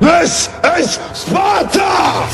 [0.00, 0.48] This
[0.78, 2.24] is Sparta!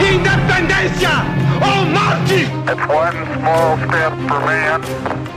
[0.00, 1.20] Independencia
[1.60, 2.48] or morte!
[2.66, 4.80] It's one small step for man.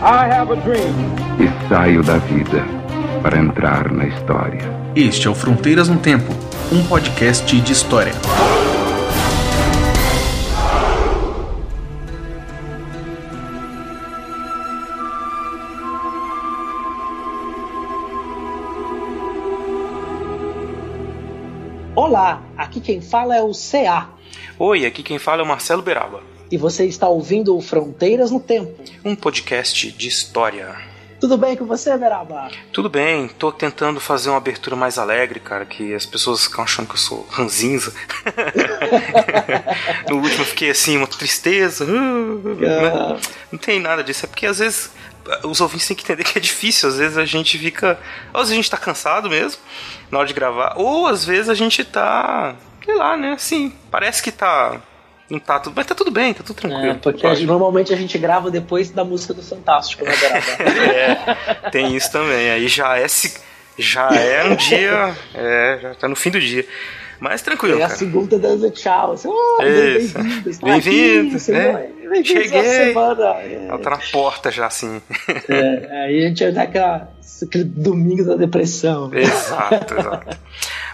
[0.02, 0.96] I have a dream.
[1.39, 2.63] E saio da vida
[3.21, 4.63] para entrar na história.
[4.96, 6.33] Este é o Fronteiras no Tempo,
[6.72, 8.13] um podcast de história.
[22.75, 24.09] Aqui quem fala é o CA.
[24.59, 26.21] Oi, aqui quem fala é o Marcelo Beraba.
[26.52, 28.83] E você está ouvindo o Fronteiras no Tempo.
[29.03, 30.75] Um podcast de história.
[31.19, 32.49] Tudo bem com você, Beraba?
[32.73, 36.88] Tudo bem, tô tentando fazer uma abertura mais alegre, cara, que as pessoas ficam achando
[36.88, 37.93] que eu sou ranzinza.
[40.09, 41.85] no último eu fiquei assim, uma tristeza.
[41.85, 43.19] Né?
[43.52, 44.91] Não tem nada disso, é porque às vezes
[45.43, 47.99] os ouvintes têm que entender que é difícil, às vezes a gente fica.
[48.33, 49.61] Ou às vezes a gente tá cansado mesmo
[50.11, 52.55] na hora de gravar, ou às vezes a gente tá.
[52.83, 53.33] sei lá, né?
[53.33, 54.81] Assim, parece que tá
[55.30, 56.91] não tá tudo, mas tá tudo bem, tá tudo tranquilo.
[56.91, 60.11] É, porque a gente, normalmente a gente grava depois da música do Fantástico, né,
[61.66, 62.52] é, tem isso também.
[62.52, 63.07] Aí já é
[63.78, 66.66] já é um dia, é, já tá no fim do dia.
[67.19, 67.80] Mas tranquilo.
[67.80, 69.13] É a segunda dando tchau.
[69.13, 70.58] Assim, oh, bem-vindos.
[70.59, 71.47] Bem-vindos.
[71.47, 71.91] Né?
[72.09, 72.63] Bem Cheguei.
[72.63, 73.35] Semana.
[73.35, 73.67] É.
[73.69, 75.02] Ela tá na porta já, assim.
[75.49, 77.09] É, aí a gente vai dar aquela,
[77.44, 79.13] aquele domingo da depressão.
[79.13, 80.38] Exato, exato.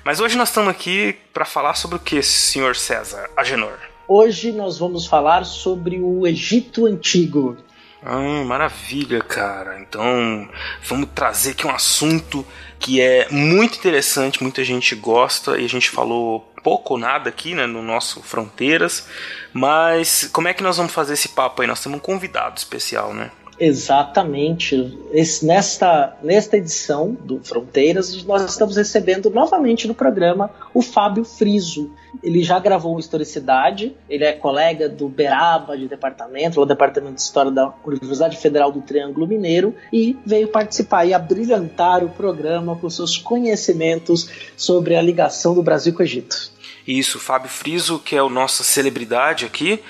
[0.04, 3.78] Mas hoje nós estamos aqui para falar sobre o que, senhor César Agenor?
[4.08, 7.58] Hoje nós vamos falar sobre o Egito Antigo.
[8.04, 9.80] Ah, maravilha, cara.
[9.80, 10.50] Então,
[10.84, 12.46] vamos trazer aqui um assunto
[12.80, 17.54] que é muito interessante, muita gente gosta e a gente falou pouco ou nada aqui,
[17.54, 19.08] né, no nosso Fronteiras.
[19.54, 21.68] Mas como é que nós vamos fazer esse papo aí?
[21.68, 23.32] Nós temos um convidado especial, né?
[23.64, 24.98] Exatamente.
[25.12, 31.92] Esse, nesta, nesta edição do Fronteiras, nós estamos recebendo novamente no programa o Fábio Friso.
[32.24, 37.52] Ele já gravou Historicidade, ele é colega do Beraba de departamento, do Departamento de História
[37.52, 43.16] da Universidade Federal do Triângulo Mineiro, e veio participar e abrilhantar o programa com seus
[43.16, 44.28] conhecimentos
[44.58, 46.52] sobre a ligação do Brasil com o Egito.
[46.88, 49.82] Isso, Fábio Friso, que é o nossa celebridade aqui,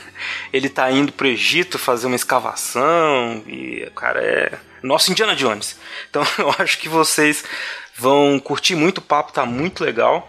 [0.52, 5.76] ele tá indo pro Egito fazer uma escavação e, cara, é nosso Indiana Jones.
[6.08, 7.44] Então eu acho que vocês
[7.96, 10.28] vão curtir muito o papo, tá muito legal.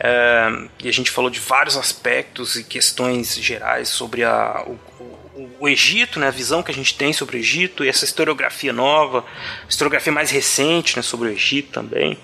[0.00, 4.78] É, e a gente falou de vários aspectos e questões gerais sobre a, o,
[5.34, 8.04] o, o, Egito, né, a visão que a gente tem sobre o Egito e essa
[8.04, 9.24] historiografia nova,
[9.68, 12.16] historiografia mais recente né, sobre o Egito também.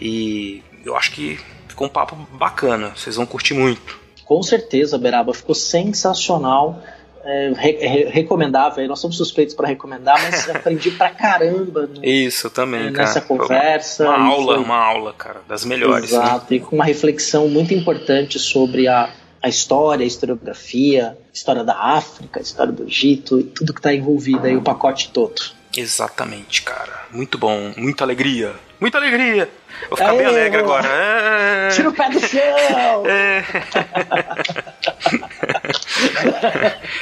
[0.00, 1.40] E eu acho que
[1.76, 4.00] ficou um papo bacana, vocês vão curtir muito.
[4.24, 6.82] Com certeza, Beraba, ficou sensacional.
[7.22, 12.48] É, re, re, recomendável, nós somos suspeitos para recomendar, mas aprendi pra caramba no, Isso
[12.48, 13.26] também, nessa cara.
[13.26, 14.04] conversa.
[14.04, 14.64] Uma aula, foi...
[14.64, 16.12] uma aula, cara, das melhores.
[16.12, 16.56] Exato, né?
[16.56, 19.10] e com uma reflexão muito importante sobre a,
[19.42, 23.80] a história, a historiografia, a história da África, a história do Egito e tudo que
[23.80, 25.55] está envolvido aí, o pacote todo.
[25.76, 27.04] Exatamente, cara.
[27.10, 28.54] Muito bom, muita alegria.
[28.78, 29.48] Muita alegria!
[29.88, 30.86] Vou ficar Aê, bem alegre agora.
[30.86, 31.68] É...
[31.68, 33.04] Tira o pé do chão!
[33.06, 33.44] É...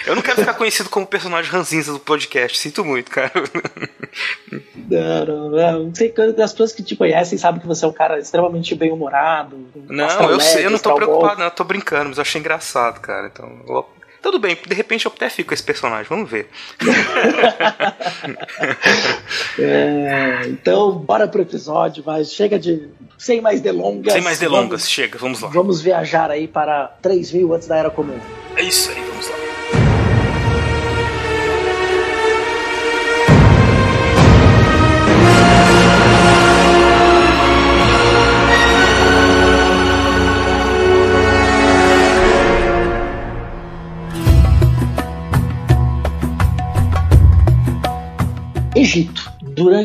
[0.07, 2.59] Eu não quero ficar conhecido como personagem ranzinza do podcast.
[2.59, 3.33] Sinto muito, cara.
[4.89, 5.93] Não, não, não.
[6.43, 9.67] as pessoas que te conhecem sabem que você é um cara extremamente bem-humorado.
[9.89, 11.47] Não, eu sei, eu não tô preocupado, não.
[11.47, 13.27] Eu tô brincando, mas eu achei engraçado, cara.
[13.27, 13.87] Então, eu
[14.25, 16.49] tudo bem, de repente eu até fico com esse personagem, vamos ver.
[19.59, 22.89] é, então, bora pro episódio, mas chega de.
[23.19, 24.15] Sem mais delongas.
[24.15, 25.51] Sem mais delongas, vamos, chega, vamos lá.
[25.51, 28.19] Vamos viajar aí para 3 mil antes da Era Comum.
[28.57, 29.37] É isso aí, vamos lá.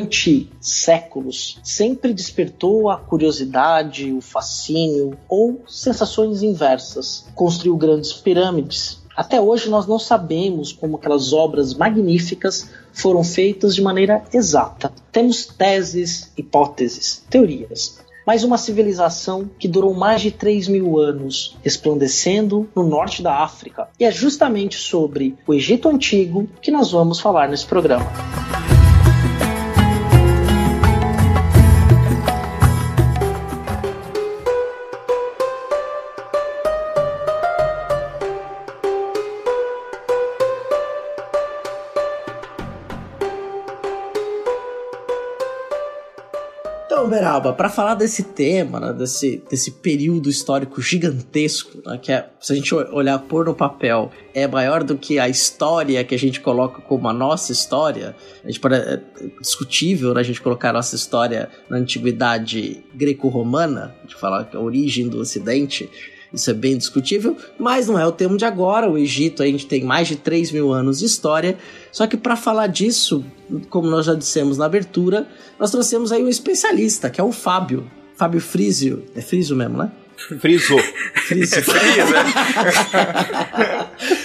[0.09, 7.27] Durante séculos, sempre despertou a curiosidade, o fascínio ou sensações inversas.
[7.35, 8.99] Construiu grandes pirâmides.
[9.15, 14.91] Até hoje nós não sabemos como aquelas obras magníficas foram feitas de maneira exata.
[15.11, 22.69] Temos teses, hipóteses, teorias mas uma civilização que durou mais de 3 mil anos, resplandecendo
[22.75, 23.87] no norte da África.
[23.99, 28.05] E é justamente sobre o Egito Antigo que nós vamos falar nesse programa.
[47.09, 52.53] Beraba, para falar desse tema, né, desse, desse período histórico gigantesco, né, que é, se
[52.53, 56.39] a gente olhar por no papel, é maior do que a história que a gente
[56.39, 59.01] coloca como a nossa história, a gente pode, é
[59.41, 64.59] discutível né, a gente colocar a nossa história na antiguidade greco-romana, de falar que a
[64.59, 65.89] origem do Ocidente,
[66.33, 68.89] isso é bem discutível, mas não é o tema de agora.
[68.89, 71.57] O Egito a gente tem mais de 3 mil anos de história.
[71.91, 73.25] Só que para falar disso,
[73.69, 75.27] como nós já dissemos na abertura,
[75.59, 77.89] nós trouxemos aí um especialista, que é o Fábio.
[78.15, 79.03] Fábio Frizio.
[79.15, 79.91] É Frizio mesmo, né?
[80.39, 80.79] Frisou.
[81.27, 81.63] Frizio.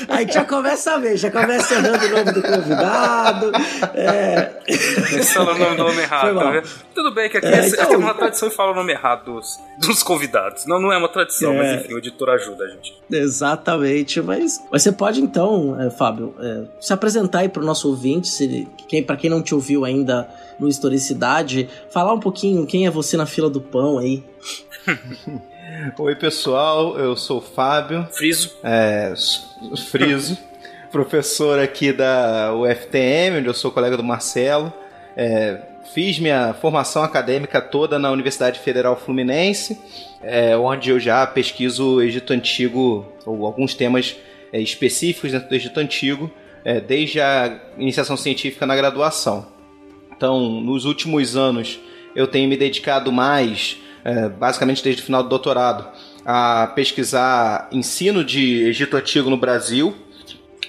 [0.08, 3.52] Aí já começa a ver, já começa errando o nome do convidado.
[3.94, 4.50] É...
[5.24, 6.62] Falando o nome do homem errado, tá?
[6.94, 7.86] Tudo bem que aqui é, então...
[7.86, 10.66] tem uma tradição de falar o nome errado dos, dos convidados.
[10.66, 11.56] Não, não é uma tradição, é...
[11.56, 12.94] mas enfim, o editor ajuda a gente.
[13.10, 17.88] Exatamente, mas, mas você pode então, é, Fábio, é, se apresentar aí para o nosso
[17.88, 22.86] ouvinte, se, quem, para quem não te ouviu ainda no Historicidade, falar um pouquinho quem
[22.86, 24.22] é você na fila do pão aí.
[25.98, 28.06] Oi, pessoal, eu sou o Fábio.
[28.12, 28.56] Friso.
[28.62, 29.12] É,
[29.90, 30.38] Friso.
[30.92, 34.72] professor aqui da UFTM, onde eu sou colega do Marcelo.
[35.16, 35.60] É,
[35.92, 39.76] fiz minha formação acadêmica toda na Universidade Federal Fluminense,
[40.22, 44.16] é, onde eu já pesquiso Egito Antigo, ou alguns temas
[44.52, 46.30] é, específicos dentro do Egito Antigo,
[46.64, 49.48] é, desde a iniciação científica na graduação.
[50.16, 51.80] Então, nos últimos anos,
[52.14, 55.86] eu tenho me dedicado mais é, basicamente desde o final do doutorado,
[56.24, 59.96] a pesquisar ensino de Egito Antigo no Brasil,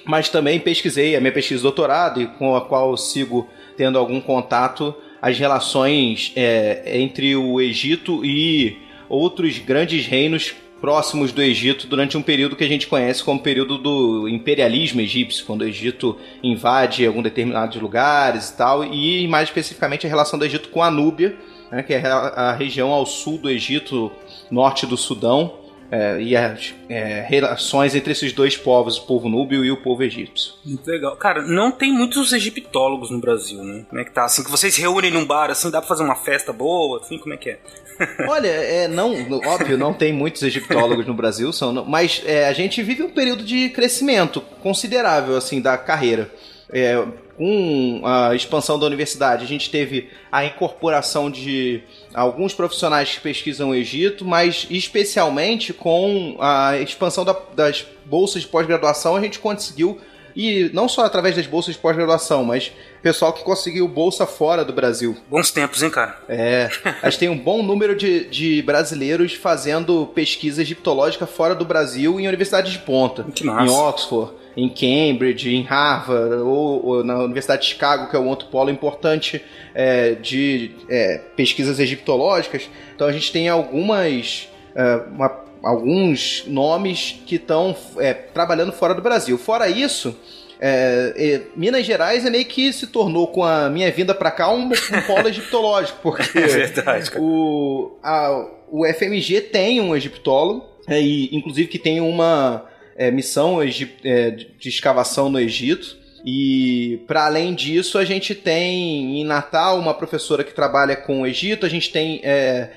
[0.05, 4.21] mas também pesquisei a minha pesquisa de doutorado e com a qual sigo tendo algum
[4.21, 8.77] contato as relações é, entre o Egito e
[9.09, 13.77] outros grandes reinos próximos do Egito durante um período que a gente conhece como período
[13.77, 20.05] do imperialismo egípcio, quando o Egito invade algum determinados lugares e tal, e mais especificamente
[20.05, 21.35] a relação do Egito com a Núbia,
[21.75, 24.09] né, que é a, região ao sul do Egito,
[24.49, 25.59] norte do Sudão,
[25.91, 30.01] é, e as é, relações entre esses dois povos, o povo núbio e o povo
[30.01, 30.53] egípcio.
[30.63, 31.15] Muito legal.
[31.17, 33.85] Cara, não tem muitos egiptólogos no Brasil, né?
[33.89, 34.23] Como é que tá?
[34.23, 37.33] Assim, que vocês reúnem num bar, assim, dá pra fazer uma festa boa, assim, como
[37.33, 37.59] é que é?
[38.27, 39.13] Olha, é, não,
[39.45, 43.43] óbvio, não tem muitos egiptólogos no Brasil, são, mas é, a gente vive um período
[43.43, 46.31] de crescimento considerável, assim, da carreira.
[46.71, 47.05] É,
[47.37, 51.83] com a expansão da universidade, a gente teve a incorporação de
[52.13, 58.47] alguns profissionais que pesquisam o Egito, mas especialmente com a expansão da, das bolsas de
[58.47, 59.99] pós-graduação, a gente conseguiu,
[60.35, 62.71] e não só através das bolsas de pós-graduação, mas
[63.01, 65.17] pessoal que conseguiu bolsa fora do Brasil.
[65.29, 66.17] Bons tempos, hein, cara?
[66.27, 66.69] É.
[67.01, 72.19] A gente tem um bom número de, de brasileiros fazendo pesquisa egiptológica fora do Brasil
[72.19, 73.23] em universidades de ponta.
[73.23, 73.65] Que massa.
[73.65, 78.27] Em Oxford em Cambridge, em Harvard, ou, ou, na Universidade de Chicago, que é um
[78.27, 79.43] outro polo importante
[79.73, 82.69] é, de é, pesquisas egiptológicas.
[82.95, 84.49] Então a gente tem algumas.
[84.75, 89.35] É, uma, alguns nomes que estão é, trabalhando fora do Brasil.
[89.35, 90.15] Fora isso.
[90.61, 94.69] É, Minas Gerais é meio que se tornou com a minha vinda para cá um,
[94.69, 101.35] um polo egiptológico, porque é verdade, o, a, o FMG tem um egiptólogo, é, e,
[101.35, 105.97] inclusive que tem uma é, missão é, de escavação no Egito.
[106.25, 111.27] E para além disso, a gente tem em Natal uma professora que trabalha com o
[111.27, 112.71] Egito, a gente tem é,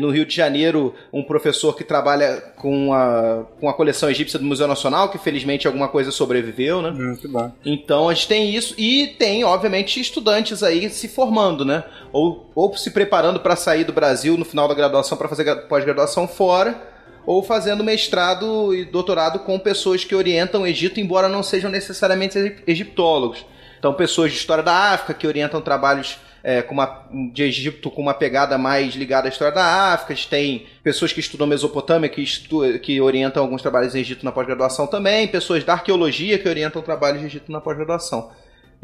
[0.00, 4.44] no Rio de Janeiro um professor que trabalha com a, com a coleção egípcia do
[4.44, 6.90] Museu Nacional, que felizmente alguma coisa sobreviveu, né?
[6.90, 7.50] Hum, que bom.
[7.64, 11.82] Então a gente tem isso e tem, obviamente, estudantes aí se formando, né?
[12.12, 16.28] Ou, ou se preparando para sair do Brasil no final da graduação para fazer pós-graduação
[16.28, 16.94] fora
[17.26, 22.38] ou fazendo mestrado e doutorado com pessoas que orientam o Egito, embora não sejam necessariamente
[22.66, 23.44] egiptólogos.
[23.78, 28.00] Então, pessoas de história da África que orientam trabalhos é, com uma, de Egito com
[28.00, 30.18] uma pegada mais ligada à história da África.
[30.30, 34.86] Tem pessoas que estudam Mesopotâmia que, estu, que orientam alguns trabalhos em Egito na pós-graduação
[34.86, 35.26] também.
[35.26, 38.30] Pessoas da arqueologia que orientam trabalhos de Egito na pós-graduação.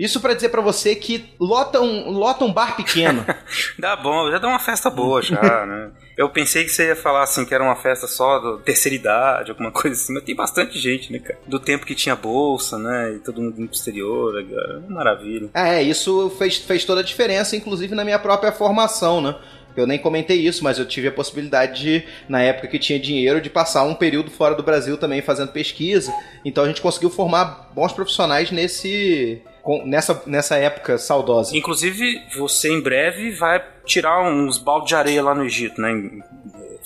[0.02, 3.24] Isso para dizer para você que lota um, lota um bar pequeno.
[3.78, 5.92] dá bom, já dá uma festa boa já, né?
[6.18, 9.52] Eu pensei que você ia falar assim que era uma festa só da terceira idade,
[9.52, 11.38] alguma coisa assim, mas tem bastante gente, né, cara?
[11.46, 13.12] Do tempo que tinha bolsa, né?
[13.14, 14.84] E todo mundo no exterior, cara.
[14.88, 15.50] Maravilha.
[15.54, 19.36] É, isso fez, fez toda a diferença, inclusive na minha própria formação, né?
[19.76, 23.40] Eu nem comentei isso, mas eu tive a possibilidade de, na época que tinha dinheiro,
[23.40, 26.12] de passar um período fora do Brasil também fazendo pesquisa.
[26.44, 29.40] Então a gente conseguiu formar bons profissionais nesse,
[29.84, 31.56] nessa, nessa época saudosa.
[31.56, 36.10] Inclusive, você em breve vai tirar uns baldes de areia lá no Egito, né?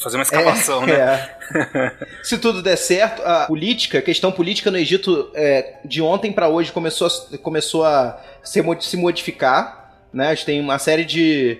[0.02, 1.30] Fazer uma escavação, é, né?
[1.54, 2.06] É.
[2.22, 6.48] Se tudo der certo, a política, a questão política no Egito é, de ontem para
[6.48, 10.06] hoje começou a, começou a se, se modificar.
[10.12, 10.28] Né?
[10.28, 11.58] A gente tem uma série de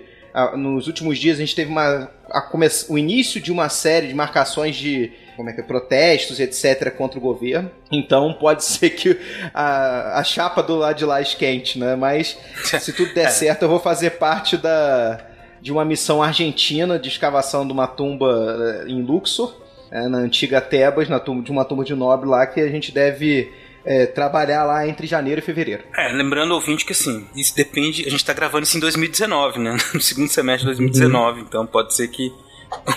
[0.55, 2.09] nos últimos dias a gente teve uma,
[2.51, 6.91] come, o início de uma série de marcações de como é que é, protestos, etc.,
[6.91, 7.69] contra o governo.
[7.91, 9.17] Então pode ser que
[9.53, 11.95] a, a chapa do lado de lá esquente, né?
[11.95, 13.29] Mas se tudo der é.
[13.29, 15.19] certo, eu vou fazer parte da,
[15.61, 19.55] de uma missão argentina de escavação de uma tumba eh, em Luxor,
[19.91, 22.91] é, na antiga Tebas, na tumba, de uma tumba de nobre lá, que a gente
[22.91, 23.51] deve
[23.87, 25.83] é, trabalhar lá entre janeiro e fevereiro.
[25.95, 28.05] É, lembrando ouvinte que assim, isso depende.
[28.05, 29.77] A gente tá gravando isso em 2019, né?
[29.93, 31.45] No segundo semestre de 2019, uhum.
[31.47, 32.33] então pode ser que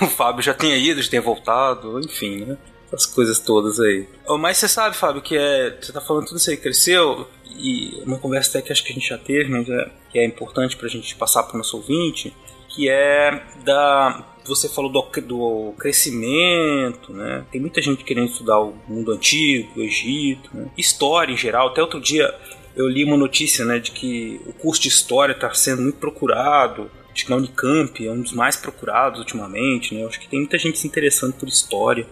[0.03, 2.59] o Fábio já tenha ido, já tenha voltado, enfim, né?
[2.93, 4.09] As coisas todas aí.
[4.41, 5.79] Mas você sabe, Fábio, que é.
[5.81, 8.95] Você tá falando tudo isso aí, cresceu, e uma conversa até que acho que a
[8.95, 12.35] gente já teve, mas é, que é importante pra gente passar pro nosso ouvinte,
[12.69, 17.45] que é da você falou do, do crescimento, né?
[17.51, 20.71] Tem muita gente querendo estudar o mundo antigo, o Egito, né?
[20.77, 21.69] história em geral.
[21.69, 22.35] Até outro dia
[22.77, 26.91] eu li uma notícia, né, de que o curso de história está sendo muito procurado.
[27.13, 30.05] Acho que na Unicamp é um dos mais procurados ultimamente, né?
[30.05, 32.07] Acho que tem muita gente se interessando por história.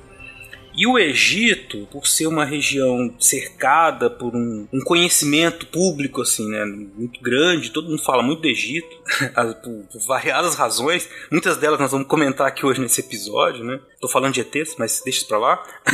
[0.78, 6.64] E o Egito, por ser uma região cercada por um, um, conhecimento público assim, né,
[6.64, 8.96] muito grande, todo mundo fala muito do Egito,
[9.60, 13.80] por, variadas razões, muitas delas nós vamos comentar aqui hoje nesse episódio, né?
[14.00, 15.60] Tô falando de ETs, mas deixa isso pra lá.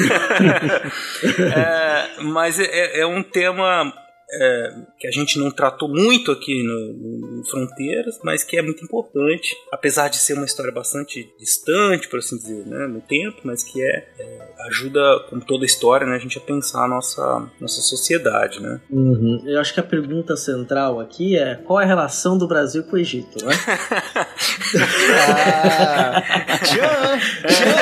[1.57, 3.91] é, mas é, é um tema
[4.31, 8.85] é, que a gente não tratou muito aqui no, no, Fronteiras, mas que é muito
[8.85, 13.63] importante, apesar de ser uma história bastante distante, por assim dizer, né, no tempo, mas
[13.63, 17.81] que é, é ajuda, como toda história, né, a gente a pensar a nossa, nossa
[17.81, 18.81] sociedade, né.
[18.91, 19.43] Uhum.
[19.47, 22.97] Eu acho que a pergunta central aqui é qual é a relação do Brasil com
[22.97, 23.55] o Egito, né?
[25.29, 26.23] ah,
[26.63, 27.19] tchan,
[27.49, 27.75] tchan.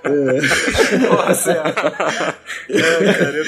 [1.00, 3.44] Nossa, é, cara, eu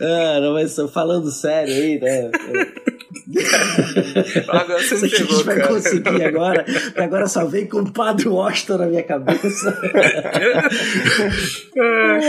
[0.00, 2.30] ah, não, mas falando sério aí, né?
[4.48, 5.68] Agora você que pegou, a gente vai cara.
[5.68, 6.64] conseguir agora,
[6.96, 9.70] agora só vem com o Padre Washington na minha cabeça.
[11.78, 12.20] ah,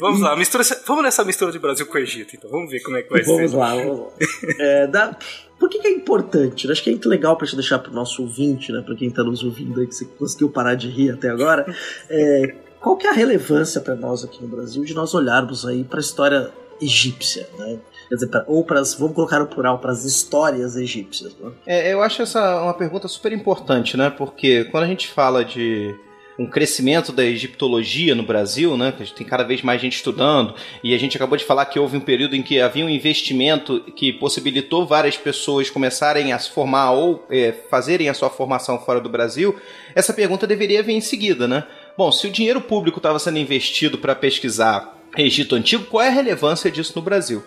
[0.00, 2.96] vamos lá, mistura, vamos nessa mistura de Brasil com o Egito, então vamos ver como
[2.96, 3.56] é que vai vamos ser.
[3.56, 4.12] Lá, vamos lá,
[4.58, 5.16] é, dá,
[5.58, 6.70] por que, que, é importante?
[6.70, 8.82] Acho que é muito legal pra gente deixar pro nosso ouvinte, né?
[8.84, 11.64] Pra quem tá nos ouvindo aí, que você conseguiu parar de rir até agora.
[12.10, 15.84] É, qual que é a relevância para nós aqui no Brasil de nós olharmos aí
[15.84, 17.78] para a história egípcia, né?
[18.08, 21.34] Quer dizer, pra, ou para vamos colocar o plural, para as histórias egípcias.
[21.38, 21.52] Né?
[21.66, 24.10] É, eu acho essa uma pergunta super importante, né?
[24.10, 25.94] Porque quando a gente fala de
[26.38, 28.92] um crescimento da egiptologia no Brasil, né?
[28.92, 31.96] Que tem cada vez mais gente estudando, e a gente acabou de falar que houve
[31.96, 36.90] um período em que havia um investimento que possibilitou várias pessoas começarem a se formar
[36.92, 39.54] ou é, fazerem a sua formação fora do Brasil.
[39.94, 41.64] Essa pergunta deveria vir em seguida, né?
[41.96, 46.10] Bom, se o dinheiro público estava sendo investido para pesquisar Egito Antigo, qual é a
[46.10, 47.44] relevância disso no Brasil?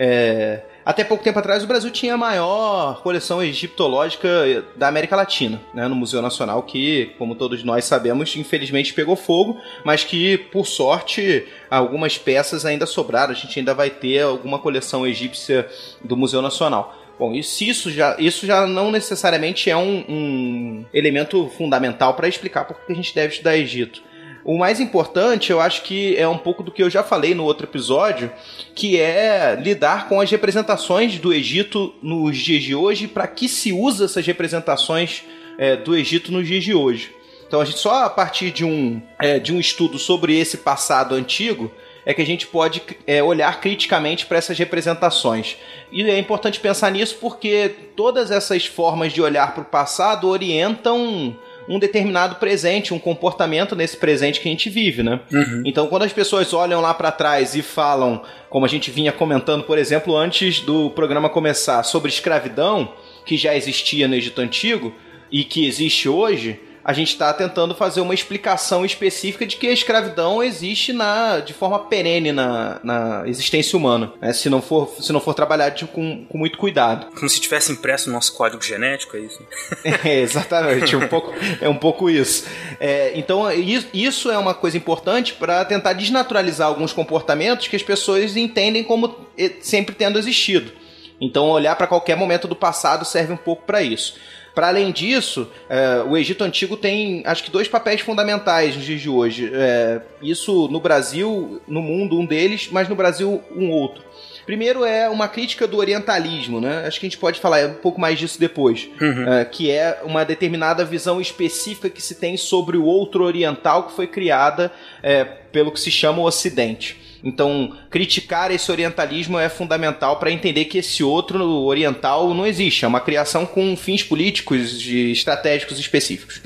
[0.00, 5.60] É, até pouco tempo atrás, o Brasil tinha a maior coleção egiptológica da América Latina,
[5.74, 10.66] né, no Museu Nacional, que, como todos nós sabemos, infelizmente pegou fogo, mas que, por
[10.66, 13.32] sorte, algumas peças ainda sobraram.
[13.32, 15.68] A gente ainda vai ter alguma coleção egípcia
[16.02, 16.96] do Museu Nacional.
[17.18, 22.64] Bom, isso, isso, já, isso já não necessariamente é um, um elemento fundamental para explicar
[22.64, 24.00] por que a gente deve estudar Egito.
[24.44, 27.44] O mais importante, eu acho que é um pouco do que eu já falei no
[27.44, 28.32] outro episódio,
[28.74, 33.72] que é lidar com as representações do Egito nos dias de hoje, para que se
[33.72, 35.24] usa essas representações
[35.58, 37.12] é, do Egito nos dias de hoje.
[37.46, 41.14] Então a gente só a partir de um, é, de um estudo sobre esse passado
[41.14, 41.72] antigo
[42.04, 45.58] é que a gente pode é, olhar criticamente para essas representações.
[45.92, 51.36] E é importante pensar nisso porque todas essas formas de olhar para o passado orientam
[51.68, 55.20] um determinado presente, um comportamento nesse presente que a gente vive, né?
[55.30, 55.62] Uhum.
[55.66, 59.64] Então, quando as pessoas olham lá para trás e falam, como a gente vinha comentando,
[59.64, 62.92] por exemplo, antes do programa começar, sobre escravidão,
[63.26, 64.94] que já existia no Egito Antigo
[65.30, 69.72] e que existe hoje, a gente está tentando fazer uma explicação específica de que a
[69.74, 74.32] escravidão existe na, de forma perene na, na existência humana, né?
[74.32, 77.08] se, não for, se não for trabalhado com, com muito cuidado.
[77.14, 79.38] Como se tivesse impresso no nosso código genético, é isso?
[80.02, 82.46] é, exatamente, um pouco, é um pouco isso.
[82.80, 83.44] É, então,
[83.92, 89.14] isso é uma coisa importante para tentar desnaturalizar alguns comportamentos que as pessoas entendem como
[89.60, 90.72] sempre tendo existido.
[91.20, 94.14] Então, olhar para qualquer momento do passado serve um pouco para isso.
[94.58, 99.00] Para além disso, é, o Egito Antigo tem, acho que, dois papéis fundamentais nos dias
[99.00, 99.52] de hoje.
[99.54, 104.02] É, isso no Brasil, no mundo, um deles, mas no Brasil, um outro.
[104.44, 106.82] Primeiro é uma crítica do orientalismo, né?
[106.88, 108.88] Acho que a gente pode falar um pouco mais disso depois.
[109.00, 109.32] Uhum.
[109.32, 113.92] É, que é uma determinada visão específica que se tem sobre o outro oriental que
[113.92, 114.72] foi criada
[115.04, 117.07] é, pelo que se chama o Ocidente.
[117.22, 122.88] Então, criticar esse orientalismo é fundamental para entender que esse outro oriental não existe, é
[122.88, 126.40] uma criação com fins políticos e estratégicos específicos.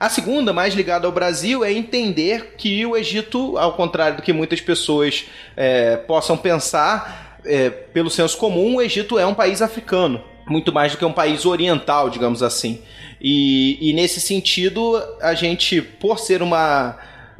[0.00, 4.32] A segunda, mais ligada ao Brasil, é entender que o Egito, ao contrário do que
[4.32, 10.24] muitas pessoas é, possam pensar, é, pelo senso comum, o Egito é um país africano,
[10.46, 12.80] muito mais do que um país oriental, digamos assim.
[13.20, 16.98] E, e nesse sentido, a gente, por ser uma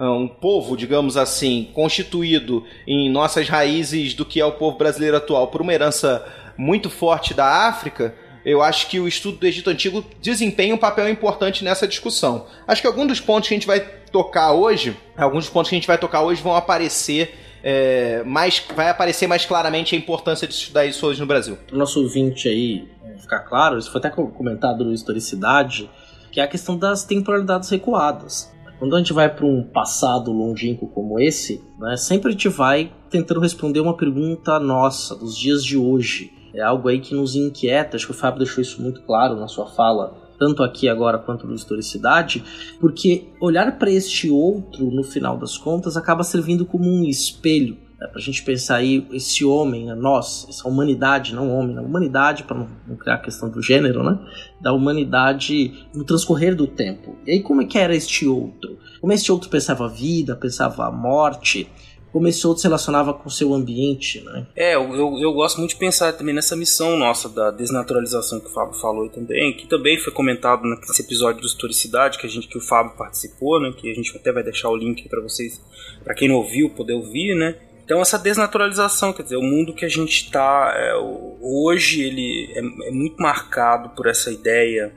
[0.09, 5.49] um povo, digamos assim, constituído em nossas raízes do que é o povo brasileiro atual
[5.49, 6.25] por uma herança
[6.57, 8.15] muito forte da África,
[8.45, 12.47] eu acho que o estudo do Egito Antigo desempenha um papel importante nessa discussão.
[12.67, 15.75] Acho que alguns dos pontos que a gente vai tocar hoje, alguns dos pontos que
[15.75, 20.49] a gente vai tocar hoje vão aparecer é, mais, vai aparecer mais claramente a importância
[20.49, 21.59] de estudar isso hoje no Brasil.
[21.67, 22.89] Para o nosso ouvinte aí
[23.19, 25.91] ficar claro, isso foi até comentado no Historicidade,
[26.33, 28.51] que é a questão das temporalidades recuadas.
[28.81, 32.91] Quando a gente vai para um passado longínquo como esse, né, sempre a gente vai
[33.11, 36.33] tentando responder uma pergunta nossa, dos dias de hoje.
[36.55, 39.49] É algo aí que nos inquieta, acho que o Fábio deixou isso muito claro na
[39.49, 42.43] sua fala, tanto aqui agora quanto no Historicidade,
[42.81, 48.19] porque olhar para este outro, no final das contas, acaba servindo como um espelho para
[48.19, 52.57] a gente pensar aí esse homem, né, nós, essa humanidade, não homem, a humanidade, para
[52.57, 54.19] não, não, criar a questão do gênero, né?
[54.61, 57.17] Da humanidade no transcorrer do tempo.
[57.27, 58.79] E aí, como é que era este outro?
[59.01, 61.71] Como este outro pensava a vida, pensava a morte?
[62.11, 64.47] Como esse outro se relacionava com o seu ambiente, né?
[64.57, 68.47] É, eu, eu, eu gosto muito de pensar também nessa missão nossa da desnaturalização que
[68.47, 72.49] o Fábio falou também, que também foi comentado nesse episódio do Historicidade que a gente
[72.49, 73.73] que o Fábio participou, né?
[73.77, 75.61] Que a gente até vai deixar o link para vocês,
[76.03, 77.57] para quem não ouviu, poder ouvir, né?
[77.91, 80.95] Então essa desnaturalização, quer dizer, o mundo que a gente está é,
[81.41, 84.95] hoje ele é, é, muito marcado por essa ideia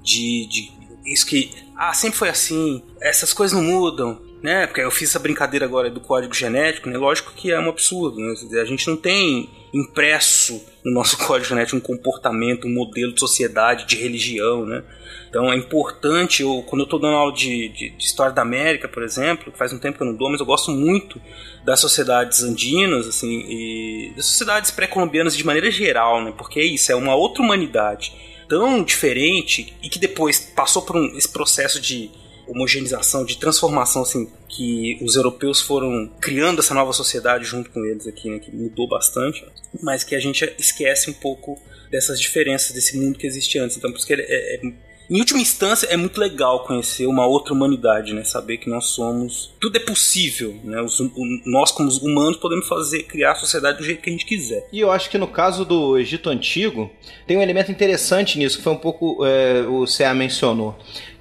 [0.00, 0.70] de, de
[1.04, 4.66] isso que ah sempre foi assim, essas coisas não mudam, né?
[4.66, 6.96] Porque eu fiz essa brincadeira agora do código genético, né?
[6.96, 8.34] Lógico que é um absurdo, né?
[8.60, 13.86] A gente não tem impresso no nosso código genético um comportamento, um modelo de sociedade,
[13.86, 14.82] de religião, né?
[15.28, 18.88] Então é importante, eu, quando eu estou dando aula de, de, de, História da América,
[18.88, 21.20] por exemplo, faz um tempo que eu não dou, mas eu gosto muito
[21.64, 26.32] das sociedades andinas, assim, e das sociedades pré-colombianas de maneira geral, né?
[26.36, 28.12] Porque é isso, é uma outra humanidade
[28.48, 32.10] tão diferente e que depois passou por um, esse processo de
[32.46, 38.06] homogeneização, de transformação, assim, que os europeus foram criando essa nova sociedade junto com eles
[38.06, 39.44] aqui, né, que mudou bastante,
[39.82, 43.76] mas que a gente esquece um pouco dessas diferenças desse mundo que existia antes.
[43.76, 44.60] Então, por isso que é, é,
[45.08, 48.24] em última instância, é muito legal conhecer uma outra humanidade, né?
[48.24, 49.54] Saber que nós somos.
[49.60, 50.82] Tudo é possível, né?
[50.82, 51.12] Os, o,
[51.44, 54.66] nós, como humanos, podemos fazer, criar a sociedade do jeito que a gente quiser.
[54.72, 56.90] E eu acho que no caso do Egito Antigo,
[57.24, 60.76] tem um elemento interessante nisso, que foi um pouco é, o CA mencionou,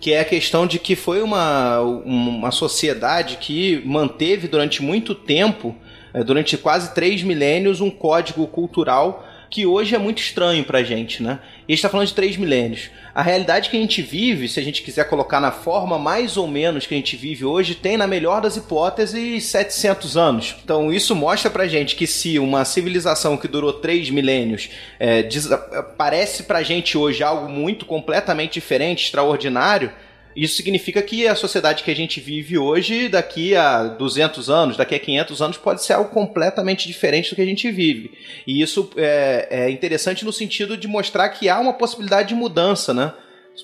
[0.05, 5.75] que é a questão de que foi uma, uma sociedade que manteve durante muito tempo,
[6.13, 11.23] é, durante quase três milênios, um código cultural que hoje é muito estranho pra gente,
[11.23, 11.39] né?
[11.67, 12.91] E a gente tá falando de três milênios.
[13.15, 16.49] A realidade que a gente vive, se a gente quiser colocar na forma mais ou
[16.49, 20.55] menos que a gente vive hoje, tem, na melhor das hipóteses, 700 anos.
[20.61, 25.23] Então isso mostra pra gente que se uma civilização que durou três milênios é,
[25.97, 29.93] parece pra gente hoje algo muito completamente diferente, extraordinário,
[30.35, 34.93] isso significa que a sociedade que a gente vive hoje, daqui a 200 anos, daqui
[34.93, 38.11] a 500 anos, pode ser algo completamente diferente do que a gente vive.
[38.45, 42.93] E isso é, é interessante no sentido de mostrar que há uma possibilidade de mudança,
[42.93, 43.13] né?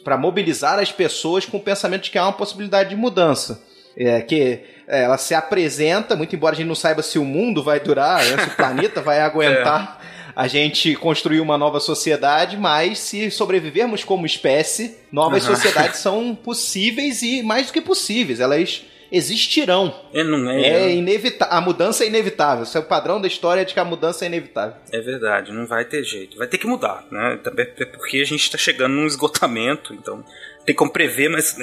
[0.01, 3.61] Para mobilizar as pessoas com o pensamento de que há uma possibilidade de mudança.
[3.97, 7.61] É, que é, ela se apresenta, muito embora a gente não saiba se o mundo
[7.61, 10.00] vai durar, né, se o planeta vai aguentar.
[10.35, 15.55] A gente construir uma nova sociedade, mas se sobrevivermos como espécie, novas uhum.
[15.55, 18.39] sociedades são possíveis e mais do que possíveis.
[18.39, 19.93] Elas existirão.
[20.13, 20.61] É, não é.
[20.61, 21.53] É inevitável.
[21.53, 22.63] A mudança é inevitável.
[22.63, 24.75] Esse é o padrão da história de que a mudança é inevitável.
[24.91, 26.37] É verdade, não vai ter jeito.
[26.37, 27.39] Vai ter que mudar, né?
[27.43, 30.23] Também é porque a gente está chegando num esgotamento, então
[30.65, 31.57] tem como prever, mas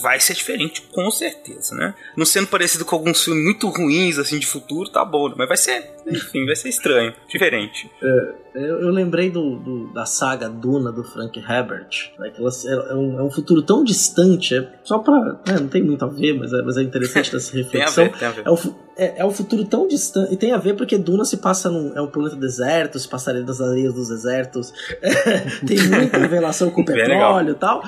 [0.00, 1.94] vai ser diferente, com certeza, né?
[2.16, 5.56] Não sendo parecido com alguns filmes muito ruins, assim, de futuro, tá bom, mas vai
[5.56, 7.90] ser, enfim, vai ser estranho, diferente.
[8.02, 12.94] É, eu, eu, lembrei do, do, da saga Duna do Frank Herbert, né, é, é,
[12.94, 15.40] um, é um futuro tão distante, é só pra.
[15.46, 18.08] Né, não tem muito a ver, mas é, mas é interessante essa reflexão.
[18.08, 18.46] tem a ver, tem a ver.
[18.46, 21.38] É, o, é, é um futuro tão distante, e tem a ver porque Duna se
[21.38, 21.96] passa num.
[21.96, 24.72] É um planeta deserto, se passaria das areias dos desertos,
[25.66, 27.82] tem muita relação com o petróleo e tal.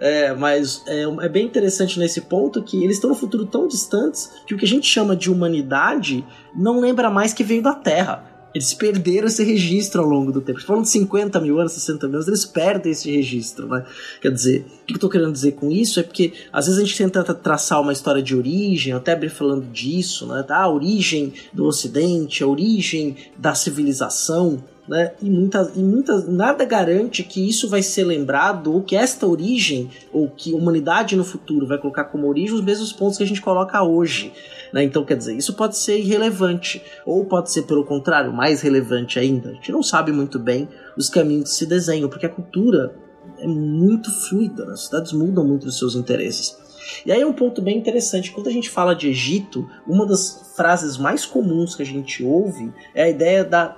[0.00, 4.30] É, mas é, é, bem interessante nesse ponto que eles estão no futuro tão distantes
[4.46, 6.24] que o que a gente chama de humanidade
[6.56, 8.30] não lembra mais que veio da Terra.
[8.52, 10.60] Eles perderam esse registro ao longo do tempo.
[10.60, 13.84] Falando de 50 mil anos, 60 mil anos, eles perdem esse registro, né?
[14.20, 16.84] Quer dizer, o que eu tô querendo dizer com isso é porque às vezes a
[16.84, 20.42] gente tenta traçar uma história de origem, até abrir falando disso, né?
[20.42, 25.12] Da origem do Ocidente, a origem da civilização né?
[25.22, 29.88] E muitas, e muitas, nada garante que isso vai ser lembrado ou que esta origem
[30.12, 33.26] ou que a humanidade no futuro vai colocar como origem os mesmos pontos que a
[33.26, 34.32] gente coloca hoje.
[34.72, 34.82] Né?
[34.82, 39.50] Então, quer dizer, isso pode ser irrelevante ou pode ser, pelo contrário, mais relevante ainda.
[39.50, 42.92] A gente não sabe muito bem os caminhos que se desenham, porque a cultura
[43.38, 44.72] é muito fluida, né?
[44.72, 46.58] as cidades mudam muito os seus interesses.
[47.04, 48.30] E aí é um ponto bem interessante.
[48.30, 52.72] Quando a gente fala de Egito, uma das frases mais comuns que a gente ouve
[52.94, 53.76] é a ideia da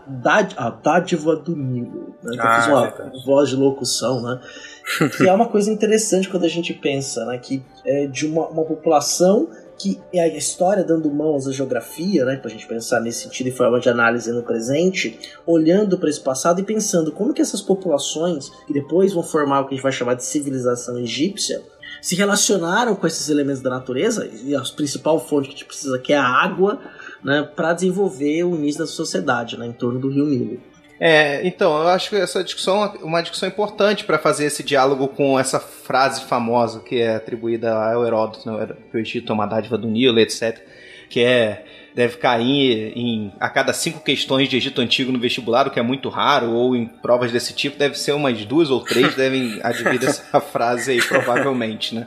[0.83, 2.15] dádiva do Nilo.
[2.23, 2.37] Né?
[2.41, 4.41] Ah, eu fiz uma é voz de locução, né?
[5.17, 7.39] que é uma coisa interessante quando a gente pensa, né?
[7.39, 12.37] Que é de uma, uma população que é a história dando mãos à geografia, né,
[12.37, 16.21] para a gente pensar nesse sentido em forma de análise no presente, olhando para esse
[16.21, 19.83] passado e pensando como que essas populações, que depois vão formar o que a gente
[19.83, 21.63] vai chamar de civilização egípcia,
[22.03, 25.99] se relacionaram com esses elementos da natureza, e a principal fonte que a gente precisa,
[26.01, 26.81] que é a água,
[27.23, 30.61] né, para desenvolver o início da sociedade né, em torno do rio Nilo.
[30.99, 35.09] É, então, eu acho que essa discussão é uma discussão importante para fazer esse diálogo
[35.09, 39.47] com essa frase famosa que é atribuída ao Heródoto, né, que o Egito é uma
[39.47, 40.59] dádiva do Nilo, etc.
[41.09, 45.71] Que é deve cair em a cada cinco questões de Egito Antigo no vestibular, o
[45.71, 49.15] que é muito raro, ou em provas desse tipo, deve ser umas duas ou três
[49.15, 52.07] devem advir essa frase aí, provavelmente, né?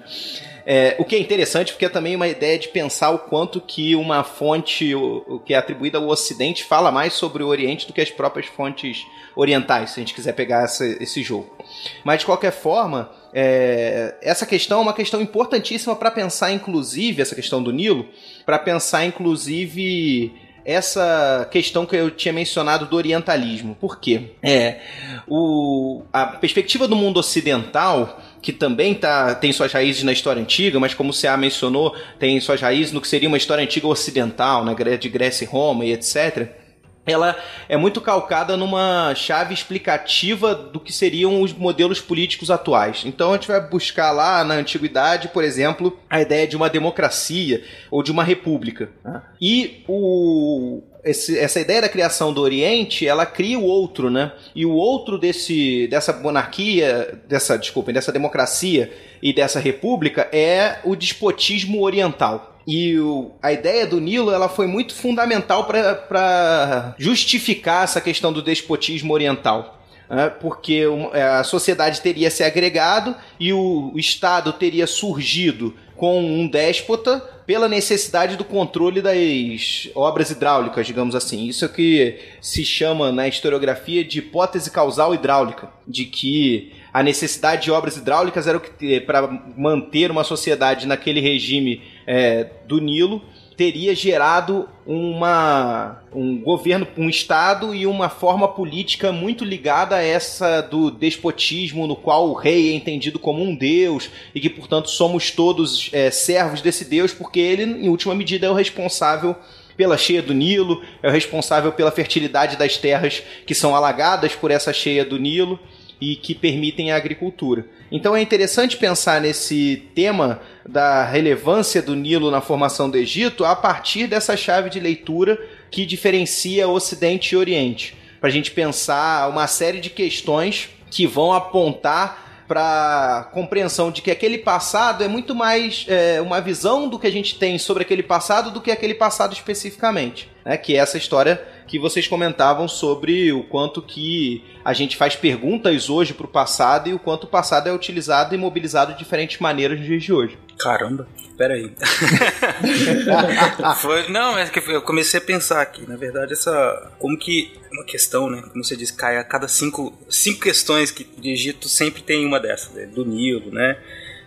[0.67, 3.95] É, o que é interessante porque é também uma ideia de pensar o quanto que
[3.95, 7.93] uma fonte o, o, que é atribuída ao Ocidente fala mais sobre o Oriente do
[7.93, 11.55] que as próprias fontes orientais, se a gente quiser pegar essa, esse jogo.
[12.03, 17.35] Mas de qualquer forma, é, essa questão é uma questão importantíssima para pensar, inclusive, essa
[17.35, 18.07] questão do Nilo,
[18.45, 20.31] para pensar, inclusive,
[20.63, 23.75] essa questão que eu tinha mencionado do orientalismo.
[23.75, 24.31] Por quê?
[24.41, 24.79] É,
[25.27, 30.79] o, a perspectiva do mundo ocidental que também tá, tem suas raízes na história antiga,
[30.79, 34.63] mas como o CA mencionou, tem suas raízes no que seria uma história antiga ocidental,
[34.63, 36.63] né, de Grécia e Roma e etc
[37.05, 37.37] ela
[37.69, 43.03] é muito calcada numa chave explicativa do que seriam os modelos políticos atuais.
[43.05, 47.63] Então a gente vai buscar lá na antiguidade, por exemplo, a ideia de uma democracia
[47.91, 48.89] ou de uma república.
[49.03, 49.21] Né?
[49.39, 54.31] E o, esse, essa ideia da criação do Oriente, ela cria o outro, né?
[54.55, 58.91] E o outro desse, dessa monarquia, dessa, desculpem, dessa democracia
[59.21, 62.54] e dessa república é o despotismo oriental.
[62.67, 68.41] E o, a ideia do Nilo ela foi muito fundamental para justificar essa questão do
[68.41, 69.73] despotismo oriental.
[70.07, 70.29] Né?
[70.29, 76.47] porque é, a sociedade teria se agregado e o, o Estado teria surgido com um
[76.47, 81.45] déspota pela necessidade do controle das obras hidráulicas, digamos assim.
[81.45, 87.63] Isso é que se chama na historiografia de hipótese causal hidráulica, de que a necessidade
[87.63, 93.21] de obras hidráulicas era o que para manter uma sociedade naquele regime é, do Nilo
[93.55, 100.61] teria gerado uma, um governo, um Estado e uma forma política muito ligada a essa
[100.61, 105.31] do despotismo, no qual o rei é entendido como um deus e que, portanto, somos
[105.31, 109.35] todos é, servos desse deus, porque ele, em última medida, é o responsável
[109.77, 114.51] pela cheia do Nilo, é o responsável pela fertilidade das terras que são alagadas por
[114.51, 115.59] essa cheia do Nilo
[115.99, 117.65] e que permitem a agricultura.
[117.91, 123.55] Então é interessante pensar nesse tema da relevância do Nilo na formação do Egito a
[123.55, 125.39] partir dessa chave de leitura
[125.71, 127.95] que diferencia Ocidente e Oriente.
[128.19, 134.11] Para a gente pensar uma série de questões que vão apontar para compreensão de que
[134.11, 138.03] aquele passado é muito mais é, uma visão do que a gente tem sobre aquele
[138.03, 140.55] passado do que aquele passado especificamente, né?
[140.55, 145.89] Que é essa história que vocês comentavam sobre o quanto que a gente faz perguntas
[145.89, 149.39] hoje para o passado e o quanto o passado é utilizado e mobilizado de diferentes
[149.39, 150.37] maneiras nos dias de hoje.
[150.57, 151.73] Caramba, peraí.
[153.81, 156.91] Foi, não, é que eu comecei a pensar aqui, na verdade, essa.
[156.97, 157.53] Como que.
[157.71, 158.41] Uma questão, né?
[158.41, 162.39] Como você disse, cai a cada cinco, cinco questões que de Egito sempre tem uma
[162.39, 163.77] dessas, né, do Nilo, né?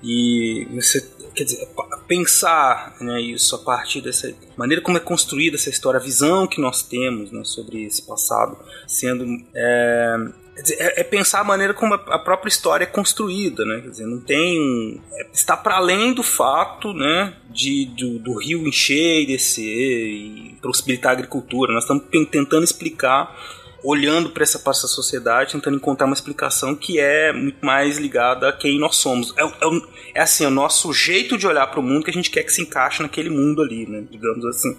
[0.03, 1.01] E você
[1.39, 1.69] quer dizer,
[2.09, 6.61] pensar né, isso a partir dessa maneira como é construída essa história, a visão que
[6.61, 9.25] nós temos né, sobre esse passado, sendo
[9.55, 10.17] é,
[10.79, 13.81] é, pensar a maneira como a própria história é construída, né?
[13.83, 18.67] Quer dizer, não tem é, está para além do fato, né, de do, do rio
[18.67, 21.73] encher e descer e possibilitar a agricultura.
[21.73, 23.33] Nós estamos tentando explicar
[23.83, 28.53] olhando para essa, essa sociedade, tentando encontrar uma explicação que é muito mais ligada a
[28.53, 29.35] quem nós somos.
[29.37, 29.81] É, é,
[30.15, 32.53] é assim, o nosso jeito de olhar para o mundo que a gente quer que
[32.53, 34.05] se encaixe naquele mundo ali, né?
[34.11, 34.77] Digamos assim.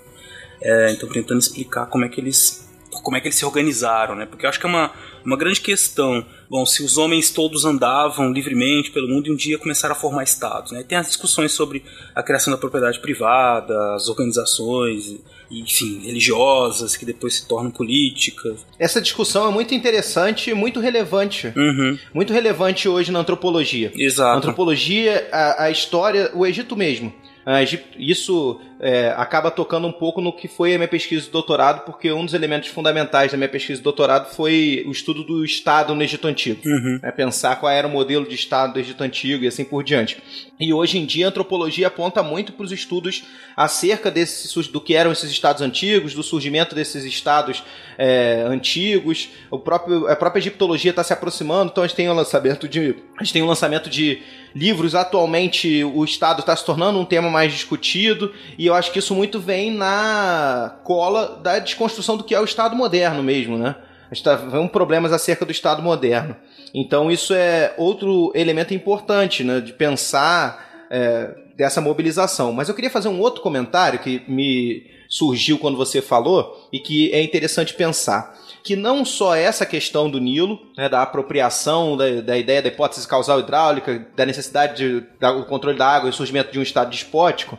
[0.62, 2.69] É, então, tentando explicar como é que eles
[3.04, 4.26] como é que eles se organizaram, né?
[4.26, 4.92] Porque eu acho que é uma,
[5.26, 6.26] uma grande questão.
[6.50, 10.24] Bom, se os homens todos andavam livremente pelo mundo e um dia começaram a formar
[10.24, 10.84] estados, né?
[10.84, 11.84] Tem as discussões sobre
[12.16, 15.20] a criação da propriedade privada, as organizações,
[15.52, 18.66] enfim, religiosas que depois se tornam políticas.
[18.78, 21.54] Essa discussão é muito interessante e muito relevante.
[21.56, 21.98] Uhum.
[22.14, 23.92] Muito relevante hoje na antropologia.
[23.96, 24.32] Exato.
[24.32, 27.14] Na antropologia, a, a história, o Egito mesmo.
[27.46, 27.64] Ah,
[27.98, 32.12] Isso é, acaba tocando um pouco no que foi a minha pesquisa de doutorado, porque
[32.12, 36.02] um dos elementos fundamentais da minha pesquisa de doutorado foi o estudo do Estado no
[36.02, 36.62] Egito Antigo.
[36.66, 37.00] Uhum.
[37.04, 40.18] É pensar qual era o modelo de Estado do Egito Antigo e assim por diante.
[40.58, 43.24] E hoje em dia a antropologia aponta muito para os estudos
[43.56, 47.64] acerca desses, do que eram esses Estados antigos, do surgimento desses Estados
[47.98, 49.30] é, antigos.
[49.52, 52.96] O próprio, a própria egiptologia está se aproximando, então a gente tem o lançamento de,
[53.18, 54.22] a gente tem o lançamento de
[54.56, 54.96] livros.
[54.96, 59.14] Atualmente o Estado está se tornando um tema mais discutido e eu acho que isso
[59.14, 63.76] muito vem na cola da desconstrução do que é o Estado moderno mesmo, né?
[64.10, 66.36] A gente está vendo problemas acerca do Estado moderno.
[66.74, 69.60] Então isso é outro elemento importante, né?
[69.60, 72.54] De pensar é, dessa mobilização.
[72.54, 77.12] Mas eu queria fazer um outro comentário que me surgiu quando você falou e que
[77.12, 78.38] é interessante pensar.
[78.64, 83.08] Que não só essa questão do Nilo, né, da apropriação da, da, ideia da hipótese
[83.08, 87.58] causal hidráulica, da necessidade de, do controle da água e surgimento de um estado despótico,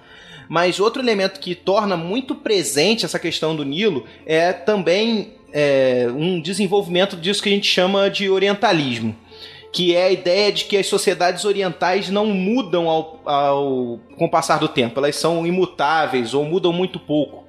[0.51, 6.41] mas outro elemento que torna muito presente essa questão do Nilo é também é, um
[6.41, 9.17] desenvolvimento disso que a gente chama de orientalismo
[9.73, 14.29] que é a ideia de que as sociedades orientais não mudam ao, ao, com o
[14.29, 17.40] passar do tempo, elas são imutáveis ou mudam muito pouco.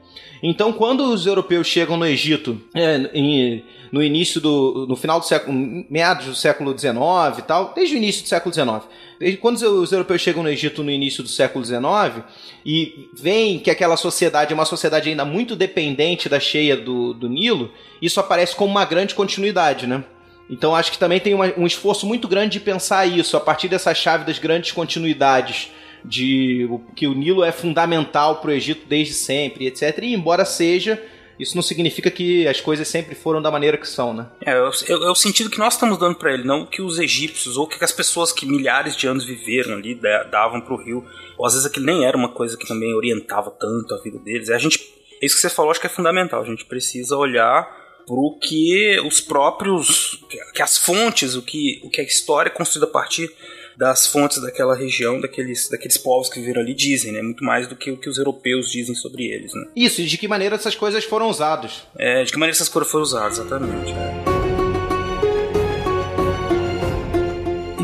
[0.43, 4.85] Então, quando os europeus chegam no Egito, é, em, no início do.
[4.87, 5.85] no final do século.
[5.89, 6.93] meados do século XIX
[7.37, 9.39] e tal, desde o início do século XIX.
[9.39, 12.23] Quando os europeus chegam no Egito no início do século XIX
[12.65, 17.29] e veem que aquela sociedade é uma sociedade ainda muito dependente da cheia do, do
[17.29, 20.03] Nilo, isso aparece como uma grande continuidade, né?
[20.49, 23.67] Então acho que também tem uma, um esforço muito grande de pensar isso, a partir
[23.67, 25.69] dessa chave das grandes continuidades,
[26.03, 29.99] de que o Nilo é fundamental para o Egito desde sempre, etc.
[30.01, 31.01] E embora seja,
[31.39, 34.27] isso não significa que as coisas sempre foram da maneira que são, né?
[34.45, 37.57] É, é, é o sentido que nós estamos dando para ele, não que os egípcios
[37.57, 41.03] ou que as pessoas que milhares de anos viveram ali davam para o rio,
[41.37, 44.49] ou às vezes aquilo nem era uma coisa que também orientava tanto a vida deles.
[44.49, 44.77] É, a gente,
[45.21, 46.41] isso que você falou, acho que é fundamental.
[46.41, 52.01] A gente precisa olhar pro que os próprios que as fontes, o que o que
[52.01, 53.31] a história é construída a partir
[53.77, 57.21] das fontes daquela região, daqueles, daqueles povos que viveram ali dizem, né?
[57.21, 59.65] Muito mais do que o que os europeus dizem sobre eles, né?
[59.75, 61.83] Isso, e de que maneira essas coisas foram usadas.
[61.97, 63.91] É, de que maneira essas coisas foram usadas, exatamente.
[63.91, 64.40] É.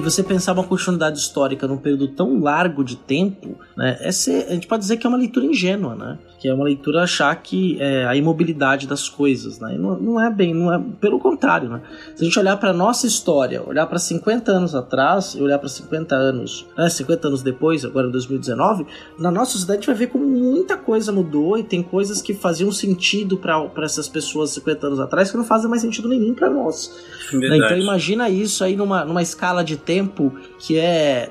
[0.10, 3.98] você pensar uma continuidade histórica num período tão largo de tempo, né?
[4.00, 6.17] É ser, a gente pode dizer que é uma leitura ingênua, né?
[6.39, 9.76] que é uma leitura achar que é a imobilidade das coisas, né?
[9.78, 11.82] Não, não é bem, não é pelo contrário, né?
[12.15, 15.67] Se a gente olhar para nossa história, olhar para 50 anos atrás e olhar para
[15.67, 18.86] 50 anos, né, 50 anos depois, agora em 2019,
[19.17, 20.27] na nossa sociedade a gente vai ver como
[20.67, 25.32] muita coisa mudou e tem coisas que faziam sentido para essas pessoas 50 anos atrás
[25.32, 26.93] que não fazem mais sentido nenhum para nós.
[27.32, 27.56] Né?
[27.56, 31.30] Então imagina isso aí numa, numa escala de tempo que é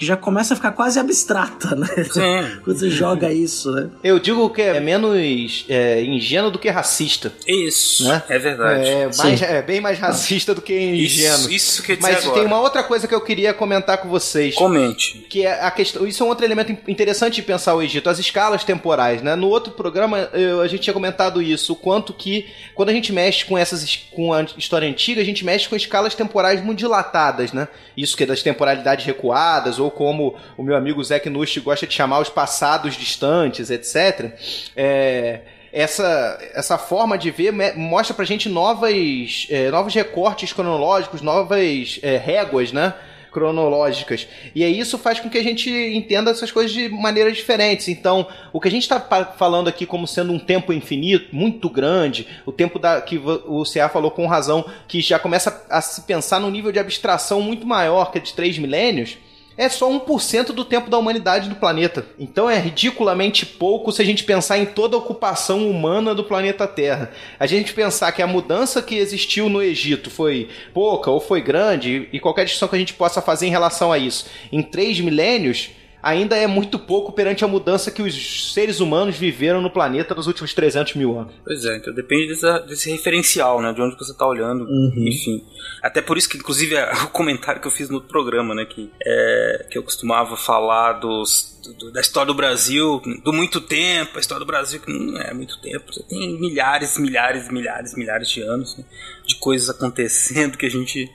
[0.00, 1.86] que já começa a ficar quase abstrata, né?
[2.10, 2.60] Sim.
[2.64, 3.90] Quando você joga isso, né?
[4.02, 7.30] Eu digo que é menos é, ingênuo do que racista.
[7.46, 8.22] Isso, né?
[8.30, 8.88] é verdade.
[8.88, 11.50] É, mais, é, bem mais racista do que ingênuo.
[11.50, 12.32] Isso, isso que eu Mas agora.
[12.32, 14.54] tem uma outra coisa que eu queria comentar com vocês.
[14.54, 15.18] Comente.
[15.28, 16.06] Que é a questão.
[16.06, 19.36] Isso é um outro elemento interessante de pensar o Egito, as escalas temporais, né?
[19.36, 23.12] No outro programa eu, a gente tinha comentado isso, o quanto que quando a gente
[23.12, 27.52] mexe com essas com a história antiga, a gente mexe com escalas temporais muito dilatadas,
[27.52, 27.68] né?
[27.94, 31.94] Isso que é das temporalidades recuadas ou como o meu amigo Zack Nush gosta de
[31.94, 34.32] chamar os passados distantes, etc.
[34.76, 35.40] É,
[35.72, 42.16] essa, essa forma de ver mostra pra gente novas, é, novos recortes cronológicos, novas é,
[42.16, 42.94] réguas, né?
[43.30, 44.26] cronológicas.
[44.54, 47.88] E aí isso faz com que a gente entenda essas coisas de maneiras diferentes.
[47.88, 49.00] Então, o que a gente está
[49.38, 53.88] falando aqui como sendo um tempo infinito, muito grande, o tempo da, que o CA
[53.88, 58.10] falou com razão, que já começa a se pensar num nível de abstração muito maior,
[58.10, 59.16] que é de três milênios,
[59.56, 62.06] é só 1% do tempo da humanidade do planeta.
[62.18, 66.66] Então é ridiculamente pouco se a gente pensar em toda a ocupação humana do planeta
[66.66, 67.10] Terra.
[67.38, 72.08] A gente pensar que a mudança que existiu no Egito foi pouca ou foi grande,
[72.12, 75.70] e qualquer discussão que a gente possa fazer em relação a isso, em três milênios,
[76.02, 80.26] ainda é muito pouco perante a mudança que os seres humanos viveram no planeta nos
[80.26, 81.34] últimos 300 mil anos.
[81.44, 83.72] Pois é, então depende dessa, desse referencial, né?
[83.72, 84.92] De onde você está olhando, uhum.
[85.06, 85.44] enfim.
[85.82, 88.64] Até por isso que, inclusive, é o comentário que eu fiz no outro programa, né?
[88.64, 94.16] Que, é, que eu costumava falar dos, do, da história do Brasil, do muito tempo,
[94.16, 98.28] a história do Brasil que não é muito tempo, você tem milhares, milhares, milhares, milhares
[98.28, 98.84] de anos né,
[99.26, 101.10] de coisas acontecendo que a gente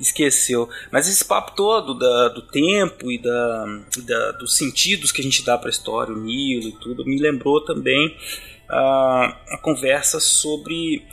[0.00, 0.68] esqueceu.
[0.90, 3.66] Mas esse papo todo da, do tempo e da,
[4.04, 7.18] da, dos sentidos que a gente dá para a história, o Nilo e tudo, me
[7.18, 8.16] lembrou também
[8.68, 11.06] a, a conversa sobre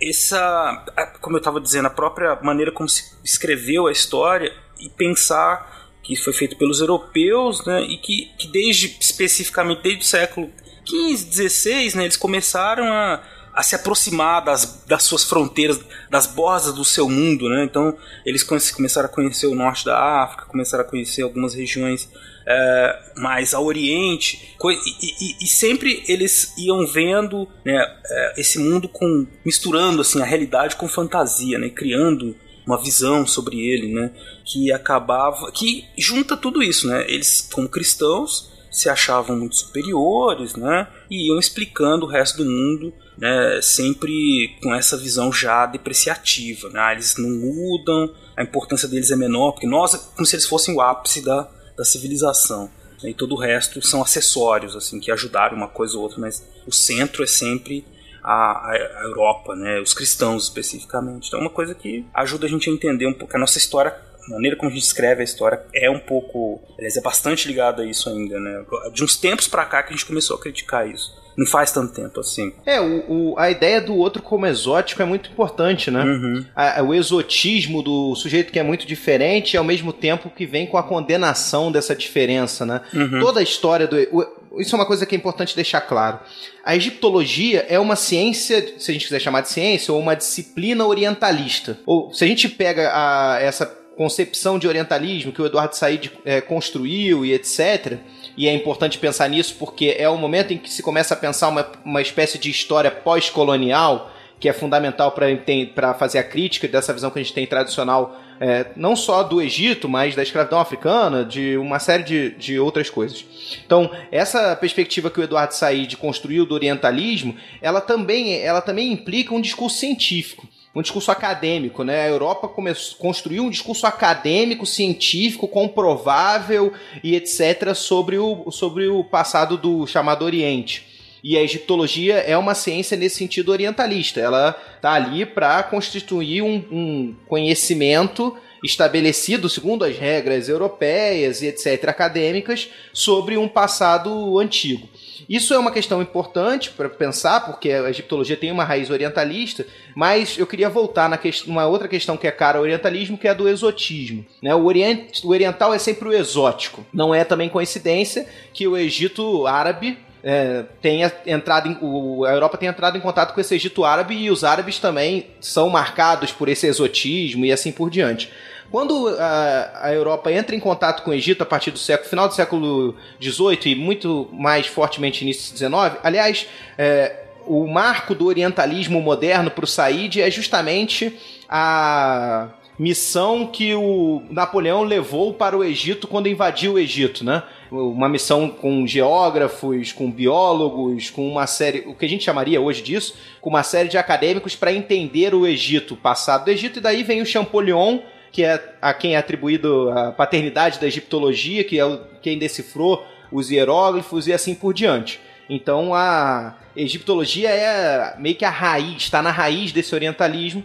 [0.00, 0.84] essa,
[1.20, 6.14] como eu estava dizendo, a própria maneira como se escreveu a história e pensar que
[6.16, 10.52] foi feito pelos europeus, né, e que, que desde especificamente desde o século
[10.86, 13.20] XV, XVI, né, eles começaram a,
[13.56, 17.64] a se aproximar das, das suas fronteiras, das bordas do seu mundo, né?
[17.64, 22.06] Então eles começaram a conhecer o norte da África, começaram a conhecer algumas regiões
[22.46, 28.88] é, mais ao Oriente, e, e, e, sempre eles iam vendo né, é, esse mundo
[28.88, 31.70] com misturando assim a realidade com fantasia, né?
[31.70, 34.10] Criando uma visão sobre ele, né?
[34.44, 37.06] Que acabava, que junta tudo isso, né?
[37.08, 40.86] Eles como cristãos se achavam muito superiores, né?
[41.10, 43.60] E iam explicando o resto do mundo, né?
[43.62, 46.92] Sempre com essa visão já depreciativa, né?
[46.92, 50.74] Eles não mudam, a importância deles é menor, porque nós é como se eles fossem
[50.74, 52.70] o ápice da, da civilização.
[53.02, 53.10] Né?
[53.10, 56.72] E todo o resto são acessórios, assim, que ajudaram uma coisa ou outra, mas o
[56.72, 57.84] centro é sempre
[58.22, 61.28] a, a, Europa, né, os cristãos especificamente.
[61.28, 63.94] Então é uma coisa que ajuda a gente a entender um pouco a nossa história
[64.26, 67.82] a maneira como a gente escreve a história é um pouco, aliás, é bastante ligada
[67.82, 68.64] a isso ainda, né?
[68.92, 71.14] De uns tempos para cá que a gente começou a criticar isso.
[71.36, 72.52] Não faz tanto tempo assim.
[72.64, 76.02] É, o, o, a ideia do outro como exótico é muito importante, né?
[76.02, 76.44] Uhum.
[76.54, 80.78] A, o exotismo do sujeito que é muito diferente, ao mesmo tempo que vem com
[80.78, 82.80] a condenação dessa diferença, né?
[82.94, 83.20] Uhum.
[83.20, 83.96] Toda a história do.
[84.12, 86.18] O, isso é uma coisa que é importante deixar claro.
[86.64, 90.86] A egiptologia é uma ciência, se a gente quiser chamar de ciência, ou uma disciplina
[90.86, 91.78] orientalista.
[91.84, 96.40] Ou se a gente pega a, essa concepção de orientalismo que o Eduardo Said é,
[96.40, 97.98] construiu e etc.
[98.36, 101.48] E é importante pensar nisso porque é o momento em que se começa a pensar
[101.48, 107.10] uma, uma espécie de história pós-colonial que é fundamental para fazer a crítica dessa visão
[107.10, 111.56] que a gente tem tradicional, é, não só do Egito, mas da escravidão africana, de
[111.56, 113.24] uma série de, de outras coisas.
[113.64, 119.34] Então, essa perspectiva que o Eduardo Said construiu do orientalismo, ela também, ela também implica
[119.34, 120.46] um discurso científico
[120.76, 122.02] um discurso acadêmico, né?
[122.02, 126.70] A Europa começou, construiu um discurso acadêmico, científico, comprovável
[127.02, 127.74] e etc.
[127.74, 130.84] sobre o, sobre o passado do chamado Oriente.
[131.24, 134.20] E a egiptologia é uma ciência nesse sentido orientalista.
[134.20, 141.88] Ela está ali para constituir um, um conhecimento estabelecido segundo as regras europeias e etc.
[141.88, 144.86] acadêmicas sobre um passado antigo.
[145.28, 150.38] Isso é uma questão importante para pensar, porque a egiptologia tem uma raiz orientalista, mas
[150.38, 153.34] eu queria voltar na uma outra questão que é cara ao orientalismo, que é a
[153.34, 154.24] do exotismo.
[154.42, 154.54] Né?
[154.54, 156.86] O, o oriental é sempre o exótico.
[156.92, 162.58] Não é também coincidência que o Egito árabe é, tenha entrado em, o, a Europa
[162.58, 166.48] tem entrado em contato com esse Egito árabe e os árabes também são marcados por
[166.48, 168.28] esse exotismo e assim por diante.
[168.70, 172.28] Quando a, a, Europa entra em contato com o Egito a partir do século, final
[172.28, 179.00] do século XVIII e muito mais fortemente início XIX, aliás, é, o marco do orientalismo
[179.00, 181.16] moderno para o Said é justamente
[181.48, 182.48] a
[182.78, 187.42] missão que o Napoleão levou para o Egito quando invadiu o Egito, né?
[187.70, 192.82] Uma missão com geógrafos, com biólogos, com uma série, o que a gente chamaria hoje
[192.82, 196.82] disso, com uma série de acadêmicos para entender o Egito, o passado do Egito, e
[196.82, 198.00] daí vem o Champollion,
[198.36, 203.02] que é a quem é atribuído a paternidade da egiptologia, que é o, quem decifrou
[203.32, 205.18] os hieróglifos e assim por diante.
[205.48, 210.62] Então a egiptologia é meio que a raiz, está na raiz desse orientalismo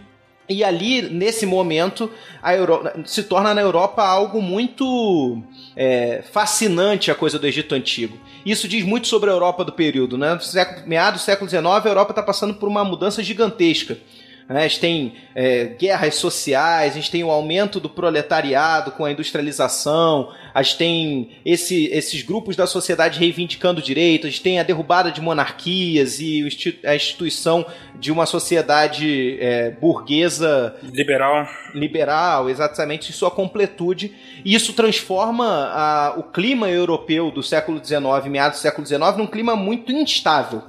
[0.50, 2.10] e ali, nesse momento,
[2.42, 5.42] a Europa, se torna na Europa algo muito
[5.74, 8.18] é, fascinante a coisa do Egito Antigo.
[8.44, 10.18] Isso diz muito sobre a Europa do período.
[10.18, 10.38] Né?
[10.84, 13.96] Meados do século XIX, a Europa está passando por uma mudança gigantesca.
[14.52, 14.64] Né?
[14.64, 19.10] A gente tem é, guerras sociais, a gente tem o aumento do proletariado com a
[19.10, 24.62] industrialização, a gente tem esse, esses grupos da sociedade reivindicando direitos, a gente tem a
[24.62, 26.46] derrubada de monarquias e
[26.84, 31.48] a instituição de uma sociedade é, burguesa liberal.
[31.74, 34.12] Liberal, exatamente, em sua completude.
[34.44, 39.26] E isso transforma a, o clima europeu do século XIX, meados do século XIX, num
[39.26, 40.62] clima muito instável.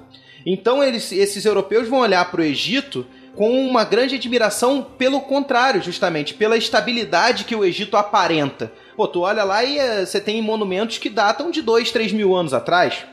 [0.46, 3.06] Então eles, esses europeus vão olhar para o Egito
[3.36, 8.72] com uma grande admiração pelo contrário, justamente, pela estabilidade que o Egito aparenta.
[8.96, 12.36] Pô, tu olha lá e eh, você tem monumentos que datam de 2, 3 mil
[12.36, 13.06] anos atrás.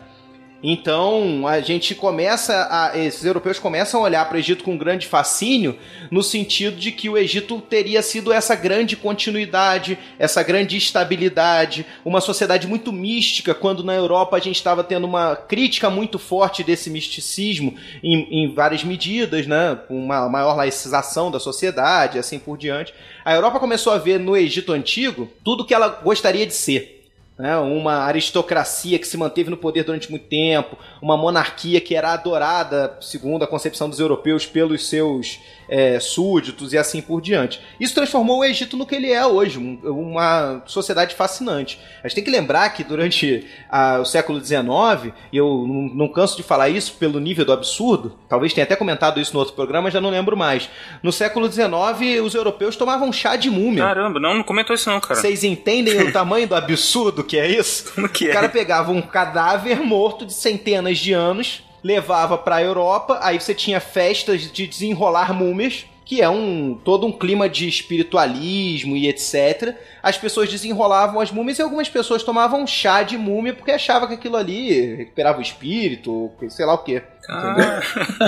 [0.62, 2.98] Então a gente começa a.
[2.98, 5.78] Esses europeus começam a olhar para o Egito com grande fascínio,
[6.10, 12.20] no sentido de que o Egito teria sido essa grande continuidade, essa grande estabilidade, uma
[12.20, 16.90] sociedade muito mística, quando na Europa a gente estava tendo uma crítica muito forte desse
[16.90, 19.78] misticismo em, em várias medidas, né?
[19.88, 22.92] Uma maior laicização da sociedade, assim por diante.
[23.24, 26.99] A Europa começou a ver no Egito Antigo tudo que ela gostaria de ser
[27.40, 32.12] né, uma aristocracia que se manteve no poder durante muito tempo, uma monarquia que era
[32.12, 37.60] adorada, segundo a concepção dos europeus, pelos seus é, súditos e assim por diante.
[37.78, 41.80] Isso transformou o Egito no que ele é hoje, um, uma sociedade fascinante.
[42.04, 46.08] A gente tem que lembrar que durante a, o século XIX, e eu não, não,
[46.08, 49.54] canso de falar isso pelo nível do absurdo, talvez tenha até comentado isso no outro
[49.54, 50.68] programa, já não lembro mais.
[51.02, 53.84] No século XIX, os europeus tomavam chá de múmia.
[53.84, 55.18] Caramba, não, não comentou isso não, cara.
[55.18, 57.92] Vocês entendem o tamanho do absurdo que é isso?
[57.94, 58.30] Como que é?
[58.30, 63.40] O cara pegava um cadáver morto de centenas de anos levava para a Europa, aí
[63.40, 69.08] você tinha festas de desenrolar múmias, que é um todo um clima de espiritualismo e
[69.08, 69.76] etc.
[70.02, 74.14] As pessoas desenrolavam as múmias e algumas pessoas tomavam chá de múmia porque achavam que
[74.14, 77.02] aquilo ali recuperava o espírito, sei lá o quê.
[77.30, 77.80] Ah,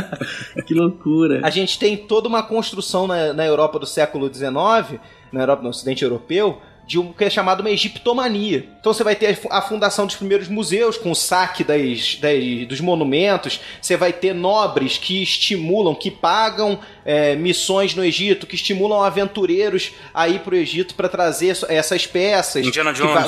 [0.64, 1.40] que loucura.
[1.44, 5.00] A gente tem toda uma construção na, na Europa do século XIX,
[5.32, 8.66] na Europa, no Ocidente Europeu, de um que é chamado uma egiptomania.
[8.80, 12.80] Então você vai ter a fundação dos primeiros museus com o saque das, das dos
[12.80, 19.02] monumentos, você vai ter nobres que estimulam, que pagam é, missões no Egito, que estimulam
[19.02, 22.64] aventureiros a ir para o Egito para trazer essas peças.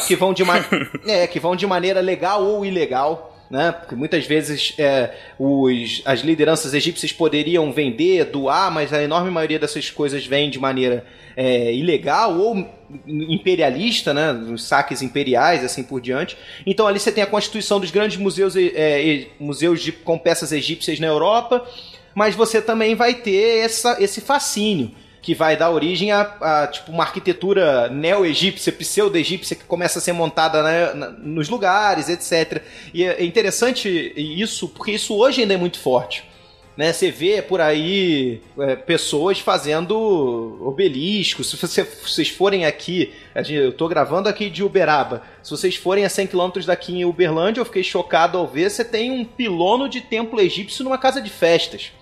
[0.01, 0.43] Que, que vão de
[1.07, 3.72] é, que vão de maneira legal ou ilegal né?
[3.72, 9.59] Porque muitas vezes é, os, as lideranças egípcias poderiam vender, doar, mas a enorme maioria
[9.59, 11.05] dessas coisas vem de maneira
[11.36, 12.66] é, ilegal ou
[13.07, 14.32] imperialista, né?
[14.32, 16.36] Os saques imperiais, assim por diante.
[16.66, 20.99] Então ali você tem a constituição dos grandes museus, é, museus de, com peças egípcias
[20.99, 21.66] na Europa,
[22.14, 24.92] mas você também vai ter essa, esse fascínio
[25.25, 30.12] que vai dar origem a, a tipo uma arquitetura neo-egípcia, pseudo-egípcia que começa a ser
[30.12, 32.62] montada né, nos lugares, etc.
[32.93, 36.29] E é interessante isso porque isso hoje ainda é muito forte.
[36.77, 41.49] Né, você vê por aí é, pessoas fazendo obeliscos.
[41.49, 43.14] Se você, vocês forem aqui,
[43.49, 45.22] eu estou gravando aqui de Uberaba.
[45.43, 48.70] Se vocês forem a 100 km daqui em Uberlândia, eu fiquei chocado ao ver.
[48.70, 51.93] Você tem um pilono de templo egípcio numa casa de festas.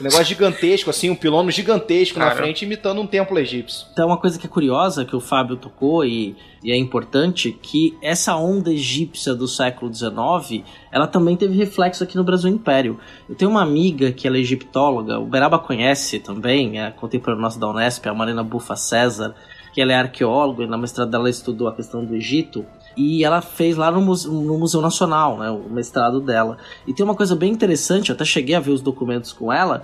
[0.00, 2.30] Um negócio gigantesco, assim, um pilono gigantesco Cara.
[2.30, 3.86] na frente imitando um templo egípcio.
[3.92, 7.96] Então, uma coisa que é curiosa, que o Fábio tocou e, e é importante, que
[8.02, 12.98] essa onda egípcia do século XIX, ela também teve reflexo aqui no Brasil Império.
[13.28, 17.58] Eu tenho uma amiga que ela é egiptóloga, o Beraba conhece também, é contemporânea nossa
[17.58, 19.34] da Unesp, a Marina Bufa César,
[19.72, 22.64] que ela é arqueóloga e na mestrado dela estudou a questão do Egito.
[22.96, 26.58] E ela fez lá no, Museu, no Museu Nacional, né, o mestrado dela.
[26.86, 29.82] E tem uma coisa bem interessante, eu até cheguei a ver os documentos com ela,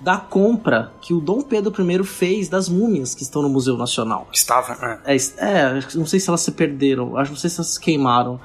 [0.00, 4.28] da compra que o Dom Pedro I fez das múmias que estão no Museu Nacional.
[4.32, 5.16] Estavam, é.
[5.16, 5.16] é.
[5.38, 8.40] É, não sei se elas se perderam, acho não sei se elas se queimaram.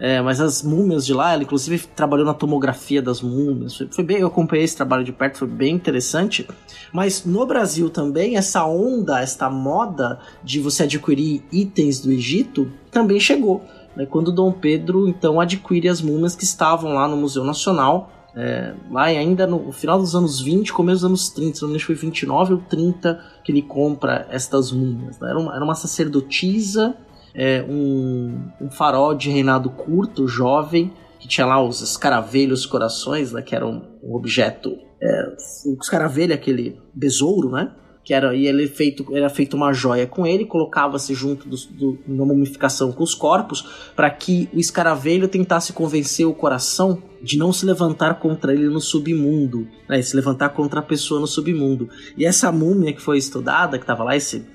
[0.00, 3.76] É, mas as múmias de lá, ela inclusive trabalhou na tomografia das múmias.
[3.76, 6.48] Foi, foi, bem, eu acompanhei esse trabalho de perto, foi bem interessante.
[6.90, 13.20] Mas no Brasil também, essa onda, esta moda de você adquirir itens do Egito também
[13.20, 13.62] chegou.
[13.94, 18.10] Né, quando Dom Pedro então adquire as múmias que estavam lá no Museu Nacional.
[18.34, 21.74] É, lá ainda no final dos anos 20, começo dos anos 30, se não me
[21.74, 25.18] engano foi 29 ou 30 que ele compra estas múmias.
[25.18, 25.28] Né?
[25.28, 26.96] Era, uma, era uma sacerdotisa
[27.34, 33.42] é, um, um farol de reinado curto, jovem, que tinha lá os escaravelhos corações, né,
[33.42, 34.76] que era um, um objeto.
[35.02, 35.34] É,
[35.66, 37.74] o escaravelho, aquele besouro, né?
[38.02, 41.98] Que era, e ele feito, era feito uma joia com ele, colocava-se junto do, do,
[42.06, 47.52] na mumificação com os corpos, para que o escaravelho tentasse convencer o coração de não
[47.52, 50.00] se levantar contra ele no submundo, né?
[50.00, 51.88] Se levantar contra a pessoa no submundo.
[52.16, 54.46] E essa múmia que foi estudada, que estava lá, esse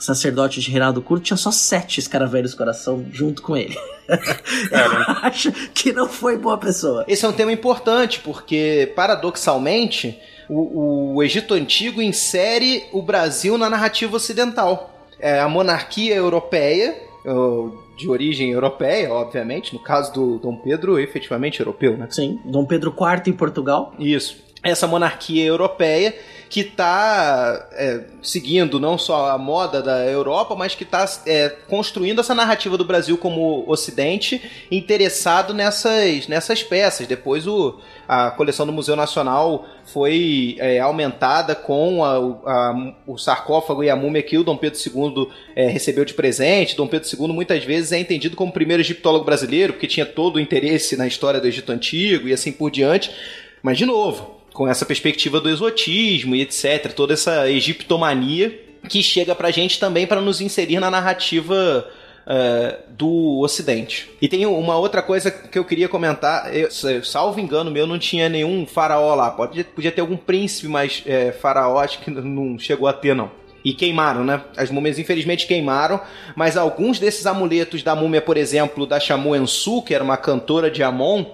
[0.00, 3.76] sacerdote de Reinaldo Curto tinha só sete escaravelhos coração junto com ele.
[4.08, 4.18] Eu
[5.22, 7.04] acho que não foi boa pessoa.
[7.06, 13.70] Esse é um tema importante, porque, paradoxalmente, o, o Egito Antigo insere o Brasil na
[13.70, 14.90] narrativa ocidental.
[15.20, 16.96] É a monarquia europeia,
[17.96, 22.06] de origem europeia, obviamente, no caso do Dom Pedro, efetivamente europeu, né?
[22.10, 23.94] Sim, Dom Pedro IV em Portugal.
[23.98, 24.42] Isso.
[24.62, 26.14] Essa monarquia europeia
[26.50, 32.20] que está é, seguindo não só a moda da Europa, mas que está é, construindo
[32.20, 37.06] essa narrativa do Brasil como Ocidente, interessado nessas, nessas peças.
[37.06, 37.78] Depois o,
[38.08, 43.94] a coleção do Museu Nacional foi é, aumentada com a, a, o sarcófago e a
[43.94, 46.74] múmia que o Dom Pedro II é, recebeu de presente.
[46.74, 50.34] Dom Pedro II muitas vezes é entendido como o primeiro egiptólogo brasileiro, porque tinha todo
[50.34, 53.12] o interesse na história do Egito Antigo e assim por diante.
[53.62, 59.34] Mas, de novo, com essa perspectiva do exotismo e etc., toda essa egiptomania que chega
[59.34, 61.88] pra gente também para nos inserir na narrativa
[62.26, 64.10] uh, do Ocidente.
[64.20, 66.68] E tem uma outra coisa que eu queria comentar, eu,
[67.02, 71.32] salvo engano meu, não tinha nenhum faraó lá, Pode, podia ter algum príncipe, mas é,
[71.32, 73.30] faraó acho que não chegou a ter não.
[73.64, 74.42] E queimaram, né?
[74.56, 76.00] As múmias infelizmente queimaram,
[76.34, 80.70] mas alguns desses amuletos da múmia, por exemplo, da Shamu Ensu, que era uma cantora
[80.70, 81.26] de Amon,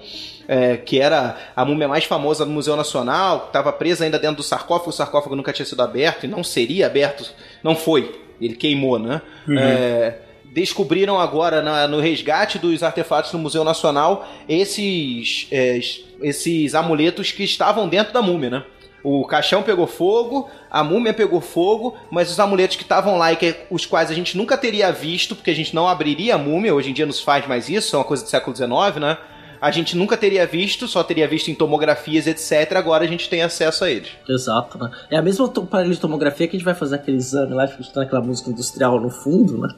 [0.49, 4.43] é, que era a múmia mais famosa do Museu Nacional, estava presa ainda dentro do
[4.43, 7.31] sarcófago, o sarcófago nunca tinha sido aberto e não seria aberto,
[7.63, 9.21] não foi, ele queimou, né?
[9.47, 9.59] Uhum.
[9.59, 10.19] É,
[10.53, 15.79] descobriram agora na, no resgate dos artefatos do Museu Nacional esses, é,
[16.23, 18.65] esses amuletos que estavam dentro da múmia, né?
[19.09, 23.37] O caixão pegou fogo, a múmia pegou fogo, mas os amuletos que estavam lá e
[23.37, 26.75] que, os quais a gente nunca teria visto, porque a gente não abriria a múmia,
[26.75, 29.17] hoje em dia não se faz mais isso, é uma coisa do século XIX, né?
[29.61, 32.77] a gente nunca teria visto, só teria visto em tomografias, etc.
[32.77, 34.11] Agora a gente tem acesso a eles.
[34.29, 34.91] Exato, né?
[35.11, 38.03] É a mesma aparelho de tomografia que a gente vai fazer aquele exame lá, escutando
[38.03, 39.69] aquela música industrial no fundo, né?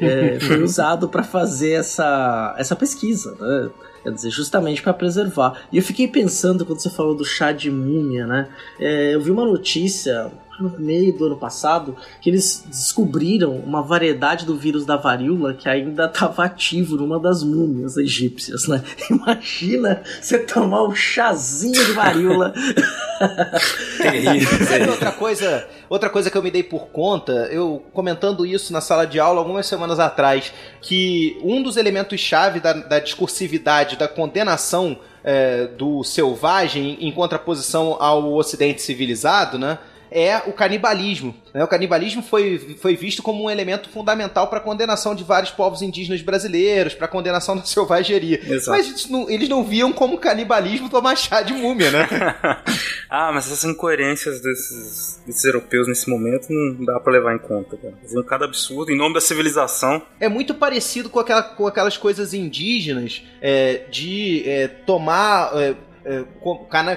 [0.00, 3.70] É, foi usado para fazer essa, essa pesquisa, né?
[4.02, 5.62] Quer dizer, justamente para preservar.
[5.72, 8.48] E eu fiquei pensando quando você falou do chá de múmia, né?
[8.78, 10.30] É, eu vi uma notícia
[10.60, 15.68] no meio do ano passado que eles descobriram uma variedade do vírus da varíola que
[15.68, 18.82] ainda estava ativo numa das múmias egípcias, né?
[19.10, 22.52] Imagina você tomar um chazinho de varíola.
[23.98, 24.90] Terrível.
[24.90, 29.06] outra coisa, outra coisa que eu me dei por conta, eu comentando isso na sala
[29.06, 34.98] de aula algumas semanas atrás, que um dos elementos chave da, da discursividade, da condenação
[35.24, 39.78] é, do selvagem em contraposição ao ocidente civilizado, né?
[40.10, 41.34] É o canibalismo.
[41.52, 41.62] Né?
[41.62, 45.82] O canibalismo foi, foi visto como um elemento fundamental para a condenação de vários povos
[45.82, 48.40] indígenas brasileiros, para a condenação da selvageria.
[48.42, 48.70] Exato.
[48.70, 52.08] Mas eles não, eles não, viam como canibalismo tomar chá de múmia, né?
[53.10, 57.76] ah, mas essas incoerências desses, desses, europeus nesse momento não dá para levar em conta,
[57.76, 57.94] cara.
[58.02, 60.02] Fazendo cada absurdo em nome da civilização.
[60.20, 65.50] É muito parecido com, aquela, com aquelas coisas indígenas é, de é, tomar.
[65.54, 65.87] É,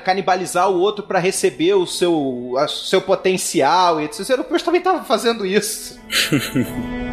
[0.04, 4.20] canibalizar o outro para receber o seu, o seu potencial e etc.
[4.20, 6.00] Os europeus também estavam fazendo isso.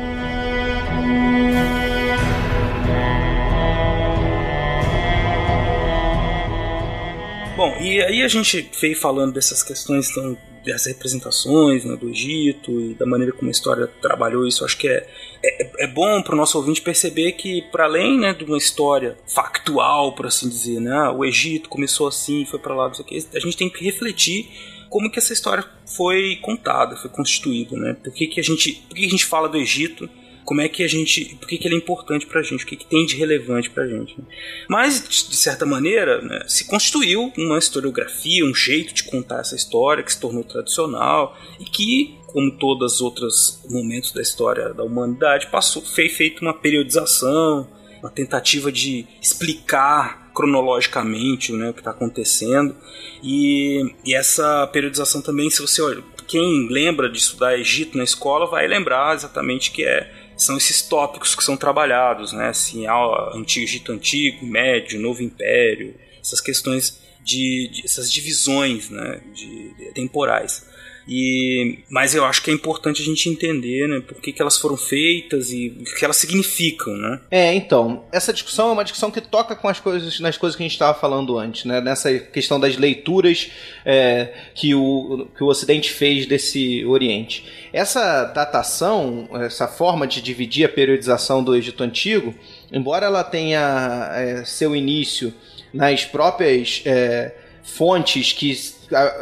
[7.58, 10.38] Bom, e aí a gente veio falando dessas questões tão
[10.72, 14.88] das representações né, do Egito e da maneira como a história trabalhou isso, acho que
[14.88, 15.06] é,
[15.42, 19.16] é, é bom para o nosso ouvinte perceber que, para além né, de uma história
[19.26, 23.08] factual, por assim dizer, né, o Egito começou assim, foi para lá, não sei o
[23.08, 24.48] que, a gente tem que refletir
[24.88, 27.94] como que essa história foi contada, foi constituída, né?
[28.02, 30.08] Por que, que a gente, por que, que a gente fala do Egito?
[30.48, 32.74] Como é que a gente, por que, que ele é importante pra gente, o que,
[32.74, 34.18] que tem de relevante pra gente.
[34.18, 34.24] Né?
[34.66, 40.02] Mas, de certa maneira, né, se constituiu uma historiografia, um jeito de contar essa história
[40.02, 45.48] que se tornou tradicional e que, como todos os outros momentos da história da humanidade,
[45.48, 47.68] passou, foi feita uma periodização,
[48.00, 52.74] uma tentativa de explicar cronologicamente né, o que está acontecendo.
[53.22, 58.46] E, e, essa periodização também, se você olha, quem lembra de estudar Egito na escola
[58.46, 62.48] vai lembrar exatamente que é são esses tópicos que são trabalhados, né?
[62.48, 62.86] Assim,
[63.34, 69.20] antigo Egito antigo, médio, novo império, essas questões de, de essas divisões, né?
[69.34, 70.64] De, de, temporais.
[71.08, 74.58] E, mas eu acho que é importante a gente entender, né, por que, que elas
[74.58, 77.20] foram feitas e o que elas significam, né?
[77.30, 80.62] É, então, essa discussão é uma discussão que toca com as coisas, nas coisas que
[80.62, 81.80] a gente estava falando antes, né?
[81.80, 83.50] Nessa questão das leituras
[83.86, 87.46] é, que, o, que o Ocidente fez desse Oriente.
[87.72, 92.34] Essa datação, essa forma de dividir a periodização do Egito Antigo,
[92.70, 95.32] embora ela tenha é, seu início
[95.72, 97.32] nas próprias é,
[97.68, 98.78] fontes que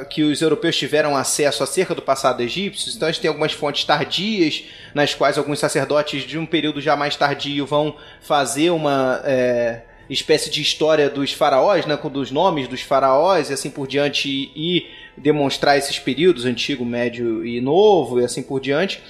[0.08, 3.84] que os europeus tiveram acesso acerca do passado egípcio, então a gente tem algumas fontes
[3.84, 4.62] tardias,
[4.94, 10.50] nas quais alguns sacerdotes de um período já mais tardio vão fazer uma é, espécie
[10.50, 14.52] de história dos faraós, né, com dos nomes dos faraós e assim por diante, e,
[14.54, 14.86] e
[15.16, 19.02] demonstrar esses períodos, antigo, médio e novo, e assim por diante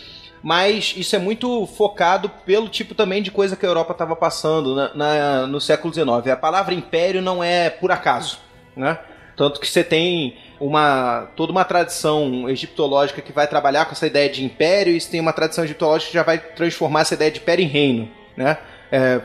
[0.43, 4.77] mas isso é muito focado pelo tipo também de coisa que a Europa estava passando
[4.77, 6.29] na, na, no século XIX.
[6.33, 8.39] A palavra império não é por acaso,
[8.77, 8.97] né?
[9.37, 14.29] Tanto que você tem uma toda uma tradição egiptológica que vai trabalhar com essa ideia
[14.29, 17.63] de império, e tem uma tradição egiptológica que já vai transformar essa ideia de império
[17.63, 18.57] em reino, né?
[18.91, 19.21] É,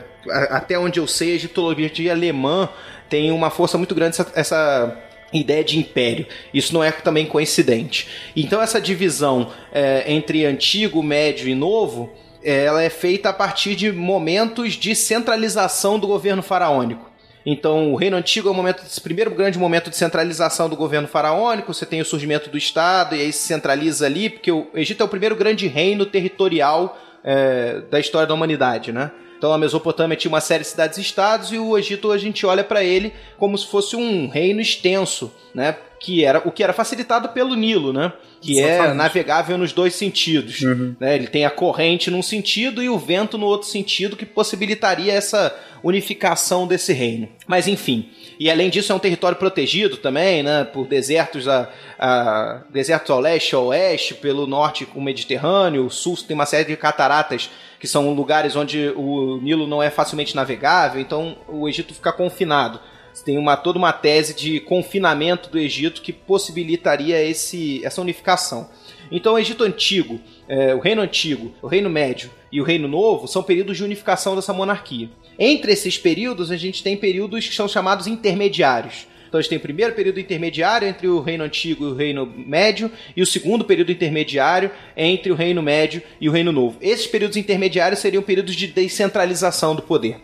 [0.50, 2.68] até onde eu sei, a egiptologia alemã
[3.08, 4.98] tem uma força muito grande essa, essa
[5.32, 6.26] ideia de império.
[6.52, 8.08] Isso não é também coincidente.
[8.36, 12.12] Então essa divisão é, entre antigo, médio e novo,
[12.44, 17.11] ela é feita a partir de momentos de centralização do governo faraônico.
[17.44, 21.08] Então, o Reino Antigo é o momento, esse primeiro grande momento de centralização do governo
[21.08, 21.74] faraônico.
[21.74, 25.04] Você tem o surgimento do Estado e aí se centraliza ali, porque o Egito é
[25.04, 29.10] o primeiro grande reino territorial é, da história da humanidade, né?
[29.42, 32.84] Então a Mesopotâmia tinha uma série de cidades-estados e o Egito a gente olha para
[32.84, 35.76] ele como se fosse um reino extenso, né?
[35.98, 38.12] Que era o que era facilitado pelo Nilo, né?
[38.42, 38.90] Que é Exatamente.
[38.90, 40.60] é navegável nos dois sentidos.
[40.60, 40.96] Uhum.
[40.98, 41.14] Né?
[41.14, 45.56] Ele tem a corrente num sentido e o vento no outro sentido, que possibilitaria essa
[45.82, 47.28] unificação desse reino.
[47.46, 51.68] Mas enfim, e além disso é um território protegido também, né, por desertos a,
[51.98, 56.64] a desertos ao leste, ao oeste, pelo norte o Mediterrâneo, o sul tem uma série
[56.64, 61.92] de cataratas que são lugares onde o Nilo não é facilmente navegável, então o Egito
[61.92, 62.80] fica confinado.
[63.24, 68.68] Tem uma, toda uma tese de confinamento do Egito que possibilitaria esse, essa unificação.
[69.10, 73.28] Então, o Egito Antigo, é, o Reino Antigo, o Reino Médio e o Reino Novo
[73.28, 75.10] são períodos de unificação dessa monarquia.
[75.38, 79.06] Entre esses períodos, a gente tem períodos que são chamados intermediários.
[79.32, 82.26] Então a gente tem o primeiro período intermediário entre o Reino Antigo e o Reino
[82.26, 86.76] Médio, e o segundo período intermediário entre o Reino Médio e o Reino Novo.
[86.82, 90.18] Esses períodos intermediários seriam períodos de descentralização do poder.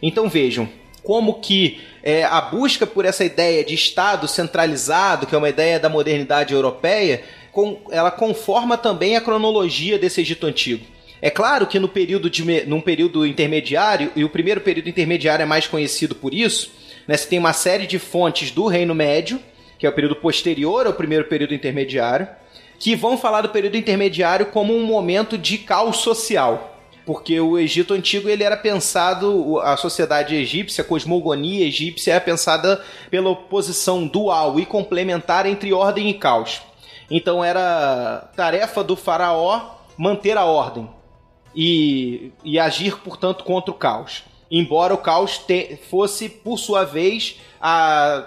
[0.00, 0.66] Então vejam
[1.02, 5.78] como que é, a busca por essa ideia de Estado centralizado, que é uma ideia
[5.78, 7.22] da modernidade europeia,
[7.52, 10.84] com, ela conforma também a cronologia desse Egito Antigo.
[11.20, 15.46] É claro que no período de, num período intermediário, e o primeiro período intermediário é
[15.46, 16.70] mais conhecido por isso,
[17.08, 17.16] né?
[17.16, 19.40] Você tem uma série de fontes do Reino Médio,
[19.78, 22.28] que é o período posterior ao primeiro período intermediário,
[22.78, 26.77] que vão falar do período intermediário como um momento de caos social.
[27.08, 32.84] Porque o Egito Antigo ele era pensado, a sociedade egípcia, a cosmogonia egípcia é pensada
[33.10, 36.60] pela oposição dual e complementar entre ordem e caos.
[37.10, 40.86] Então era tarefa do faraó manter a ordem
[41.56, 47.40] e, e agir, portanto, contra o caos embora o caos te, fosse, por sua vez,
[47.60, 48.24] a,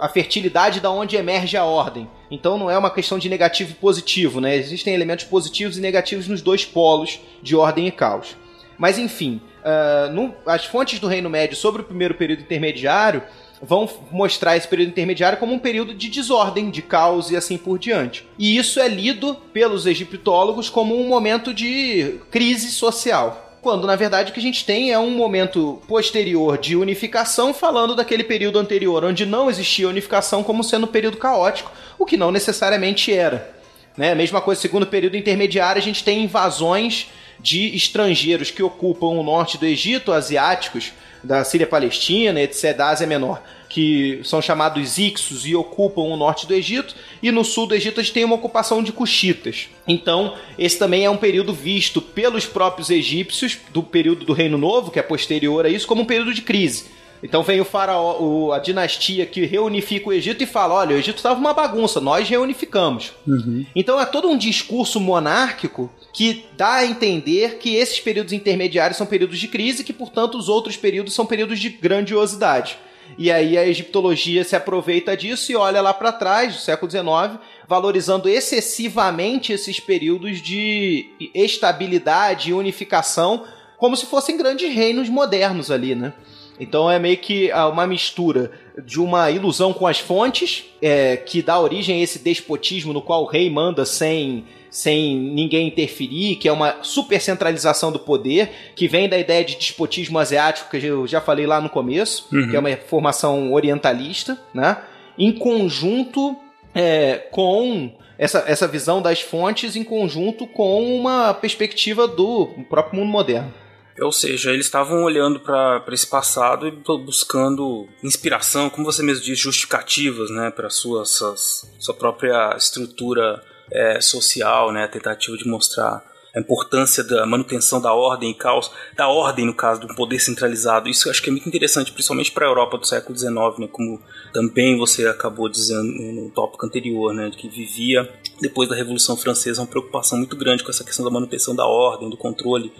[0.00, 2.08] a fertilidade da onde emerge a ordem.
[2.30, 4.56] Então não é uma questão de negativo e positivo, né?
[4.56, 8.36] Existem elementos positivos e negativos nos dois polos de ordem e caos.
[8.78, 13.22] Mas enfim, uh, no, as fontes do Reino Médio sobre o primeiro período intermediário
[13.60, 17.78] vão mostrar esse período intermediário como um período de desordem, de caos e assim por
[17.78, 18.26] diante.
[18.36, 24.30] E isso é lido pelos egiptólogos como um momento de crise social quando na verdade
[24.30, 29.04] o que a gente tem é um momento posterior de unificação, falando daquele período anterior
[29.04, 33.54] onde não existia unificação como sendo um período caótico, o que não necessariamente era.
[33.96, 34.16] Né?
[34.16, 37.06] Mesma coisa, segundo período intermediário, a gente tem invasões
[37.38, 40.92] de estrangeiros que ocupam o norte do Egito, asiáticos,
[41.22, 43.40] da Síria Palestina, etc., da Ásia Menor
[43.72, 48.00] que são chamados Ixos e ocupam o norte do Egito, e no sul do Egito
[48.00, 49.70] a gente tem uma ocupação de Cuxitas.
[49.88, 54.90] Então, esse também é um período visto pelos próprios egípcios, do período do Reino Novo,
[54.90, 56.84] que é posterior a isso, como um período de crise.
[57.22, 61.18] Então vem o faraó, a dinastia que reunifica o Egito e fala: olha, o Egito
[61.18, 63.12] estava uma bagunça, nós reunificamos.
[63.26, 63.64] Uhum.
[63.76, 69.06] Então é todo um discurso monárquico que dá a entender que esses períodos intermediários são
[69.06, 72.76] períodos de crise, que portanto os outros períodos são períodos de grandiosidade.
[73.18, 77.38] E aí a egiptologia se aproveita disso e olha lá para trás, do século XIX,
[77.68, 83.44] valorizando excessivamente esses períodos de estabilidade e unificação,
[83.76, 86.12] como se fossem grandes reinos modernos ali, né?
[86.60, 88.52] Então é meio que ah, uma mistura
[88.84, 93.24] de uma ilusão com as fontes, é, que dá origem a esse despotismo no qual
[93.24, 98.88] o rei manda sem sem ninguém interferir, que é uma super centralização do poder, que
[98.88, 102.48] vem da ideia de despotismo asiático, que eu já falei lá no começo, uhum.
[102.48, 104.78] que é uma formação orientalista, né?
[105.18, 106.34] Em conjunto
[106.74, 113.12] é, com essa, essa visão das fontes, em conjunto com uma perspectiva do próprio mundo
[113.12, 113.52] moderno.
[114.00, 119.42] Ou seja, eles estavam olhando para esse passado e buscando inspiração, como você mesmo disse,
[119.42, 123.42] justificativas, né, para sua, sua própria estrutura
[123.72, 126.02] é, social, né, a tentativa de mostrar
[126.34, 130.88] a importância da manutenção da ordem e caos, da ordem no caso do poder centralizado.
[130.88, 133.68] Isso eu acho que é muito interessante, principalmente para a Europa do século XIX, né,
[133.70, 134.00] como
[134.32, 138.10] também você acabou dizendo no tópico anterior, né, que vivia
[138.40, 142.08] depois da Revolução Francesa uma preocupação muito grande com essa questão da manutenção da ordem,
[142.08, 142.72] do controle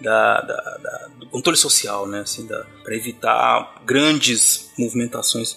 [0.00, 5.56] da, da, da, do controle social, né, assim, para evitar grandes movimentações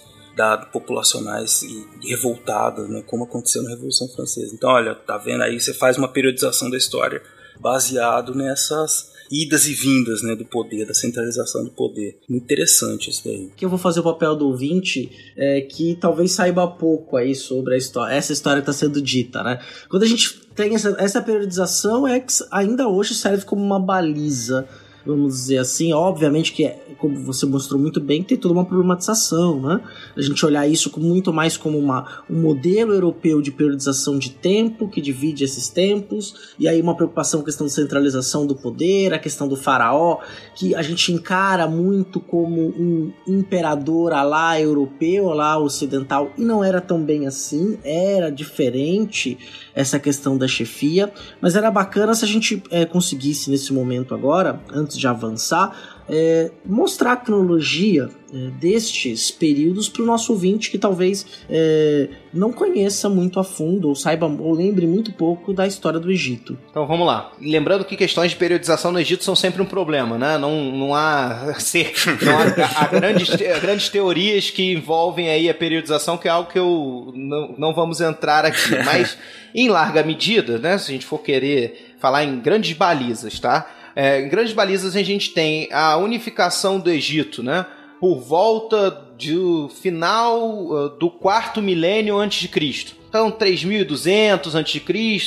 [0.71, 4.53] populacionais e revoltadas, né, como aconteceu na Revolução Francesa.
[4.53, 7.21] Então, olha, tá vendo aí, você faz uma periodização da história
[7.59, 12.17] baseado nessas idas e vindas né, do poder, da centralização do poder.
[12.29, 13.51] Interessante isso daí.
[13.55, 17.75] Que eu vou fazer o papel do ouvinte é, que talvez saiba pouco aí sobre
[17.75, 19.59] a história, essa história que está sendo dita, né?
[19.89, 24.67] Quando a gente tem essa, essa periodização, é que ainda hoje serve como uma baliza
[25.07, 29.61] vamos dizer assim, obviamente que, é, como você mostrou muito bem, tem toda uma problematização,
[29.61, 29.81] né?
[30.15, 34.87] A gente olhar isso muito mais como uma, um modelo europeu de periodização de tempo,
[34.87, 39.13] que divide esses tempos, e aí uma preocupação com a questão de centralização do poder,
[39.13, 40.19] a questão do faraó,
[40.55, 46.81] que a gente encara muito como um imperador lá europeu, lá ocidental, e não era
[46.81, 49.37] tão bem assim, era diferente
[49.73, 54.59] essa questão da chefia, mas era bacana se a gente é, conseguisse nesse momento agora,
[54.73, 60.77] antes de avançar, é, mostrar a cronologia é, destes períodos para o nosso ouvinte que
[60.77, 65.99] talvez é, não conheça muito a fundo ou saiba ou lembre muito pouco da história
[65.99, 66.57] do Egito.
[66.69, 67.31] Então vamos lá.
[67.41, 70.37] Lembrando que questões de periodização no Egito são sempre um problema, né?
[70.37, 71.53] Não, não há,
[72.25, 73.29] não há, há grandes,
[73.61, 77.99] grandes teorias que envolvem aí a periodização, que é algo que eu não, não vamos
[77.99, 78.75] entrar aqui.
[78.85, 79.17] Mas
[79.53, 80.77] em larga medida, né?
[80.77, 83.67] Se a gente for querer falar em grandes balizas, tá?
[83.99, 87.65] É, em grandes balizas a gente tem a unificação do Egito, né?
[87.99, 92.95] Por volta do final uh, do quarto milênio antes de Cristo.
[93.09, 94.79] Então, 3200 a.C.,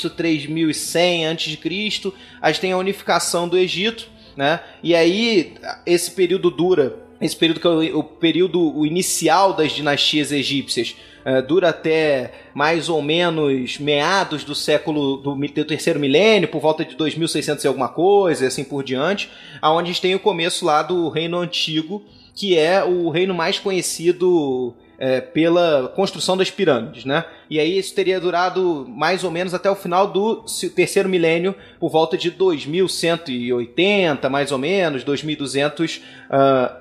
[0.08, 4.06] 3100 a.C., a gente tem a unificação do Egito,
[4.36, 4.60] né?
[4.84, 5.54] E aí
[5.84, 11.46] esse período dura, esse período que é o, período o inicial das dinastias egípcias, uh,
[11.46, 16.94] dura até mais ou menos meados do século do, do terceiro milênio, por volta de
[16.96, 19.28] 2600 e alguma coisa, e assim por diante,
[19.60, 22.02] aonde a gente tem o começo lá do Reino Antigo,
[22.34, 27.24] que é o reino mais conhecido é, pela construção das pirâmides, né?
[27.48, 30.44] E aí isso teria durado mais ou menos até o final do
[30.76, 36.00] terceiro milênio, por volta de 2180, mais ou menos, 2200 uh,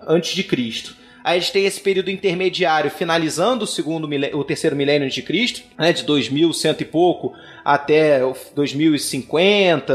[0.05, 0.99] antes de Cristo.
[1.23, 5.21] Aí a gente tem esse período intermediário finalizando o segundo o terceiro milênio antes de
[5.21, 8.19] Cristo, né, de 2100 e pouco até
[8.53, 9.93] 2050,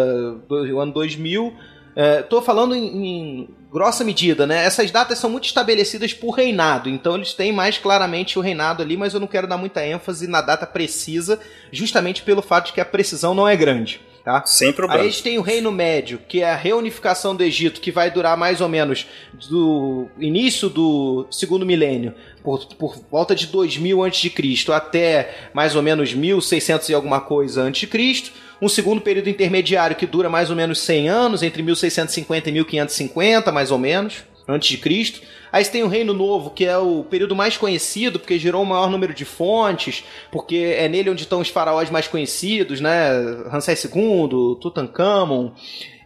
[0.49, 1.55] o ano 2000.
[1.97, 4.65] Estou é, falando em, em, grossa medida, né?
[4.65, 8.97] Essas datas são muito estabelecidas por reinado, então eles têm mais claramente o reinado ali,
[8.97, 11.39] mas eu não quero dar muita ênfase na data precisa,
[11.71, 14.01] justamente pelo fato de que a precisão não é grande.
[14.25, 14.43] Tá?
[14.47, 15.03] Sem problema.
[15.03, 18.11] Aí a gente tem o Reino Médio, que é a reunificação do Egito, que vai
[18.11, 19.07] durar mais ou menos
[19.51, 24.33] do início do segundo milênio, por, por volta de 2000 a.C.
[24.73, 28.33] até mais ou menos 1600 e alguma coisa a.C.
[28.65, 33.53] Um segundo período intermediário que dura mais ou menos 100 anos, entre 1650 e 1550,
[33.53, 35.21] mais ou menos, antes de Cristo.
[35.53, 38.67] Aí você tem o Reino Novo, que é o período mais conhecido, porque gerou o
[38.67, 40.03] maior número de fontes,
[40.33, 43.11] porque é nele onde estão os faraós mais conhecidos, né?
[43.51, 45.53] Ramsés II, Tutankhamon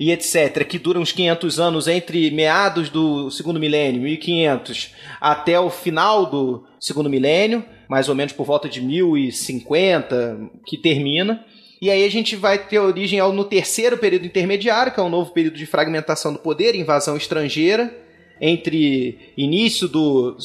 [0.01, 5.71] e etc., que duram uns 500 anos entre meados do segundo milênio, 1500, até o
[5.71, 11.45] final do segundo milênio, mais ou menos por volta de 1050, que termina.
[11.81, 15.09] E aí a gente vai ter origem ao, no terceiro período intermediário, que é um
[15.09, 17.95] novo período de fragmentação do poder, invasão estrangeira,
[18.41, 20.37] entre início do,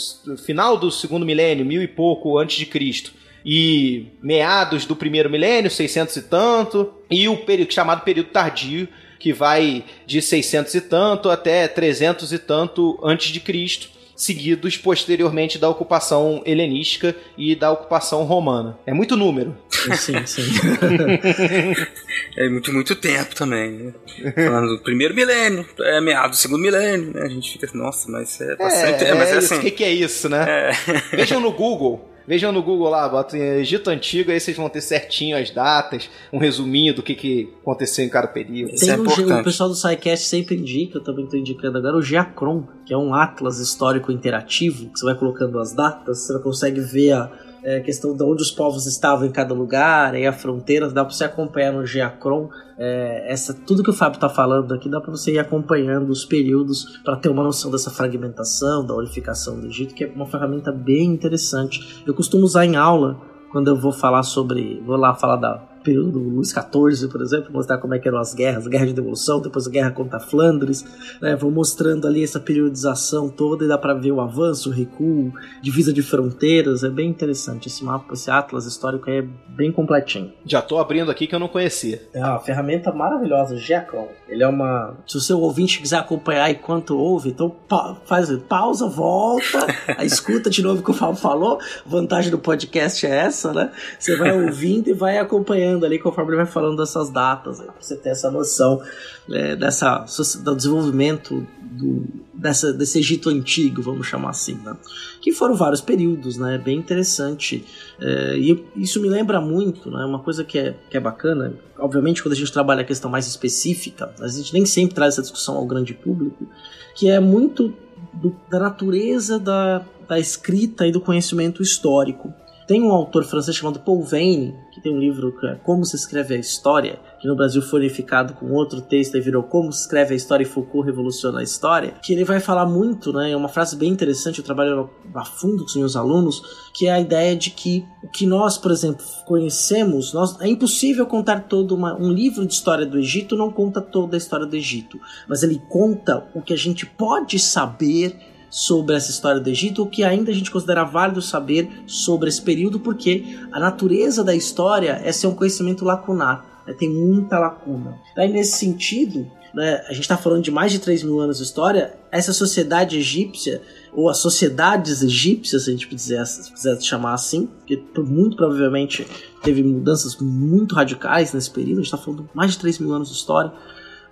[0.45, 3.13] final do segundo milênio, mil e pouco antes de Cristo,
[3.45, 8.87] e meados do primeiro milênio, 600 e tanto, e o período chamado período tardio,
[9.19, 15.57] que vai de 600 e tanto até 300 e tanto antes de Cristo, seguidos posteriormente
[15.57, 18.77] da ocupação helenística e da ocupação romana.
[18.85, 19.57] É muito número.
[19.69, 20.41] Sim, sim.
[22.37, 23.71] é muito, muito tempo também.
[23.71, 23.93] Né?
[24.35, 27.23] Falando do primeiro milênio, é meado do segundo milênio, né?
[27.23, 29.03] A gente fica, nossa, mas é bastante.
[29.03, 29.57] É, é, mas é, é assim.
[29.57, 30.45] O que, que é isso, né?
[30.47, 31.15] É.
[31.15, 35.37] Vejam no Google Vejam no Google lá, botem Egito Antigo, aí vocês vão ter certinho
[35.37, 38.75] as datas, um resuminho do que, que aconteceu em cada período.
[38.75, 42.01] Tem é um, o pessoal do SciCast sempre indica, eu também estou indicando agora, o
[42.01, 46.79] Geacron, que é um atlas histórico interativo, que você vai colocando as datas, você consegue
[46.79, 47.31] ver a
[47.63, 51.13] é, questão de onde os povos estavam em cada lugar, e a fronteira, dá para
[51.13, 52.49] você acompanhar no Geacron.
[52.77, 56.25] É, essa, tudo que o Fábio está falando aqui dá para você ir acompanhando os
[56.25, 60.71] períodos para ter uma noção dessa fragmentação, da unificação do Egito, que é uma ferramenta
[60.71, 62.03] bem interessante.
[62.05, 63.19] Eu costumo usar em aula
[63.51, 64.81] quando eu vou falar sobre.
[64.85, 68.19] Vou lá falar da período do Luís XIV, por exemplo, mostrar como é que eram
[68.19, 70.85] as guerras, a guerra de devolução, depois a guerra contra Flandres,
[71.21, 71.35] né?
[71.35, 75.31] Vão mostrando ali essa periodização toda e dá para ver o avanço, o recuo,
[75.61, 80.31] divisa de fronteiras, é bem interessante esse mapa, esse atlas histórico é bem completinho.
[80.45, 82.01] Já tô abrindo aqui que eu não conhecia.
[82.13, 84.07] É uma ferramenta maravilhosa, Geacron.
[84.27, 84.97] Ele é uma.
[85.05, 89.67] Se o seu ouvinte quiser acompanhar enquanto ouve, então pa faz pausa, volta,
[90.03, 91.59] escuta de novo o que o Fábio falou.
[91.85, 93.71] A vantagem do podcast é essa, né?
[93.99, 97.75] Você vai ouvindo e vai acompanhando ali conforme ele vai falando dessas datas, aí, pra
[97.79, 98.81] você ter essa noção
[99.29, 100.05] é, dessa,
[100.43, 104.75] do desenvolvimento do, dessa, desse Egito antigo, vamos chamar assim, né?
[105.21, 106.57] Que foram vários períodos, né?
[106.57, 107.65] Bem interessante.
[107.99, 110.05] É, e isso me lembra muito, né?
[110.05, 113.27] Uma coisa que é, que é bacana, obviamente quando a gente trabalha a questão mais
[113.27, 116.47] específica, a gente nem sempre traz essa discussão ao grande público,
[116.95, 117.73] que é muito
[118.13, 122.33] do, da natureza da, da escrita e do conhecimento histórico.
[122.67, 124.53] Tem um autor francês chamado Paul que
[124.83, 128.33] tem um livro que é Como se escreve a história, que no Brasil foi unificado
[128.33, 131.93] com outro texto e virou Como se escreve a história e Foucault revoluciona a história,
[132.03, 135.63] que ele vai falar muito, né, é uma frase bem interessante, eu trabalho a fundo
[135.63, 136.41] com os meus alunos,
[136.73, 141.05] que é a ideia de que o que nós, por exemplo, conhecemos, nós, é impossível
[141.05, 144.55] contar todo uma, um livro de história do Egito não conta toda a história do
[144.55, 149.81] Egito, mas ele conta o que a gente pode saber sobre essa história do Egito,
[149.81, 154.35] o que ainda a gente considera válido saber sobre esse período, porque a natureza da
[154.35, 156.73] história é ser um conhecimento lacunar, né?
[156.77, 157.97] tem muita lacuna.
[158.15, 159.25] Daí, nesse sentido,
[159.55, 162.95] né, a gente está falando de mais de 3 mil anos de história, essa sociedade
[162.95, 163.59] egípcia,
[163.91, 169.07] ou as sociedades egípcias, se a gente quiser, quiser chamar assim, que muito provavelmente
[169.41, 172.93] teve mudanças muito radicais nesse período, a gente está falando de mais de 3 mil
[172.93, 173.51] anos de história,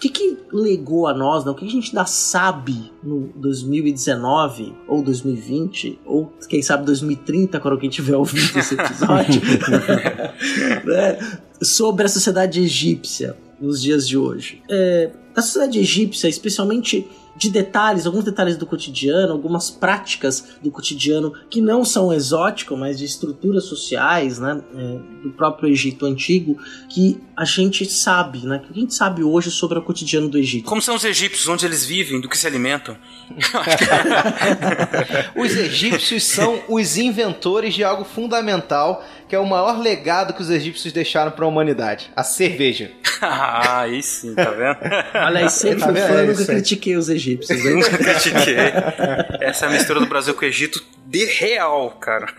[0.02, 1.54] que, que legou a nós, não?
[1.54, 7.74] o que a gente ainda sabe no 2019 ou 2020 ou quem sabe 2030 quando
[7.74, 9.42] alguém tiver ouvido esse episódio
[10.86, 11.40] né?
[11.62, 14.64] sobre a sociedade egípcia nos dias de hoje.
[14.68, 21.34] É, a sociedade egípcia, especialmente de detalhes, alguns detalhes do cotidiano, algumas práticas do cotidiano
[21.50, 26.58] que não são exóticas, mas de estruturas sociais, né, é, do próprio Egito antigo,
[26.90, 30.66] que a gente sabe, né, que a gente sabe hoje sobre o cotidiano do Egito.
[30.66, 32.98] Como são os egípcios, onde eles vivem, do que se alimentam?
[35.36, 40.50] os egípcios são os inventores de algo fundamental que é o maior legado que os
[40.50, 42.92] egípcios deixaram para a humanidade: a cerveja.
[43.22, 44.78] ah, aí sim, tá vendo?
[45.26, 47.64] Olha aí, sempre tá fui fã, nunca critiquei os egípcios.
[47.64, 48.56] Eu nunca critiquei.
[49.42, 52.28] Essa é mistura do Brasil com o Egito de real, cara.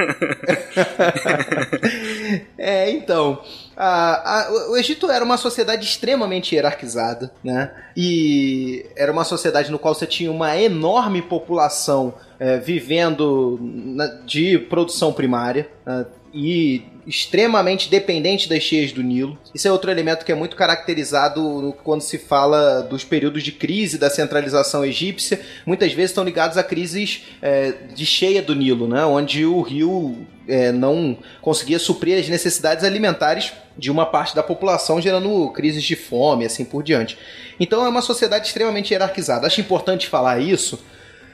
[2.56, 3.42] é, então.
[3.76, 7.72] A, a, o Egito era uma sociedade extremamente hierarquizada, né?
[7.96, 14.58] E era uma sociedade no qual você tinha uma enorme população é, vivendo na, de
[14.58, 15.68] produção primária.
[15.86, 16.06] Né?
[16.32, 19.36] E extremamente dependente das cheias do Nilo.
[19.54, 23.98] Isso é outro elemento que é muito caracterizado quando se fala dos períodos de crise
[23.98, 25.40] da centralização egípcia.
[25.66, 29.04] Muitas vezes estão ligados a crises é, de cheia do Nilo, né?
[29.04, 30.16] onde o rio
[30.46, 35.96] é, não conseguia suprir as necessidades alimentares de uma parte da população, gerando crises de
[35.96, 37.18] fome, assim por diante.
[37.58, 39.46] Então é uma sociedade extremamente hierarquizada.
[39.46, 40.78] Acho importante falar isso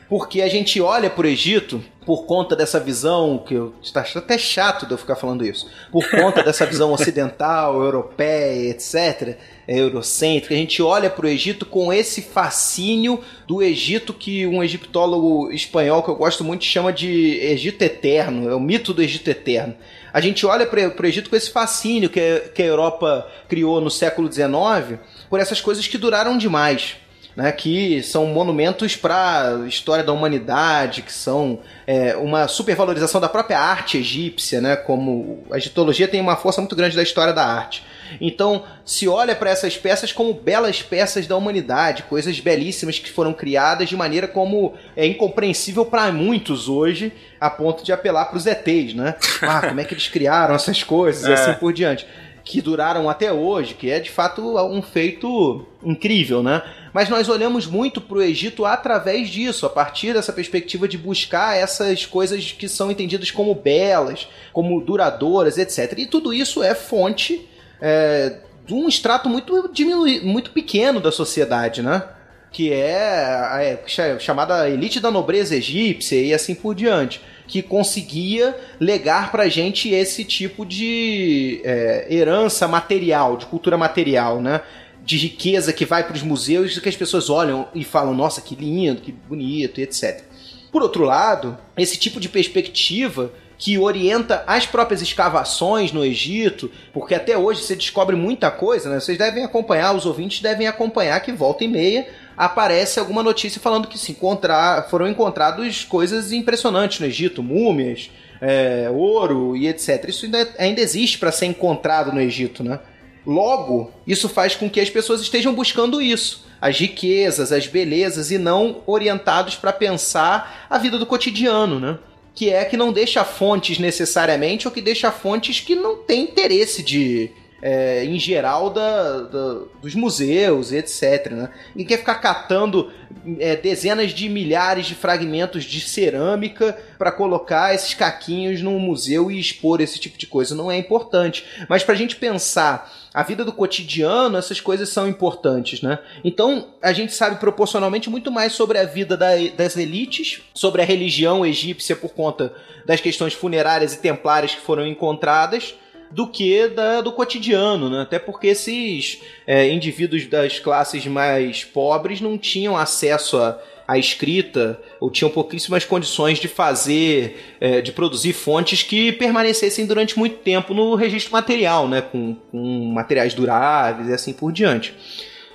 [0.09, 4.39] porque a gente olha para o Egito por conta dessa visão que eu está até
[4.39, 9.37] chato de eu ficar falando isso, por conta dessa visão ocidental, europeia, etc,
[9.69, 15.53] eurocêntrica, a gente olha para o Egito com esse fascínio do Egito que um egiptólogo
[15.53, 19.77] espanhol que eu gosto muito chama de Egito eterno, é o mito do Egito eterno.
[20.11, 22.21] A gente olha para o Egito com esse fascínio que,
[22.55, 24.99] que a Europa criou no século XIX
[25.29, 26.97] por essas coisas que duraram demais
[27.39, 33.29] né, que são monumentos para a história da humanidade, que são é, uma supervalorização da
[33.29, 37.47] própria arte egípcia, né, como a egiptologia tem uma força muito grande da história da
[37.47, 37.85] arte.
[38.21, 43.33] Então, se olha para essas peças como belas peças da humanidade, coisas belíssimas que foram
[43.33, 48.47] criadas de maneira como é incompreensível para muitos hoje, a ponto de apelar para os
[48.47, 49.15] ETs, né?
[49.43, 51.35] Ah, como é que eles criaram essas coisas e é.
[51.35, 52.05] assim por diante
[52.49, 56.63] que duraram até hoje, que é de fato um feito incrível, né?
[56.95, 61.59] Mas nós olhamos muito para o Egito através disso, a partir dessa perspectiva de buscar
[61.59, 65.99] essas coisas que são entendidas como belas, como duradouras, etc.
[65.99, 67.47] E tudo isso é fonte
[67.83, 72.03] é, de um extrato muito, diminu muito pequeno da sociedade, né?
[72.51, 79.33] Que é é chamada elite da nobreza egípcia e assim por diante que conseguia legar
[79.33, 84.61] pra gente esse tipo de é, herança material, de cultura material, né?
[85.03, 88.55] De riqueza que vai para os museus que as pessoas olham e falam, nossa, que
[88.55, 90.23] lindo, que bonito, e etc.
[90.71, 97.15] Por outro lado, esse tipo de perspectiva que orienta as próprias escavações no Egito, porque
[97.15, 99.01] até hoje você descobre muita coisa, né?
[99.01, 102.07] Vocês devem acompanhar, os ouvintes devem acompanhar que volta e meia
[102.39, 108.11] aparece alguma notícia falando que se encontrar, foram encontrados coisas impressionantes no Egito, múmias,
[108.41, 110.09] é, ouro e etc.
[110.09, 112.79] Isso ainda, ainda existe para ser encontrado no Egito, né?
[113.27, 118.39] Logo, isso faz com que as pessoas estejam buscando isso, as riquezas, as belezas e
[118.39, 121.99] não orientados para pensar a vida do cotidiano, né?
[122.37, 126.85] Que é que não deixa fontes necessariamente ou que deixa fontes que não tem interesse
[126.85, 131.33] de, é, em geral da, da, dos museus, etc.
[131.33, 131.51] Né?
[131.75, 132.91] E quer ficar catando
[133.39, 139.39] é, dezenas de milhares de fragmentos de cerâmica para colocar esses caquinhos num museu e
[139.39, 140.55] expor esse tipo de coisa.
[140.55, 141.45] Não é importante.
[141.69, 145.99] Mas para a gente pensar a vida do cotidiano, essas coisas são importantes, né?
[146.23, 150.85] Então a gente sabe proporcionalmente muito mais sobre a vida da, das elites, sobre a
[150.85, 152.53] religião egípcia por conta
[152.87, 155.75] das questões funerárias e templárias que foram encontradas
[156.11, 158.03] do que da, do cotidiano, né?
[158.03, 164.81] Até porque esses é, indivíduos das classes mais pobres não tinham acesso a, a escrita
[165.01, 170.75] ou tinham pouquíssimas condições de fazer, é, de produzir fontes que permanecessem durante muito tempo
[170.75, 172.01] no registro material, né?
[172.01, 174.95] Com, com materiais duráveis e assim por diante.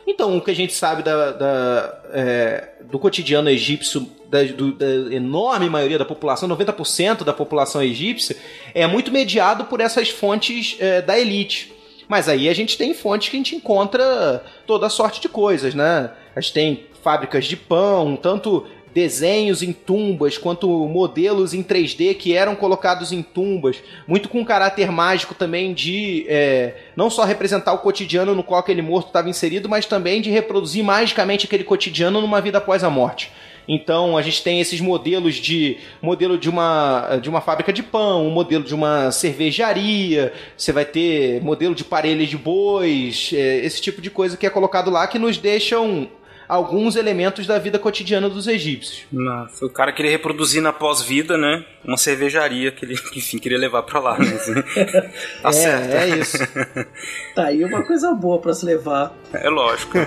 [0.06, 4.86] Então, o que a gente sabe da, da é, do cotidiano egípcio, da, do, da,
[5.14, 8.36] enorme maioria da população, 90% da população egípcia,
[8.74, 11.72] é muito mediado por essas fontes é, da elite.
[12.08, 16.12] Mas aí a gente tem fontes que a gente encontra toda sorte de coisas, né?
[16.36, 22.36] A gente tem fábricas de pão, tanto desenhos em tumbas, quanto modelos em 3D que
[22.36, 23.78] eram colocados em tumbas,
[24.08, 28.82] muito com caráter mágico também de é, não só representar o cotidiano no qual aquele
[28.82, 33.32] morto estava inserido, mas também de reproduzir magicamente aquele cotidiano numa vida após a morte.
[33.68, 38.28] Então a gente tem esses modelos de modelo de uma, de uma fábrica de pão,
[38.28, 43.82] um modelo de uma cervejaria, você vai ter modelo de parelhas de bois, é, esse
[43.82, 46.10] tipo de coisa que é colocado lá que nos deixam
[46.54, 49.06] alguns elementos da vida cotidiana dos egípcios.
[49.12, 51.66] Nossa, o cara queria reproduzir na pós-vida, né?
[51.84, 54.38] Uma cervejaria que ele, enfim, queria levar pra lá, né?
[55.42, 55.92] tá é, certo.
[55.92, 56.38] É isso.
[57.34, 59.16] tá aí uma coisa boa para se levar.
[59.34, 59.98] É lógico.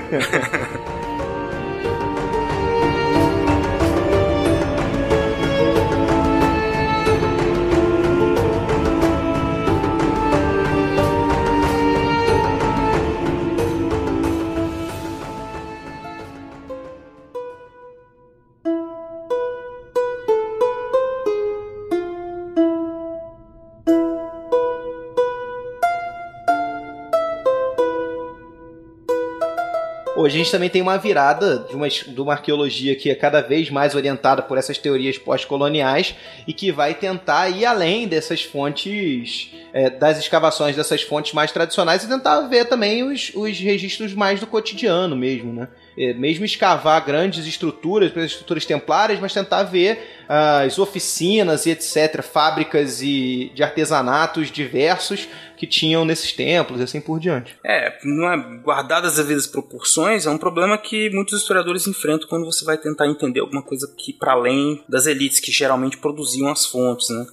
[30.26, 33.40] Hoje a gente também tem uma virada de uma, de uma arqueologia que é cada
[33.40, 36.16] vez mais orientada por essas teorias pós-coloniais
[36.48, 42.02] e que vai tentar ir além dessas fontes, é, das escavações dessas fontes mais tradicionais
[42.02, 45.68] e tentar ver também os, os registros mais do cotidiano mesmo, né?
[45.98, 53.00] É, mesmo escavar grandes estruturas, estruturas templárias, mas tentar ver as oficinas e etc., fábricas
[53.00, 57.56] e de artesanatos diversos que tinham nesses templos e assim por diante.
[57.64, 62.44] É, não é, guardadas as devidas proporções, é um problema que muitos historiadores enfrentam quando
[62.44, 66.66] você vai tentar entender alguma coisa que para além das elites que geralmente produziam as
[66.66, 67.24] fontes, né?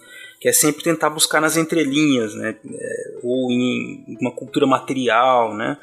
[0.43, 5.77] que é sempre tentar buscar nas entrelinhas, né, é, ou em uma cultura material, né,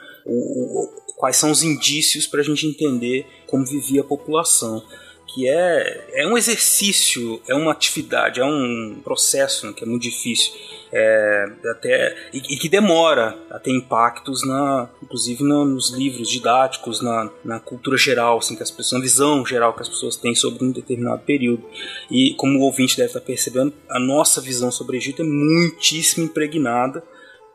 [1.20, 4.82] quais são os indícios para a gente entender como vivia a população.
[5.32, 10.02] Que é, é um exercício, é uma atividade, é um processo né, que é muito
[10.02, 10.50] difícil.
[10.90, 17.00] É, até, e, e, que demora a ter impactos, na, inclusive na, nos livros didáticos,
[17.00, 20.34] na, na cultura geral, assim, que as pessoas, na visão geral que as pessoas têm
[20.34, 21.62] sobre um determinado período.
[22.10, 26.24] E como o ouvinte deve estar percebendo, a nossa visão sobre o Egito é muitíssimo
[26.24, 27.04] impregnada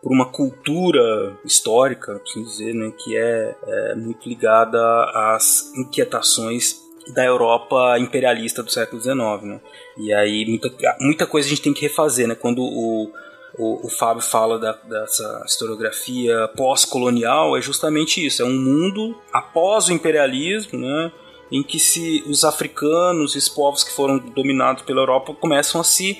[0.05, 4.79] por uma cultura histórica, preciso dizer, né, que é, é muito ligada
[5.33, 6.79] às inquietações
[7.11, 9.59] da Europa imperialista do século XIX, né?
[9.97, 12.35] E aí muita, muita coisa a gente tem que refazer, né?
[12.35, 13.11] Quando o,
[13.57, 19.87] o, o Fábio fala da, dessa historiografia pós-colonial, é justamente isso, é um mundo após
[19.87, 21.11] o imperialismo, né?
[21.51, 26.19] Em que se os africanos os povos que foram dominados pela Europa começam a se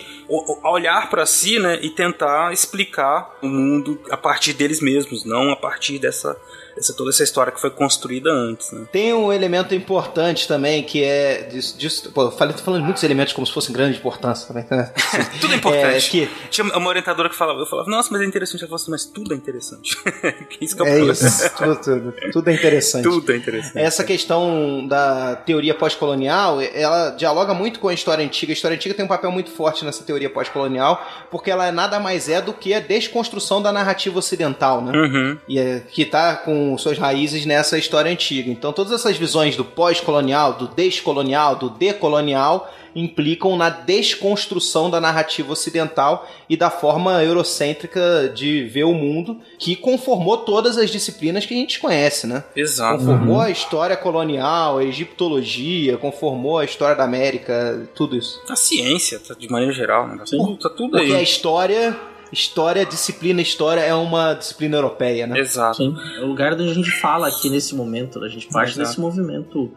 [0.63, 5.51] a olhar para si, né, e tentar explicar o mundo a partir deles mesmos, não
[5.51, 6.37] a partir dessa
[6.77, 8.71] essa toda essa história que foi construída antes.
[8.71, 8.85] Né?
[8.91, 11.43] Tem um elemento importante também que é.
[11.43, 14.47] Disso, disso, pô, eu falei, tô falando de muitos elementos como se fossem grande importância
[14.47, 14.65] também.
[14.69, 14.91] Né?
[15.39, 15.85] tudo é importante.
[15.85, 16.29] É, que...
[16.49, 18.61] Tinha uma orientadora que falava, eu falava, nossa, mas é interessante.
[18.61, 19.97] Ela falou assim, mas tudo é interessante.
[20.59, 23.03] isso que é, é isso, tudo, tudo, tudo, é interessante.
[23.03, 23.77] tudo é interessante.
[23.77, 28.51] Essa questão da teoria pós-colonial, ela dialoga muito com a história antiga.
[28.51, 32.27] A história antiga tem um papel muito forte nessa teoria pós-colonial, porque ela nada mais
[32.29, 34.97] é do que a desconstrução da narrativa ocidental, né?
[34.97, 35.37] Uhum.
[35.47, 38.49] E é, que está com suas raízes nessa história antiga.
[38.49, 45.51] Então, todas essas visões do pós-colonial, do descolonial, do decolonial implicam na desconstrução da narrativa
[45.51, 51.53] ocidental e da forma eurocêntrica de ver o mundo, que conformou todas as disciplinas que
[51.53, 52.43] a gente conhece, né?
[52.55, 52.99] Exato.
[52.99, 58.41] Conformou a história colonial, a egiptologia, conformou a história da América, tudo isso.
[58.47, 60.17] A ciência, tá, de maneira geral, né?
[60.19, 61.23] Tá tudo, tá tudo Porque a aí.
[61.23, 61.99] história,
[62.31, 65.39] história, disciplina, história é uma disciplina europeia, né?
[65.39, 65.77] Exato.
[65.77, 68.87] Sim, é o lugar onde a gente fala aqui nesse momento, a gente parte Exato.
[68.87, 69.71] desse movimento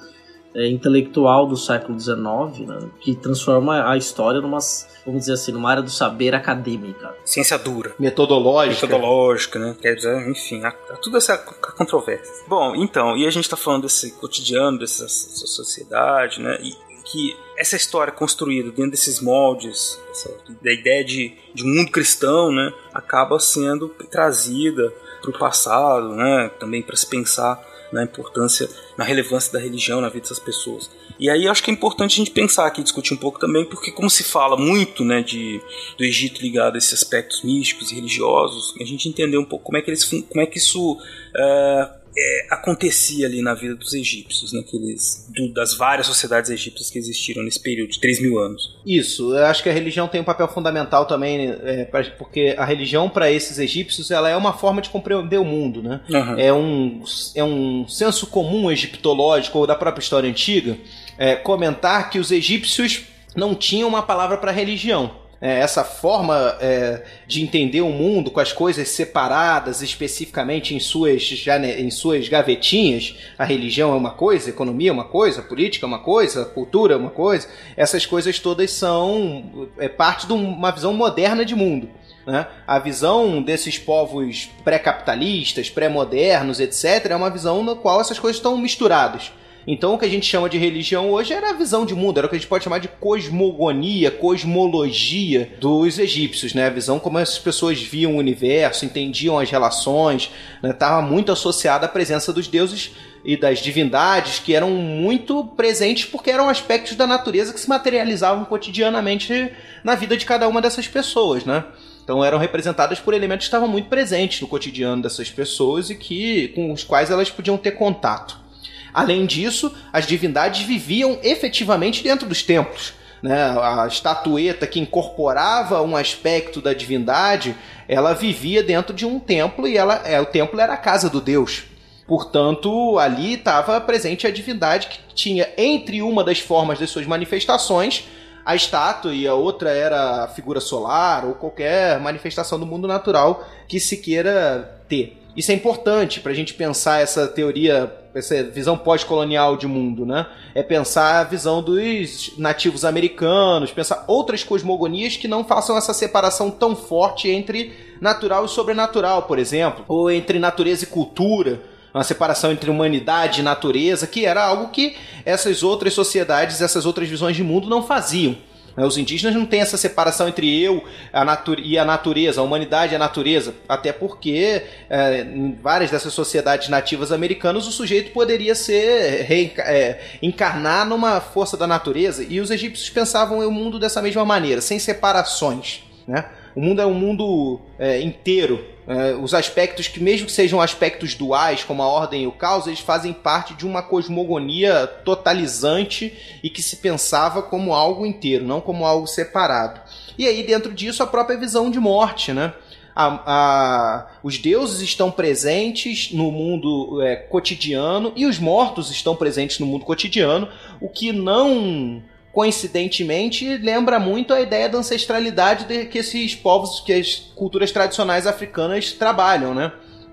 [0.55, 2.91] é, intelectual do século XIX, né?
[3.01, 4.59] que transforma a história numa,
[5.05, 7.15] vamos dizer assim, numa área do saber acadêmica.
[7.25, 7.95] Ciência dura.
[7.99, 8.87] Metodológica.
[8.87, 9.77] Metodológica, né?
[9.81, 12.45] Quer dizer, enfim, há, há tudo essa controvérsia.
[12.49, 16.59] Bom, então, e a gente tá falando desse cotidiano, dessa, dessa sociedade, né?
[16.63, 16.75] E
[17.05, 20.33] que essa história construída dentro desses moldes, essa,
[20.63, 22.73] da ideia de, de mundo cristão, né?
[22.95, 26.51] Acaba sendo trazida para o passado, né?
[26.61, 27.61] Também para se pensar
[27.93, 30.91] na importância, na relevância da religião na vida dessas pessoas.
[31.19, 33.91] E aí acho que é importante a gente pensar aqui, discutir um pouco também, porque
[33.91, 35.61] como se fala muito, né, de
[35.97, 39.79] do Egito ligado a esses aspectos místicos e religiosos, a gente entender um pouco como
[39.79, 40.97] é que eles, como é que isso
[41.37, 46.51] é, é, acontecia ali na vida dos egípcios, né, que eles, do- das várias sociedades
[46.51, 48.77] egípcias que existiram nesse período de 3 mil anos.
[48.85, 52.65] Isso, eu acho que a religião tem um papel fundamental também, é, pra- porque a
[52.65, 56.01] religião para esses egípcios ela é uma forma de compreender o mundo, né?
[56.11, 56.39] Uhum.
[56.39, 57.03] É um,
[57.35, 60.77] é um senso comum egiptológico ou da própria história antiga
[61.17, 63.03] é, comentar que os egípcios
[63.37, 65.13] não tinham uma palavra para religião.
[65.41, 71.23] É, essa forma é, de entender o mundo com as coisas separadas especificamente em suas,
[71.23, 75.45] jane- em suas gavetinhas, a religião é uma coisa, a economia é uma coisa, a
[75.45, 80.27] política é uma coisa, a cultura é uma coisa, essas coisas todas são é, parte
[80.27, 81.89] de uma visão moderna de mundo.
[82.27, 82.47] Né?
[82.67, 88.59] A visão desses povos pré-capitalistas, pré-modernos, etc., é uma visão na qual essas coisas estão
[88.59, 89.33] misturadas.
[89.71, 92.27] Então, o que a gente chama de religião hoje era a visão de mundo, era
[92.27, 96.69] o que a gente pode chamar de cosmogonia, cosmologia dos egípcios, né?
[96.69, 100.31] A visão como as pessoas viam o universo, entendiam as relações,
[100.65, 102.93] estava muito associada à presença dos deuses
[103.23, 108.47] e das divindades que eram muito presentes porque eram aspectos da natureza que se materializavam
[108.47, 109.53] cotidianamente
[109.85, 111.63] na vida de cada uma dessas pessoas, né?
[112.03, 116.49] Então eram representadas por elementos que estavam muito presentes no cotidiano dessas pessoas e que
[116.55, 118.48] com os quais elas podiam ter contato.
[118.93, 122.95] Além disso, as divindades viviam efetivamente dentro dos templos.
[123.23, 123.37] Né?
[123.61, 127.57] A estatueta que incorporava um aspecto da divindade,
[127.89, 131.21] ela vivia dentro de um templo e ela, é, o templo era a casa do
[131.21, 131.65] deus.
[132.07, 138.05] Portanto, ali estava presente a divindade que tinha entre uma das formas das suas manifestações
[138.49, 143.47] a estátua e a outra era a figura solar ou qualquer manifestação do mundo natural
[143.69, 145.19] que se queira ter.
[145.37, 150.27] Isso é importante para a gente pensar essa teoria, essa visão pós-colonial de mundo, né?
[150.55, 156.51] É pensar a visão dos nativos americanos, pensar outras cosmogonias que não façam essa separação
[156.51, 161.61] tão forte entre natural e sobrenatural, por exemplo, ou entre natureza e cultura
[161.93, 167.09] uma separação entre humanidade e natureza, que era algo que essas outras sociedades, essas outras
[167.09, 168.37] visões de mundo não faziam.
[168.79, 171.27] Né, Os indígenas não têm essa separação entre eu a
[171.59, 176.69] e a natureza, a humanidade e a natureza, até porque é, em várias dessas sociedades
[176.69, 179.27] nativas americanas o sujeito poderia ser
[179.59, 184.61] é, encarnar numa força da natureza e os egípcios pensavam o mundo dessa mesma maneira,
[184.61, 185.83] sem separações.
[186.07, 186.25] Né?
[186.59, 188.65] O mundo é um mundo é, inteiro.
[188.85, 192.67] É, os aspectos que, mesmo que sejam aspectos duais, como a ordem e o caos,
[192.67, 198.61] eles fazem parte de uma cosmogonia totalizante e que se pensava como algo inteiro, não
[198.61, 199.81] como algo separado.
[200.19, 202.53] E aí, dentro disso, a própria visão de morte, né?
[202.93, 209.61] A- a- os deuses estão presentes no mundo é, cotidiano e os mortos estão presentes
[209.61, 210.49] no mundo cotidiano,
[210.81, 212.03] o que não
[212.39, 218.29] coincidentemente lembra muito a ideia da ancestralidade de que esses povos, que as culturas tradicionais
[218.29, 219.73] africanas trabalham, né?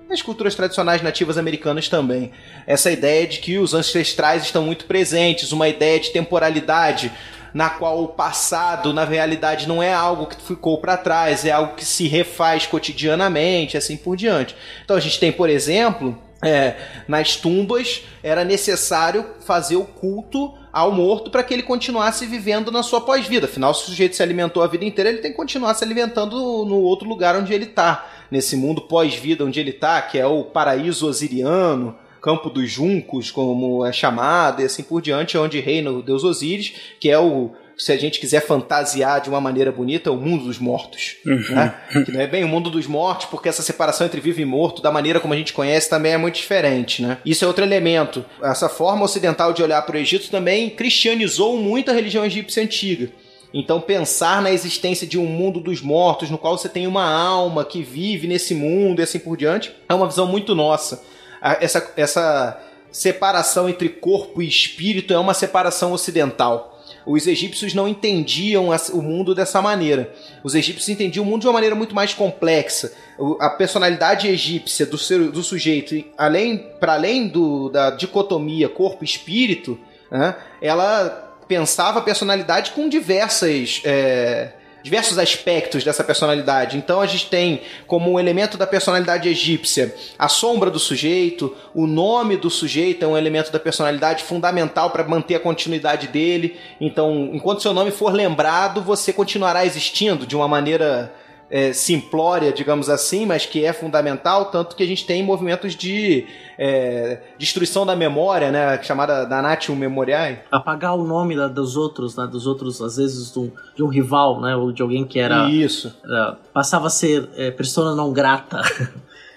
[0.09, 2.31] As culturas tradicionais nativas americanas também.
[2.65, 7.11] Essa ideia de que os ancestrais estão muito presentes, uma ideia de temporalidade
[7.53, 11.75] na qual o passado, na realidade, não é algo que ficou para trás, é algo
[11.75, 14.55] que se refaz cotidianamente, assim por diante.
[14.83, 16.75] Então a gente tem, por exemplo, é,
[17.07, 22.83] nas tumbas era necessário fazer o culto ao morto para que ele continuasse vivendo na
[22.83, 23.45] sua pós-vida.
[23.45, 26.35] Afinal, se o sujeito se alimentou a vida inteira, ele tem que continuar se alimentando
[26.65, 30.43] no outro lugar onde ele está, nesse mundo pós-vida onde ele está, que é o
[30.43, 36.01] paraíso osiriano, campo dos juncos, como é chamado, e assim por diante, onde reina o
[36.01, 40.11] deus Osíris, que é o se a gente quiser fantasiar de uma maneira bonita, é
[40.11, 41.17] o mundo dos mortos.
[41.25, 41.55] Uhum.
[41.55, 41.75] Né?
[42.05, 44.81] Que não é bem o mundo dos mortos, porque essa separação entre vivo e morto,
[44.81, 47.01] da maneira como a gente conhece, também é muito diferente.
[47.01, 47.17] Né?
[47.25, 48.23] Isso é outro elemento.
[48.41, 53.09] Essa forma ocidental de olhar para o Egito também cristianizou muito a religião egípcia antiga.
[53.53, 57.63] Então, pensar na existência de um mundo dos mortos, no qual você tem uma alma
[57.63, 61.01] que vive nesse mundo e assim por diante, é uma visão muito nossa.
[61.41, 62.61] Essa, essa
[62.91, 66.74] separação entre corpo e espírito é uma separação ocidental.
[67.05, 70.11] Os egípcios não entendiam o mundo dessa maneira.
[70.43, 72.91] Os egípcios entendiam o mundo de uma maneira muito mais complexa.
[73.39, 79.79] A personalidade egípcia do, ser, do sujeito, além para além do, da dicotomia corpo-espírito,
[80.09, 84.53] né, ela pensava a personalidade com diversas é,
[84.85, 86.77] diversos aspectos dessa personalidade.
[86.77, 91.87] Então a gente tem como um elemento da personalidade egípcia a sombra do sujeito, o
[91.87, 96.55] nome do sujeito é um elemento da personalidade fundamental para manter a continuidade dele.
[96.79, 101.11] Então, enquanto seu nome for lembrado, você continuará existindo de uma maneira
[101.49, 106.25] é, simplória, digamos assim, mas que é fundamental, tanto que a gente tem movimentos de
[106.57, 110.39] é, destruição da memória, né, chamada Danatium Memoriae.
[110.51, 114.41] Apagar o nome da, dos outros, né, dos outros, às vezes, do, de um rival,
[114.41, 115.49] né, ou de alguém que era...
[115.49, 115.95] Isso.
[116.03, 118.61] Era, passava a ser é, persona não grata.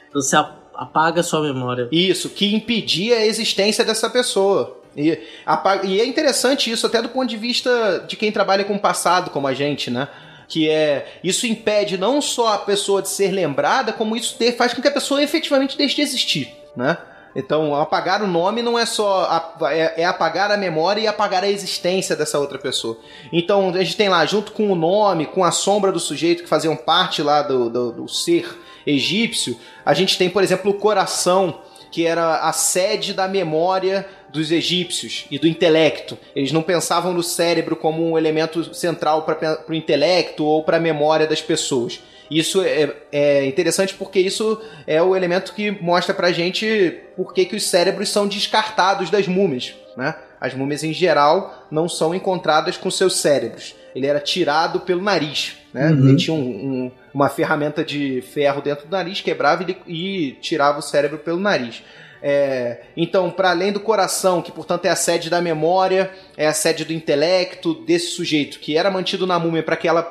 [0.09, 0.37] então você
[0.75, 1.89] apaga a sua memória.
[1.93, 4.79] Isso, que impedia a existência dessa pessoa.
[4.97, 5.19] E,
[5.85, 9.31] e é interessante isso até do ponto de vista de quem trabalha com o passado,
[9.31, 10.09] como a gente, né?
[10.49, 14.73] Que é isso impede não só a pessoa de ser lembrada, como isso ter, faz
[14.73, 16.97] com que a pessoa efetivamente deixe de existir, né?
[17.37, 19.55] Então, apagar o nome não é só.
[19.71, 22.99] É, é, apagar a memória e apagar a existência dessa outra pessoa.
[23.33, 26.49] Então, a gente tem lá, junto com o nome, com a sombra do sujeito que
[26.49, 31.61] faziam parte lá do, do, do ser egípcio, a gente tem, por exemplo, o coração,
[31.93, 36.19] que era a sede da memória dos egípcios e do intelecto.
[36.35, 40.81] Eles não pensavam no cérebro como um elemento central para o intelecto ou para a
[40.81, 42.01] memória das pessoas.
[42.31, 47.47] Isso é, é, interessante porque isso é o elemento que mostra pra gente por que,
[47.47, 49.75] que os cérebros são descartados das múmias.
[49.97, 50.15] Né?
[50.41, 53.75] As múmias, em geral, não são encontradas com seus cérebros.
[53.95, 55.57] Ele era tirado pelo nariz.
[55.73, 55.91] Né?
[55.91, 56.09] Uhum.
[56.09, 60.79] Ele tinha um, um, uma ferramenta de ferro dentro do nariz, quebrava e, e tirava
[60.79, 61.83] o cérebro pelo nariz.
[62.23, 66.53] É, então, para além do coração, que portanto é a sede da memória, é a
[66.53, 70.03] sede do intelecto desse sujeito, que era mantido na múmia para que, ela,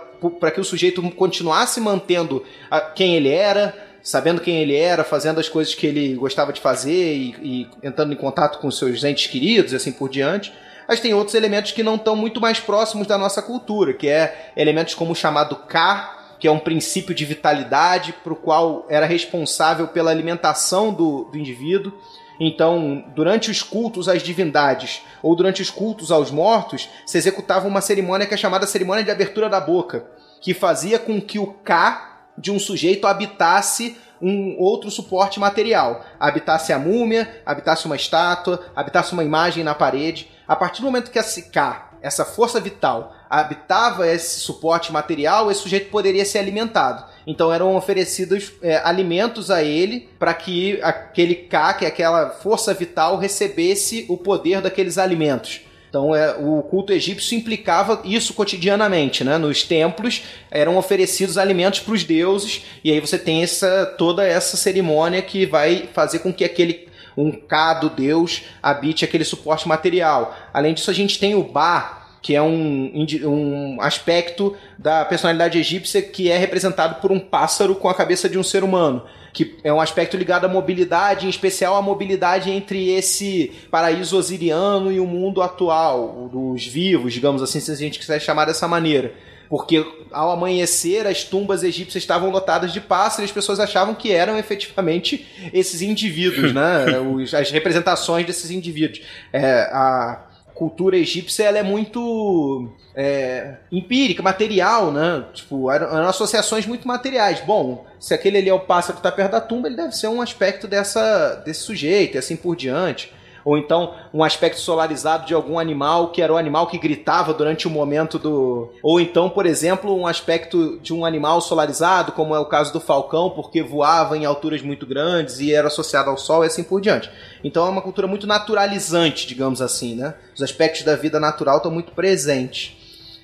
[0.54, 5.50] que o sujeito continuasse mantendo a, quem ele era, sabendo quem ele era, fazendo as
[5.50, 9.74] coisas que ele gostava de fazer e, e entrando em contato com seus entes queridos
[9.74, 10.54] e assim por diante.
[10.88, 14.52] Mas tem outros elementos que não estão muito mais próximos da nossa cultura, que é
[14.56, 19.06] elementos como o chamado K, que é um princípio de vitalidade para o qual era
[19.06, 21.94] responsável pela alimentação do, do indivíduo.
[22.40, 27.82] Então, durante os cultos às divindades ou durante os cultos aos mortos, se executava uma
[27.82, 30.06] cerimônia que é chamada cerimônia de abertura da boca,
[30.40, 36.06] que fazia com que o K de um sujeito habitasse um outro suporte material.
[36.20, 40.30] Habitasse a múmia, habitasse uma estátua, habitasse uma imagem na parede.
[40.48, 45.62] A partir do momento que esse K, essa força vital, habitava esse suporte material, esse
[45.62, 47.04] sujeito poderia ser alimentado.
[47.26, 52.74] Então eram oferecidos é, alimentos a ele para que aquele K, que é aquela força
[52.74, 55.62] vital, recebesse o poder daqueles alimentos.
[55.90, 59.38] Então é, o culto egípcio implicava isso cotidianamente, né?
[59.38, 64.58] Nos templos eram oferecidos alimentos para os deuses e aí você tem essa toda essa
[64.58, 66.88] cerimônia que vai fazer com que aquele
[67.18, 70.36] um K do deus habite aquele suporte material.
[70.54, 72.92] Além disso a gente tem o Ba, que é um,
[73.24, 78.38] um aspecto da personalidade egípcia que é representado por um pássaro com a cabeça de
[78.38, 82.90] um ser humano que é um aspecto ligado à mobilidade, em especial à mobilidade entre
[82.90, 88.20] esse paraíso osiriano e o mundo atual, dos vivos, digamos assim, se a gente quiser
[88.20, 89.14] chamar dessa maneira.
[89.48, 94.12] Porque ao amanhecer as tumbas egípcias estavam lotadas de pássaros e as pessoas achavam que
[94.12, 97.00] eram efetivamente esses indivíduos, né?
[97.14, 99.02] Os, as representações desses indivíduos.
[99.32, 100.28] É, a,
[100.58, 105.24] cultura egípcia ela é muito é, empírica, material, né?
[105.34, 107.40] Tipo, eram associações muito materiais.
[107.42, 110.08] Bom, se aquele ali é o pássaro que está perto da tumba, ele deve ser
[110.08, 113.16] um aspecto dessa, desse sujeito e assim por diante
[113.48, 117.66] ou então um aspecto solarizado de algum animal que era o animal que gritava durante
[117.66, 118.74] o momento do.
[118.84, 122.82] Ou então, por exemplo, um aspecto de um animal solarizado, como é o caso do
[122.82, 126.82] falcão, porque voava em alturas muito grandes e era associado ao sol e assim por
[126.82, 127.10] diante.
[127.42, 130.16] Então é uma cultura muito naturalizante, digamos assim, né?
[130.36, 132.77] Os aspectos da vida natural estão muito presentes.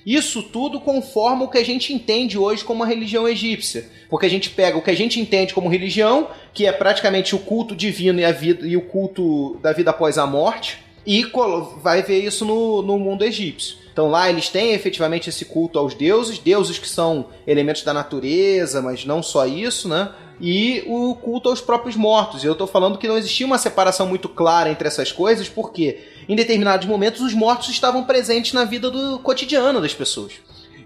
[0.04, 3.88] Isso tudo conforma o que a gente entende hoje como a religião egípcia.
[4.10, 7.38] Porque a gente pega o que a gente entende como religião, que é praticamente o
[7.38, 11.26] culto divino e, vida, e o culto da vida após a morte, e
[11.82, 13.76] vai ver isso no, no mundo egípcio.
[13.92, 18.82] Então lá eles têm efetivamente esse culto aos deuses, deuses que são elementos da natureza,
[18.82, 20.10] mas não só isso, né?
[20.40, 22.42] E o culto aos próprios mortos.
[22.42, 26.36] Eu estou falando que não existia uma separação muito clara entre essas coisas, porque em
[26.36, 30.32] determinados momentos os mortos estavam presentes na vida do cotidiano das pessoas.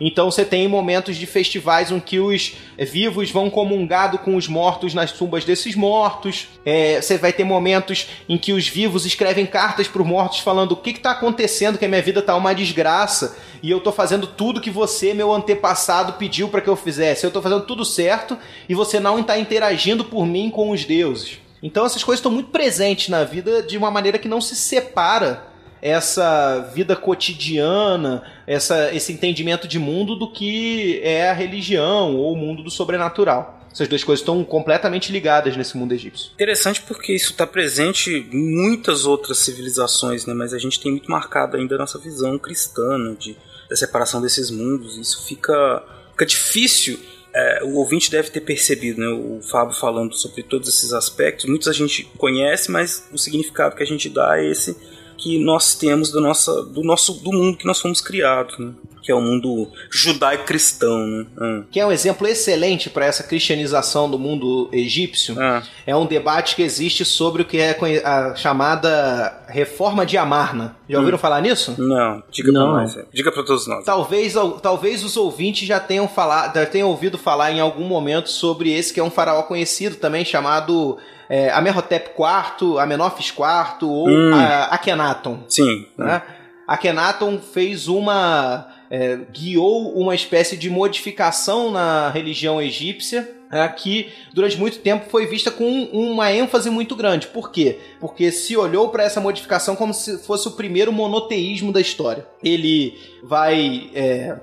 [0.01, 4.95] Então você tem momentos de festivais em que os vivos vão comungado com os mortos
[4.95, 6.49] nas tumbas desses mortos.
[6.65, 10.73] É, você vai ter momentos em que os vivos escrevem cartas para os mortos falando
[10.73, 14.27] o que está acontecendo, que a minha vida está uma desgraça e eu estou fazendo
[14.27, 17.25] tudo que você, meu antepassado, pediu para que eu fizesse.
[17.25, 18.39] Eu estou fazendo tudo certo
[18.69, 21.39] e você não está interagindo por mim com os deuses.
[21.63, 25.49] Então essas coisas estão muito presentes na vida de uma maneira que não se separa
[25.81, 32.37] essa vida cotidiana, essa, esse entendimento de mundo do que é a religião ou o
[32.37, 33.59] mundo do sobrenatural.
[33.71, 36.33] Essas duas coisas estão completamente ligadas nesse mundo egípcio.
[36.35, 40.35] Interessante porque isso está presente em muitas outras civilizações, né?
[40.35, 43.15] mas a gente tem muito marcado ainda a nossa visão cristã né?
[43.19, 43.37] de,
[43.69, 44.97] da separação desses mundos.
[44.97, 46.99] Isso fica, fica difícil
[47.39, 51.45] é, o ouvinte deve ter percebido, né, o Fábio falando sobre todos esses aspectos.
[51.45, 54.77] Muitos a gente conhece, mas o significado que a gente dá é esse
[55.19, 58.73] que nós temos do, nossa, do nosso do mundo que nós fomos criados, né?
[59.09, 60.99] que é o mundo judaico-cristão.
[61.07, 61.27] Né?
[61.41, 61.63] Ah.
[61.71, 65.35] Que é um exemplo excelente para essa cristianização do mundo egípcio.
[65.41, 65.63] Ah.
[65.87, 67.75] É um debate que existe sobre o que é
[68.05, 70.77] a chamada reforma de Amarna.
[70.87, 71.21] Já ouviram hum.
[71.21, 71.75] falar nisso?
[71.79, 72.99] Não, diga para nós.
[73.11, 73.83] Diga para todos nós.
[73.83, 78.71] Talvez, talvez os ouvintes já tenham, falado, já tenham ouvido falar em algum momento sobre
[78.71, 84.35] esse que é um faraó conhecido também, chamado é, Amenhotep IV, Amenófis IV ou hum.
[84.71, 85.41] Akhenaton.
[85.49, 85.87] Sim.
[85.97, 86.23] Né?
[86.25, 86.33] Hum.
[86.67, 88.67] Akhenaton fez uma.
[88.91, 95.27] É, guiou uma espécie de modificação na religião egípcia é, que durante muito tempo foi
[95.27, 97.27] vista com uma ênfase muito grande.
[97.29, 97.79] Por quê?
[98.01, 102.27] Porque se olhou para essa modificação como se fosse o primeiro monoteísmo da história.
[102.43, 104.37] Ele vai é,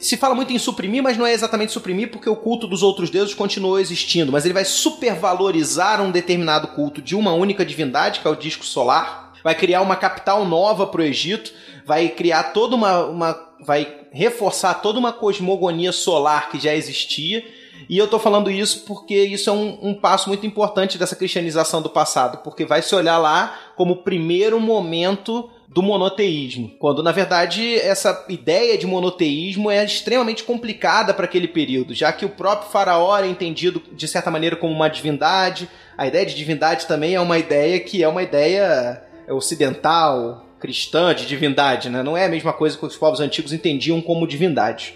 [0.00, 3.10] se fala muito em suprimir, mas não é exatamente suprimir, porque o culto dos outros
[3.10, 4.32] deuses continuou existindo.
[4.32, 8.64] Mas ele vai supervalorizar um determinado culto de uma única divindade, que é o disco
[8.64, 9.32] solar.
[9.44, 11.52] Vai criar uma capital nova para o Egito.
[11.84, 13.46] Vai criar toda uma, uma.
[13.60, 17.44] Vai reforçar toda uma cosmogonia solar que já existia.
[17.88, 21.82] E eu tô falando isso porque isso é um, um, passo muito importante dessa cristianização
[21.82, 27.12] do passado, porque vai se olhar lá como o primeiro momento do monoteísmo, quando na
[27.12, 32.70] verdade essa ideia de monoteísmo é extremamente complicada para aquele período, já que o próprio
[32.70, 35.68] faraó é entendido de certa maneira como uma divindade.
[35.98, 41.26] A ideia de divindade também é uma ideia que é uma ideia ocidental, cristã de
[41.26, 42.02] divindade, né?
[42.02, 44.94] Não é a mesma coisa que os povos antigos entendiam como divindade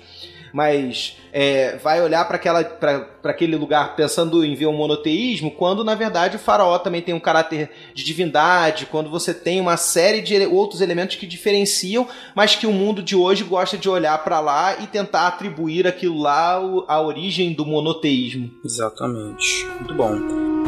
[0.53, 2.37] mas é, vai olhar para
[3.31, 7.21] aquele lugar pensando em ver um monoteísmo, quando na verdade o faraó também tem um
[7.21, 12.67] caráter de divindade, quando você tem uma série de outros elementos que diferenciam, mas que
[12.67, 17.01] o mundo de hoje gosta de olhar para lá e tentar atribuir aquilo lá a
[17.01, 18.51] origem do monoteísmo.
[18.65, 19.67] Exatamente.
[19.81, 20.60] Muito bom.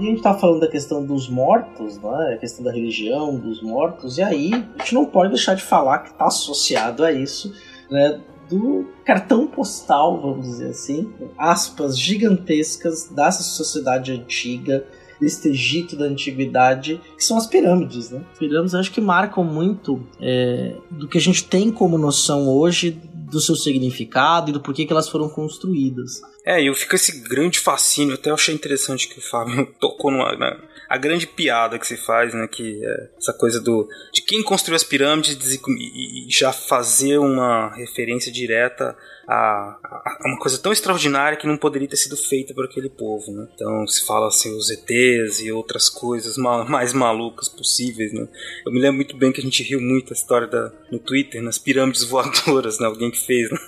[0.00, 2.34] E a gente tá falando da questão dos mortos, né?
[2.34, 5.98] A questão da religião, dos mortos, e aí a gente não pode deixar de falar
[5.98, 7.52] que está associado a isso,
[7.90, 8.18] né?
[8.48, 14.86] Do cartão postal, vamos dizer assim, aspas gigantescas dessa sociedade antiga,
[15.20, 18.24] deste Egito da antiguidade, que são as pirâmides, né?
[18.32, 22.98] As pirâmides acho que marcam muito é, do que a gente tem como noção hoje
[23.30, 26.20] do seu significado e do porquê que elas foram construídas.
[26.44, 30.58] É, eu fico esse grande fascínio, até achei interessante que o Fábio tocou numa, na,
[30.90, 34.74] a grande piada que se faz, né, que é essa coisa do de quem construiu
[34.74, 38.96] as pirâmides e, e já fazer uma referência direta
[39.28, 43.30] a, a, uma coisa tão extraordinária que não poderia ter sido feita por aquele povo,
[43.30, 43.46] né?
[43.54, 48.26] Então se fala assim os ETs e outras coisas ma mais malucas possíveis, né?
[48.66, 51.40] Eu me lembro muito bem que a gente riu muito a história da, no Twitter,
[51.40, 52.86] nas pirâmides voadoras, né?
[52.88, 53.58] Alguém que fez, né?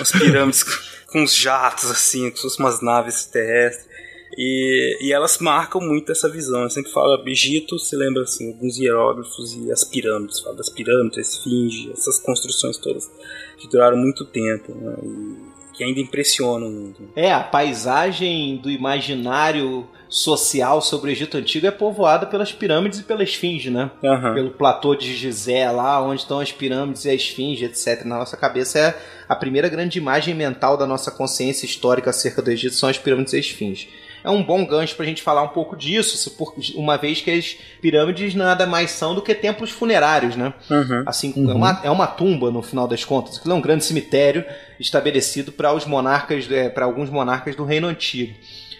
[0.00, 0.64] As pirâmides
[1.06, 3.89] com os jatos, assim, como se fossem umas naves terrestres.
[4.36, 6.62] E, e elas marcam muito essa visão.
[6.62, 11.18] Eu sempre falo Egito, se lembra assim, alguns hieróglifos e as pirâmides, fala das pirâmides,
[11.18, 13.10] a esfinge, essas construções todas
[13.58, 14.96] que duraram muito tempo, né?
[15.02, 15.50] E
[15.80, 17.08] que ainda impressionam muito.
[17.16, 23.02] É, a paisagem do imaginário social sobre o Egito Antigo é povoada pelas pirâmides e
[23.02, 23.90] pela esfinge, né?
[24.02, 24.34] Uhum.
[24.34, 28.04] Pelo platô de Gizé, lá onde estão as pirâmides e a esfinge, etc.
[28.04, 28.94] Na nossa cabeça é
[29.26, 33.32] a primeira grande imagem mental da nossa consciência histórica acerca do Egito são as pirâmides
[33.32, 33.88] e a esfinge.
[34.22, 36.34] É um bom gancho para a gente falar um pouco disso,
[36.74, 40.52] uma vez que as pirâmides nada mais são do que templos funerários, né?
[40.70, 41.02] Uhum.
[41.06, 41.50] Assim, uhum.
[41.50, 44.44] É, uma, é uma tumba no final das contas, aquilo é um grande cemitério
[44.78, 48.34] estabelecido para os monarcas, é, para alguns monarcas do Reino Antigo.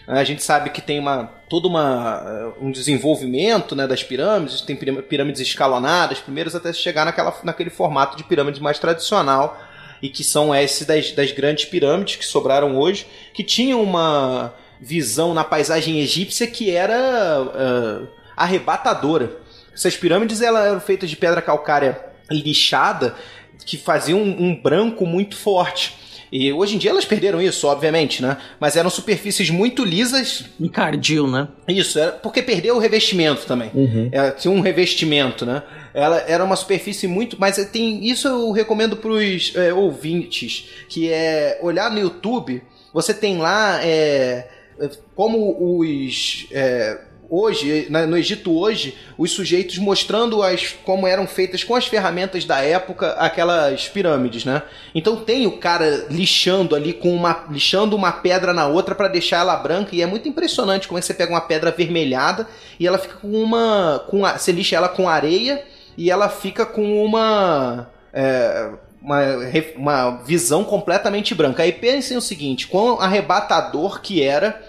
[0.07, 5.41] A gente sabe que tem uma todo uma, um desenvolvimento né, das pirâmides, tem pirâmides
[5.41, 9.61] escalonadas, primeiros até chegar naquela, naquele formato de pirâmide mais tradicional,
[10.01, 15.33] e que são esses das, das grandes pirâmides que sobraram hoje, que tinham uma visão
[15.33, 19.37] na paisagem egípcia que era uh, arrebatadora.
[19.73, 23.15] Essas pirâmides elas eram feitas de pedra calcária lixada
[23.65, 26.01] que faziam um, um branco muito forte.
[26.31, 28.37] E hoje em dia elas perderam isso, obviamente, né?
[28.57, 30.45] Mas eram superfícies muito lisas.
[30.59, 31.49] Encardil, né?
[31.67, 33.69] Isso, era porque perdeu o revestimento também.
[33.73, 34.09] Uhum.
[34.13, 35.61] É, tinha um revestimento, né?
[35.93, 37.35] Ela era uma superfície muito.
[37.37, 38.05] Mas tem.
[38.05, 42.63] Isso eu recomendo pros é, ouvintes, que é olhar no YouTube.
[42.93, 44.47] Você tem lá é,
[45.15, 46.47] como os.
[46.51, 46.99] É,
[47.31, 52.59] hoje, no Egito hoje, os sujeitos mostrando as, como eram feitas com as ferramentas da
[52.59, 54.61] época aquelas pirâmides, né?
[54.93, 59.39] Então tem o cara lixando ali com uma lixando uma pedra na outra para deixar
[59.39, 62.47] ela branca e é muito impressionante como é que você pega uma pedra avermelhada
[62.77, 65.63] e ela fica com uma com a, você lixa ela com areia
[65.97, 68.71] e ela fica com uma é,
[69.01, 69.19] uma,
[69.75, 71.63] uma visão completamente branca.
[71.63, 74.61] Aí pensem o seguinte: quão arrebatador que era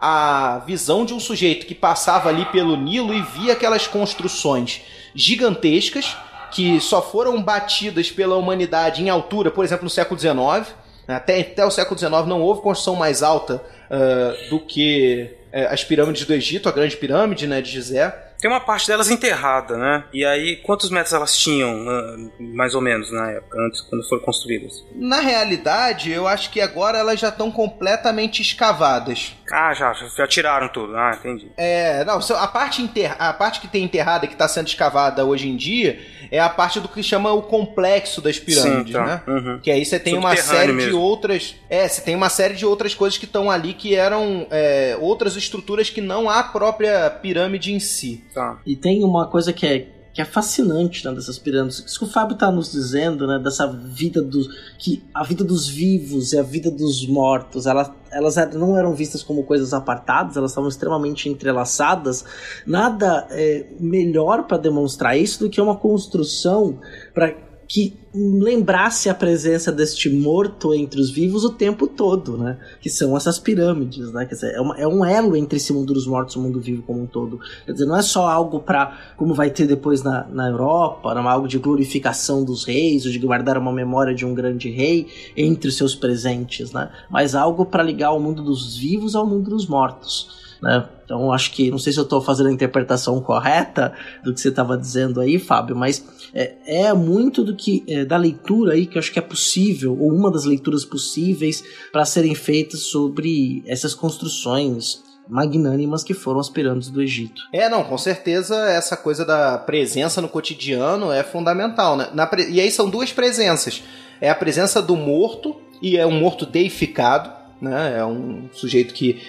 [0.00, 4.82] a visão de um sujeito que passava ali pelo Nilo e via aquelas construções
[5.14, 6.16] gigantescas
[6.50, 10.74] que só foram batidas pela humanidade em altura, por exemplo, no século XIX.
[11.06, 15.82] Até, até o século XIX não houve construção mais alta uh, do que uh, as
[15.84, 18.10] pirâmides do Egito, a grande pirâmide né, de Gizé.
[18.38, 20.04] Tem uma parte delas enterrada, né?
[20.12, 24.84] E aí, quantos metros elas tinham, mais ou menos, na época, antes, quando foram construídas?
[24.94, 29.34] Na realidade, eu acho que agora elas já estão completamente escavadas.
[29.50, 30.96] Ah, já, já tiraram tudo.
[30.96, 31.50] Ah, entendi.
[31.56, 35.56] É, não, a parte, a parte que tem enterrada que está sendo escavada hoje em
[35.56, 35.98] dia
[36.30, 39.04] é a parte do que chama o complexo das pirâmides, Sim, tá.
[39.04, 39.22] né?
[39.26, 39.58] Uhum.
[39.62, 40.90] Que aí você tem uma série mesmo.
[40.90, 41.56] de outras.
[41.70, 45.36] É, você tem uma série de outras coisas que estão ali que eram é, outras
[45.36, 48.24] estruturas que não a própria pirâmide em si.
[48.34, 48.58] Tá.
[48.66, 49.86] E tem uma coisa que é
[50.18, 51.78] que é fascinante né, dessas pirâmides.
[51.86, 55.68] Isso que o Fábio está nos dizendo, né, dessa vida dos que a vida dos
[55.68, 60.50] vivos e a vida dos mortos, elas, elas não eram vistas como coisas apartadas, elas
[60.50, 62.24] estavam extremamente entrelaçadas.
[62.66, 66.80] Nada é, melhor para demonstrar isso do que uma construção
[67.14, 67.36] para
[67.68, 72.58] que lembrasse a presença deste morto entre os vivos o tempo todo, né?
[72.80, 74.26] Que são essas pirâmides, né?
[74.26, 76.60] Quer dizer, é, uma, é um elo entre esse mundo dos mortos e o mundo
[76.60, 77.38] vivo como um todo.
[77.64, 81.28] Quer dizer, não é só algo para como vai ter depois na, na Europa, não
[81.28, 85.06] é algo de glorificação dos reis, ou de guardar uma memória de um grande rei
[85.36, 86.90] entre os seus presentes, né?
[87.08, 90.47] Mas algo para ligar o mundo dos vivos ao mundo dos mortos.
[90.62, 90.88] Né?
[91.04, 93.94] Então acho que não sei se eu estou fazendo a interpretação correta
[94.24, 96.04] do que você estava dizendo aí, Fábio, mas
[96.34, 99.96] é, é muito do que é, da leitura aí que eu acho que é possível
[99.98, 101.62] ou uma das leituras possíveis
[101.92, 107.42] para serem feitas sobre essas construções magnânimas que foram as pirâmides do Egito.
[107.52, 112.08] É, não, com certeza essa coisa da presença no cotidiano é fundamental, né?
[112.14, 113.82] Na, e aí são duas presenças.
[114.20, 117.30] É a presença do morto, e é um morto deificado,
[117.60, 117.98] né?
[117.98, 119.20] É um sujeito que,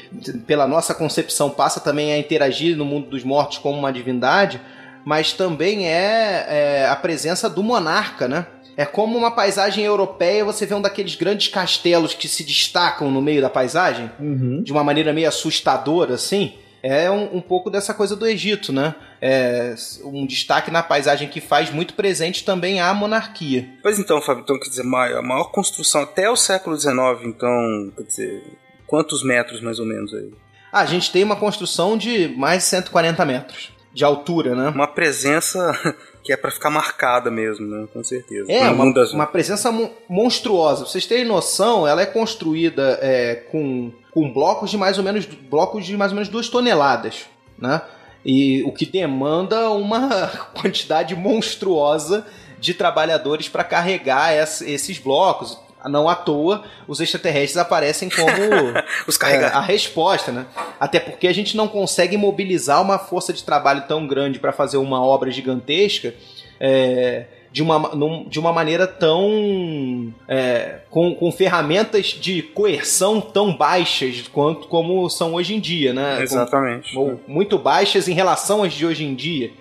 [0.45, 4.61] pela nossa concepção, passa também a interagir no mundo dos mortos como uma divindade,
[5.05, 8.45] mas também é, é a presença do monarca, né?
[8.77, 13.21] É como uma paisagem europeia, você vê um daqueles grandes castelos que se destacam no
[13.21, 14.61] meio da paisagem, uhum.
[14.63, 18.95] de uma maneira meio assustadora, assim é um, um, pouco dessa coisa do Egito, né?
[19.21, 23.69] É um destaque na paisagem que faz muito presente também a monarquia.
[23.81, 26.95] Pois então, Fábio, então quer dizer, a maior construção até o século XIX,
[27.25, 28.43] então, quer dizer,
[28.87, 30.31] quantos metros mais ou menos aí?
[30.71, 34.69] Ah, a gente tem uma construção de mais de 140 metros de altura, né?
[34.69, 35.71] Uma presença
[36.23, 37.87] que é para ficar marcada mesmo, né?
[37.91, 38.51] Com certeza.
[38.51, 39.13] É, uma, das...
[39.13, 39.71] uma presença
[40.07, 40.83] monstruosa.
[40.83, 45.25] Pra vocês terem noção, ela é construída é, com com blocos de mais ou menos
[45.25, 47.25] blocos de mais ou menos duas toneladas,
[47.57, 47.81] né?
[48.25, 50.27] E o que demanda uma
[50.59, 52.25] quantidade monstruosa
[52.59, 55.57] de trabalhadores para carregar esses blocos.
[55.85, 58.27] Não à toa, os extraterrestres aparecem como
[59.07, 60.45] os é, a resposta, né?
[60.77, 64.75] Até porque a gente não consegue mobilizar uma força de trabalho tão grande para fazer
[64.75, 66.13] uma obra gigantesca.
[66.59, 67.91] É, de uma,
[68.27, 70.13] de uma maneira tão.
[70.27, 76.21] É, com, com ferramentas de coerção tão baixas quanto como são hoje em dia, né?
[76.21, 76.93] Exatamente.
[76.93, 79.51] Com, muito baixas em relação às de hoje em dia.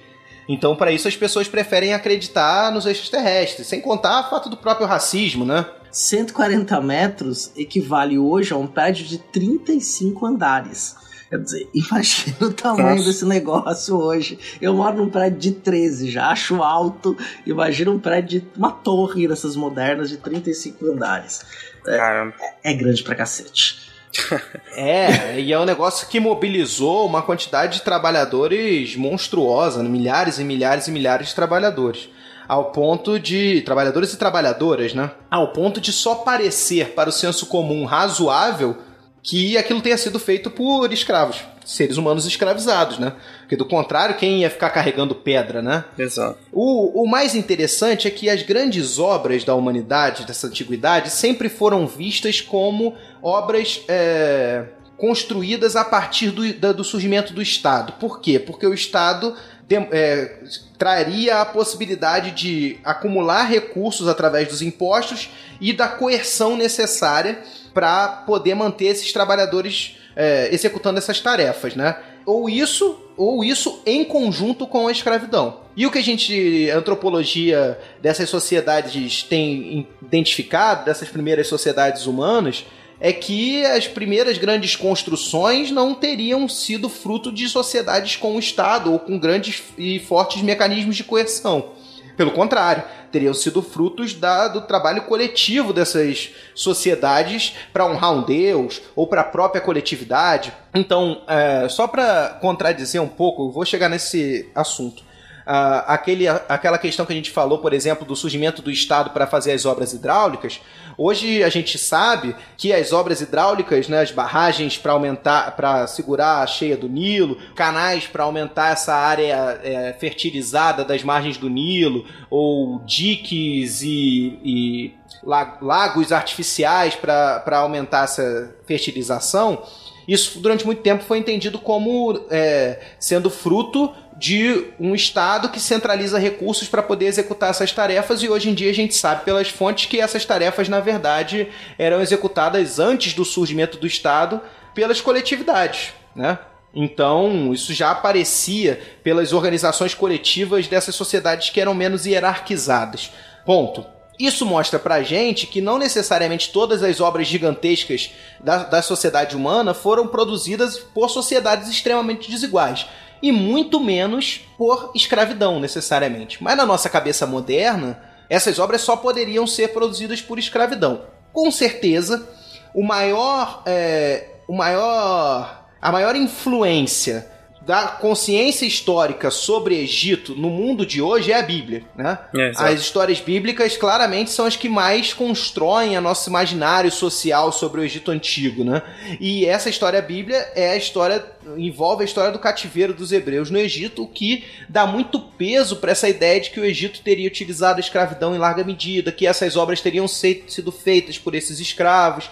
[0.49, 4.87] Então, para isso, as pessoas preferem acreditar nos extraterrestres, sem contar o fato do próprio
[4.87, 5.67] racismo, né?
[5.91, 10.97] 140 metros equivale hoje a um prédio de 35 andares.
[11.29, 13.05] Quer dizer, imagina o tamanho Nossa.
[13.05, 14.39] desse negócio hoje.
[14.61, 17.17] Eu moro num prédio de 13, já acho alto.
[17.47, 21.45] Imagina um prédio de uma torre dessas modernas de 35 andares.
[21.87, 22.33] É,
[22.73, 23.89] é grande pra cacete.
[24.75, 30.89] é, e é um negócio que mobilizou uma quantidade de trabalhadores monstruosa, milhares e milhares
[30.89, 32.09] e milhares de trabalhadores.
[32.49, 33.61] Ao ponto de.
[33.61, 35.11] Trabalhadores e trabalhadoras, né?
[35.31, 38.79] Ao ponto de só parecer para o senso comum razoável
[39.23, 43.13] que aquilo tenha sido feito por escravos, seres humanos escravizados, né?
[43.41, 45.85] Porque do contrário, quem ia ficar carregando pedra, né?
[45.99, 46.39] Exato.
[46.53, 51.87] O, o mais interessante é que as grandes obras da humanidade, dessa antiguidade, sempre foram
[51.87, 53.83] vistas como obras.
[53.89, 54.65] É,
[54.99, 57.93] construídas a partir do, do surgimento do Estado.
[58.01, 58.37] Por quê?
[58.37, 59.33] Porque o Estado
[59.71, 60.37] é,
[60.79, 65.31] traria a possibilidade de acumular recursos através dos impostos
[65.61, 67.39] e da coerção necessária
[67.75, 71.97] para poder manter esses trabalhadores é, executando essas tarefas, né?
[72.25, 75.61] Ou isso, ou isso em conjunto com a escravidão.
[75.77, 82.67] E o que a gente, a antropologia dessas sociedades tem identificado, dessas primeiras sociedades humanas,
[83.01, 88.93] é que as primeiras grandes construções não teriam sido fruto de sociedades com o Estado
[88.93, 91.73] ou com grandes e fortes mecanismos de coerção.
[92.17, 98.83] Pelo contrário, teriam sido frutos da, do trabalho coletivo dessas sociedades para honrar um deus
[98.97, 100.53] ou para a própria coletividade.
[100.75, 105.07] Então, é, só para contradizer um pouco, vou chegar nesse assunto.
[105.49, 109.27] Uh, aquele, aquela questão que a gente falou, por exemplo, do surgimento do Estado para
[109.27, 110.61] fazer as obras hidráulicas,
[111.01, 116.43] Hoje a gente sabe que as obras hidráulicas, né, as barragens para aumentar, para segurar
[116.43, 122.05] a cheia do Nilo, canais para aumentar essa área é, fertilizada das margens do Nilo,
[122.29, 129.63] ou diques e, e lagos artificiais para aumentar essa fertilização,
[130.09, 136.19] isso durante muito tempo foi entendido como é, sendo fruto de um Estado que centraliza
[136.19, 139.87] recursos para poder executar essas tarefas, e hoje em dia a gente sabe pelas fontes
[139.87, 144.41] que essas tarefas, na verdade, eram executadas antes do surgimento do Estado
[144.75, 145.93] pelas coletividades.
[146.17, 146.37] Né?
[146.75, 153.13] Então, isso já aparecia pelas organizações coletivas dessas sociedades que eram menos hierarquizadas.
[153.47, 153.87] Ponto.
[154.19, 159.73] Isso mostra pra gente que não necessariamente todas as obras gigantescas da, da sociedade humana
[159.73, 162.85] foram produzidas por sociedades extremamente desiguais
[163.23, 166.43] e muito menos por escravidão, necessariamente.
[166.43, 171.03] Mas na nossa cabeça moderna, essas obras só poderiam ser produzidas por escravidão.
[171.33, 172.29] Com certeza,
[172.75, 177.38] o maior, é, o maior, a maior influência
[177.69, 182.19] da consciência histórica sobre Egito no mundo de hoje é a Bíblia, né?
[182.35, 187.83] É, as histórias bíblicas claramente são as que mais constroem a nosso imaginário social sobre
[187.83, 188.81] o Egito antigo, né?
[189.21, 191.23] E essa história bíblia é a história
[191.59, 195.93] envolve a história do cativeiro dos hebreus no Egito, o que dá muito peso para
[195.93, 199.57] essa ideia de que o Egito teria utilizado a escravidão em larga medida, que essas
[199.57, 202.31] obras teriam sido feitas por esses escravos,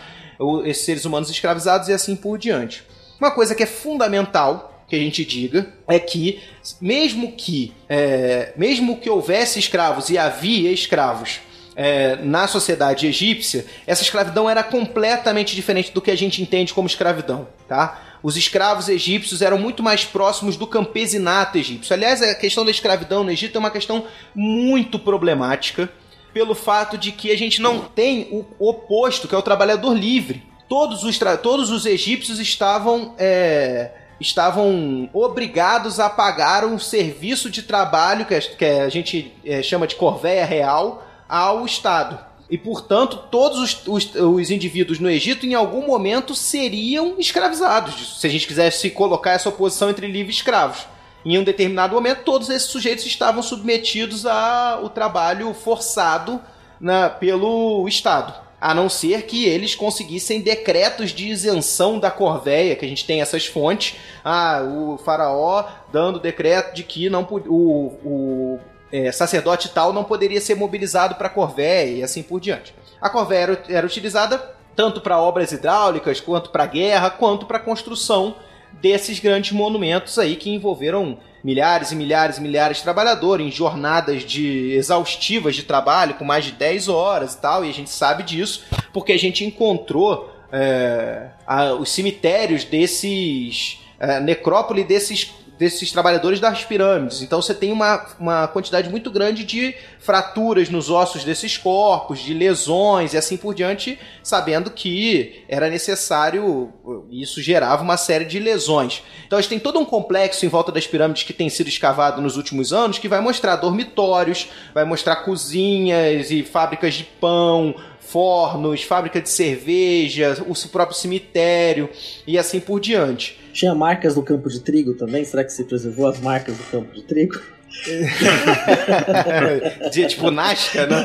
[0.64, 2.82] esses seres humanos escravizados e assim por diante.
[3.20, 6.40] Uma coisa que é fundamental que a gente diga é que
[6.80, 11.40] mesmo que é, mesmo que houvesse escravos e havia escravos
[11.74, 16.86] é, na sociedade egípcia, essa escravidão era completamente diferente do que a gente entende como
[16.86, 18.02] escravidão, tá?
[18.22, 21.92] Os escravos egípcios eram muito mais próximos do campesinato egípcio.
[21.92, 25.88] Aliás, a questão da escravidão no Egito é uma questão muito problemática
[26.32, 30.42] pelo fato de que a gente não tem o oposto, que é o trabalhador livre.
[30.68, 38.26] Todos os, todos os egípcios estavam é, estavam obrigados a pagar um serviço de trabalho
[38.26, 42.18] que a, gente é, chama de corvéia real ao Estado.
[42.48, 48.20] E, portanto, todos os, os, os, indivíduos no Egito, em algum momento, seriam escravizados.
[48.20, 50.86] Se a gente quisesse colocar essa oposição entre livres e escravos.
[51.24, 56.40] Em um determinado momento, todos esses sujeitos estavam submetidos ao trabalho forçado
[56.80, 62.84] na, pelo Estado a não ser que eles conseguissem decretos de isenção da corvéia, que
[62.84, 63.96] a gente tem essas fontes.
[64.24, 68.58] Ah, o faraó dando decreto de que não o, o
[68.90, 72.74] é, sacerdote tal não poderia ser mobilizado para a corvéia e assim por diante.
[73.00, 78.36] A corvéia era, era utilizada tanto para obras hidráulicas, quanto para guerra, quanto para construção
[78.72, 84.22] desses grandes monumentos aí que envolveram milhares e milhares e milhares de trabalhadores em jornadas
[84.22, 88.22] de exaustivas de trabalho com mais de 10 horas e tal, e a gente sabe
[88.22, 96.40] disso porque a gente encontrou é, a, os cemitérios desses é, necrópole desses desses trabalhadores
[96.40, 97.22] das pirâmides.
[97.22, 102.34] Então você tem uma, uma quantidade muito grande de fraturas nos ossos desses corpos, de
[102.34, 106.72] lesões e assim por diante, sabendo que era necessário,
[107.10, 109.02] isso gerava uma série de lesões.
[109.26, 112.20] Então a gente tem todo um complexo em volta das pirâmides que tem sido escavado
[112.20, 117.74] nos últimos anos que vai mostrar dormitórios, vai mostrar cozinhas e fábricas de pão,
[118.06, 121.88] fornos, fábrica de cerveja, o próprio cemitério
[122.26, 123.38] e assim por diante.
[123.52, 125.24] Tinha marcas do campo de trigo também?
[125.24, 127.40] Será que se preservou as marcas do campo de trigo?
[129.90, 131.04] de, tipo Nasca, né?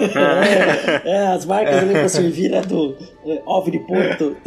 [1.05, 4.37] É, é, as marcas ali pra servir é do é, de porto.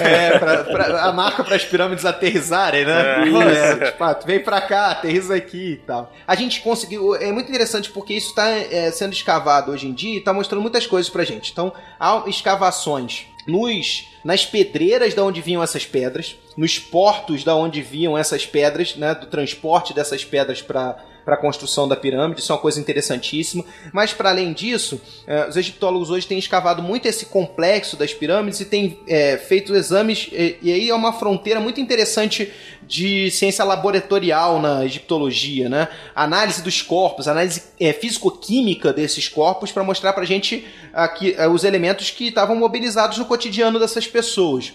[0.00, 2.92] É, pra, pra, a marca para as pirâmides aterrizarem, né?
[2.92, 3.82] É.
[3.82, 6.12] é, tipo, ah, vem pra cá, aterriza aqui e tal.
[6.26, 7.14] A gente conseguiu.
[7.16, 10.62] É muito interessante porque isso está é, sendo escavado hoje em dia e está mostrando
[10.62, 11.52] muitas coisas pra gente.
[11.52, 17.80] Então, há escavações nos nas pedreiras da onde vinham essas pedras, nos portos da onde
[17.80, 22.52] vinham essas pedras, né, do transporte dessas pedras para para a construção da pirâmide, isso
[22.52, 23.64] é uma coisa interessantíssima.
[23.92, 28.60] Mas, para além disso, eh, os egiptólogos hoje têm escavado muito esse complexo das pirâmides
[28.60, 32.50] e têm é, feito exames, e, e, aí é uma fronteira muito interessante
[32.82, 35.88] de ciência laboratorial na egiptologia, né?
[36.14, 41.64] Análise dos corpos, análise é, físico-química desses corpos para mostrar para a gente aqui, os
[41.64, 44.72] elementos que estavam mobilizados no cotidiano dessas pessoas.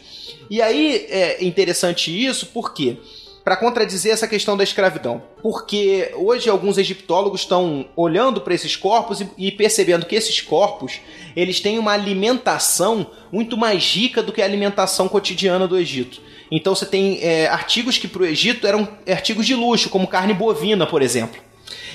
[0.49, 2.97] E aí é interessante isso porque
[3.45, 5.21] para contradizer essa questão da escravidão.
[5.43, 10.99] Porque hoje alguns egiptólogos estão olhando para esses corpos e, e, percebendo que esses corpos
[11.35, 16.19] eles têm uma alimentação muito mais rica do que a alimentação cotidiana do Egito.
[16.51, 20.33] Então você tem é, artigos que para o Egito eram artigos de luxo, como carne
[20.33, 21.39] bovina, por exemplo.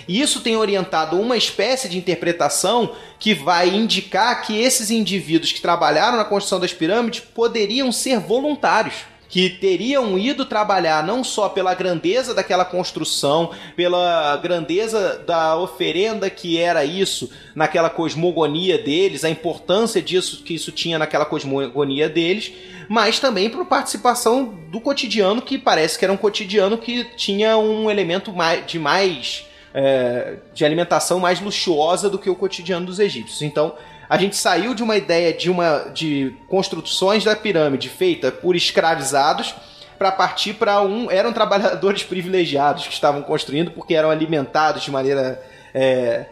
[0.07, 5.61] E isso tem orientado uma espécie de interpretação que vai indicar que esses indivíduos que
[5.61, 11.73] trabalharam na construção das pirâmides poderiam ser voluntários que teriam ido trabalhar não só pela
[11.73, 20.03] grandeza daquela construção, pela grandeza da oferenda que era isso naquela cosmogonia deles, a importância
[20.03, 22.53] disso que isso tinha naquela cosmogonia deles,
[22.89, 27.89] mas também por participação do cotidiano que parece que era um cotidiano que tinha um
[27.89, 28.35] elemento
[28.67, 33.43] de mais é, de alimentação mais luxuosa do que o cotidiano dos egípcios.
[33.43, 33.75] Então
[34.11, 39.55] a gente saiu de uma ideia de uma de construções da pirâmide feita por escravizados
[39.97, 45.41] para partir para um eram trabalhadores privilegiados que estavam construindo porque eram alimentados de maneira
[45.73, 46.27] é,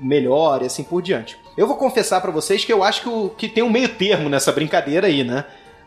[0.00, 1.36] melhor e assim por diante.
[1.56, 4.28] Eu vou confessar para vocês que eu acho que, o, que tem um meio termo
[4.28, 5.44] nessa brincadeira aí, né?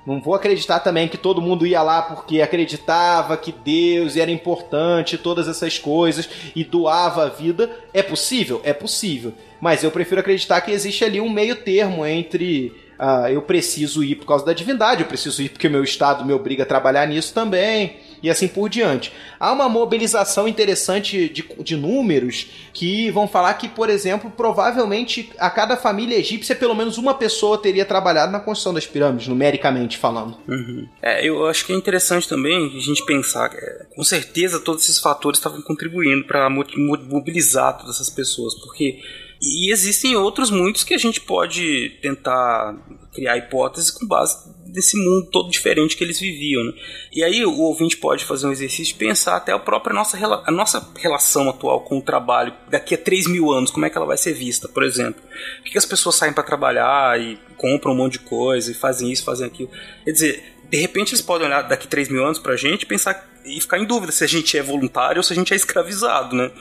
[0.07, 5.17] Não vou acreditar também que todo mundo ia lá porque acreditava que Deus era importante,
[5.17, 7.69] todas essas coisas, e doava a vida.
[7.93, 8.61] É possível?
[8.63, 9.34] É possível.
[9.59, 12.67] Mas eu prefiro acreditar que existe ali um meio termo entre
[12.97, 16.23] uh, eu preciso ir por causa da divindade, eu preciso ir porque o meu estado
[16.23, 19.11] me obriga a trabalhar nisso também e assim por diante.
[19.39, 25.49] Há uma mobilização interessante de, de números que vão falar que, por exemplo, provavelmente a
[25.49, 30.38] cada família egípcia, pelo menos uma pessoa teria trabalhado na construção das pirâmides, numericamente falando.
[30.48, 30.88] Uhum.
[31.02, 34.99] É, eu acho que é interessante também a gente pensar, é, com certeza todos esses
[34.99, 38.99] fatores estavam contribuindo para mobilizar todas essas pessoas, porque
[39.41, 42.76] e existem outros muitos que a gente pode tentar
[43.14, 46.64] criar hipóteses com base desse mundo todo diferente que eles viviam.
[46.64, 46.74] Né?
[47.12, 50.52] E aí o ouvinte pode fazer um exercício de pensar até a própria nossa, a
[50.52, 54.06] nossa relação atual com o trabalho daqui a 3 mil anos, como é que ela
[54.06, 55.20] vai ser vista, por exemplo.
[55.64, 59.12] Por que, as pessoas saem para trabalhar e compram um monte de coisa e fazem
[59.12, 59.72] isso, fazem aquilo?
[60.06, 63.28] Quer dizer, de repente eles podem olhar daqui 3 mil anos pra gente e pensar
[63.48, 66.36] e ficar em dúvida se a gente é voluntário ou se a gente é escravizado,
[66.36, 66.52] né?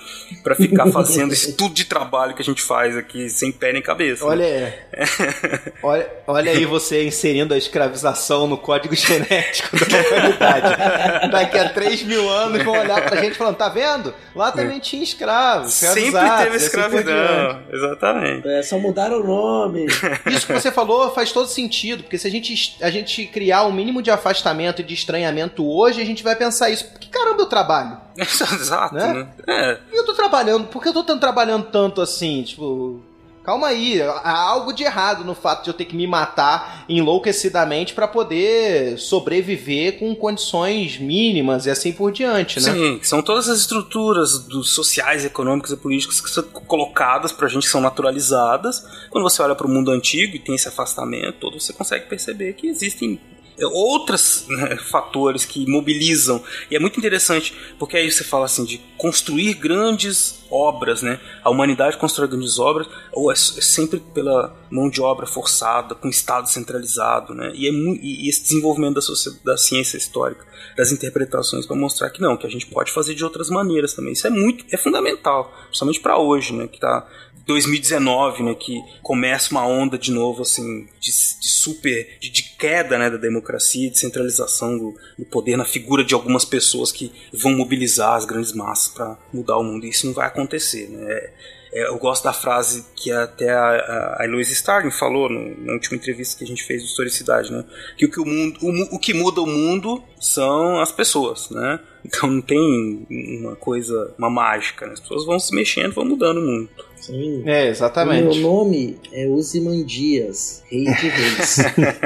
[0.43, 3.83] Pra ficar fazendo esse tudo de trabalho que a gente faz aqui sem pé nem
[3.83, 4.25] cabeça.
[4.25, 4.75] Olha, né?
[5.83, 11.31] olha, olha aí você inserindo a escravização no código genético da humanidade.
[11.31, 14.15] Daqui a 3 mil anos vão olhar pra gente falando, tá vendo?
[14.35, 15.73] Lá também tinha escravos.
[15.73, 17.63] Sempre teve assim escravidão.
[17.73, 18.49] Exatamente.
[18.49, 19.87] É, só mudaram o nome.
[20.27, 23.73] Isso que você falou faz todo sentido, porque se a gente, a gente criar um
[23.73, 26.76] mínimo de afastamento e de estranhamento hoje, a gente vai pensar isso.
[26.83, 27.99] Que caramba eu trabalho?
[28.17, 29.13] Exato, né?
[29.13, 29.29] né?
[29.47, 29.79] É.
[29.93, 32.43] E eu tô trabalhando, por que eu tô trabalhando tanto assim?
[32.43, 33.03] Tipo,
[33.47, 37.95] calma aí, há algo de errado no fato de eu ter que me matar enlouquecidamente
[37.95, 42.73] para poder sobreviver com condições mínimas e assim por diante, né?
[42.73, 47.63] Sim, são todas as estruturas dos sociais, econômicas e políticas que são colocadas pra gente,
[47.63, 48.85] que são naturalizadas.
[49.11, 52.55] Quando você olha para o mundo antigo e tem esse afastamento todo, você consegue perceber
[52.55, 53.21] que existem
[53.65, 56.43] outros né, fatores que mobilizam.
[56.71, 61.21] E é muito interessante, porque aí você fala assim de construir grandes obras, né?
[61.43, 66.09] A humanidade constrói grandes obras, ou é, é sempre pela mão de obra forçada, com
[66.09, 67.53] Estado centralizado, né?
[67.55, 70.45] E, é, e esse desenvolvimento da, da ciência histórica,
[70.77, 74.13] das interpretações, para mostrar que não, que a gente pode fazer de outras maneiras também.
[74.13, 76.67] Isso é muito, é fundamental, principalmente para hoje, né?
[76.67, 77.07] Que tá
[77.47, 82.99] 2019, né, que começa uma onda de novo, assim, de, de super, de, de, queda,
[82.99, 87.53] né, da democracia, de centralização do, do, poder na figura de algumas pessoas que vão
[87.53, 89.87] mobilizar as grandes massas para mudar o mundo.
[89.87, 91.07] E isso não vai acontecer, né?
[91.09, 91.33] É,
[91.73, 95.97] é, eu gosto da frase que até a, a Louise Starling falou no, na última
[95.97, 97.65] entrevista que a gente fez do Historicidade, né?
[97.99, 101.79] Que o que, o, mundo, o, o que muda o mundo são as pessoas, né?
[102.05, 104.93] Então não tem uma coisa, uma mágica, né?
[104.93, 106.71] As pessoas vão se mexendo, vão mudando o mundo.
[107.07, 107.43] Sim.
[107.47, 108.39] É, exatamente.
[108.39, 111.57] O meu nome é Uzimandias, rei de reis.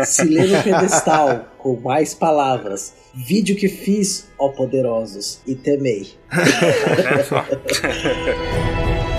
[0.07, 2.93] Se lê no pedestal, com mais palavras.
[3.15, 6.09] Vídeo que fiz, ó poderosos, e temei.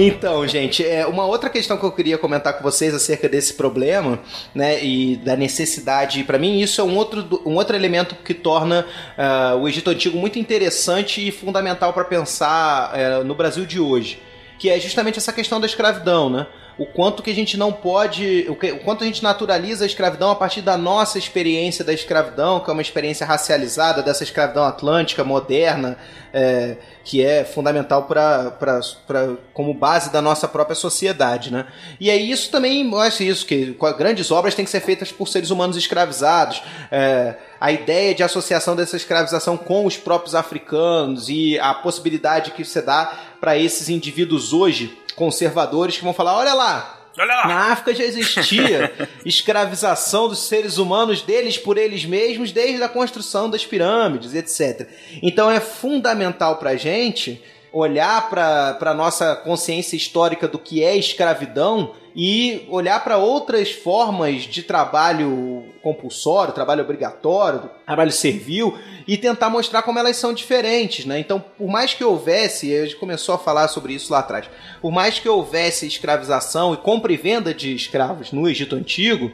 [0.00, 4.20] Então, gente, é uma outra questão que eu queria comentar com vocês acerca desse problema,
[4.54, 8.86] né, e da necessidade, para mim isso é um outro, um outro elemento que torna
[9.18, 14.22] uh, o Egito Antigo muito interessante e fundamental para pensar uh, no Brasil de hoje,
[14.56, 16.46] que é justamente essa questão da escravidão, né?
[16.78, 19.86] O quanto que a gente não pode, o, que, o quanto a gente naturaliza a
[19.86, 24.62] escravidão a partir da nossa experiência da escravidão, que é uma experiência racializada dessa escravidão
[24.62, 25.98] atlântica moderna,
[26.32, 31.66] é, que é fundamental para como base da nossa própria sociedade, né?
[31.98, 35.50] E aí isso também mostra isso que grandes obras têm que ser feitas por seres
[35.50, 36.62] humanos escravizados.
[36.92, 42.64] É, a ideia de associação dessa escravização com os próprios africanos e a possibilidade que
[42.64, 48.04] você dá para esses indivíduos hoje conservadores que vão falar: olha lá, na África já
[48.04, 48.92] existia
[49.26, 54.88] escravização dos seres humanos deles por eles mesmos desde a construção das pirâmides, etc.
[55.20, 57.42] Então é fundamental para a gente
[57.72, 64.42] olhar para a nossa consciência histórica do que é escravidão e olhar para outras formas
[64.42, 68.76] de trabalho compulsório, trabalho obrigatório, trabalho servil
[69.06, 71.20] e tentar mostrar como elas são diferentes, né?
[71.20, 74.50] Então, por mais que houvesse, a gente começou a falar sobre isso lá atrás,
[74.82, 79.30] por mais que houvesse escravização e compra e venda de escravos no Egito Antigo,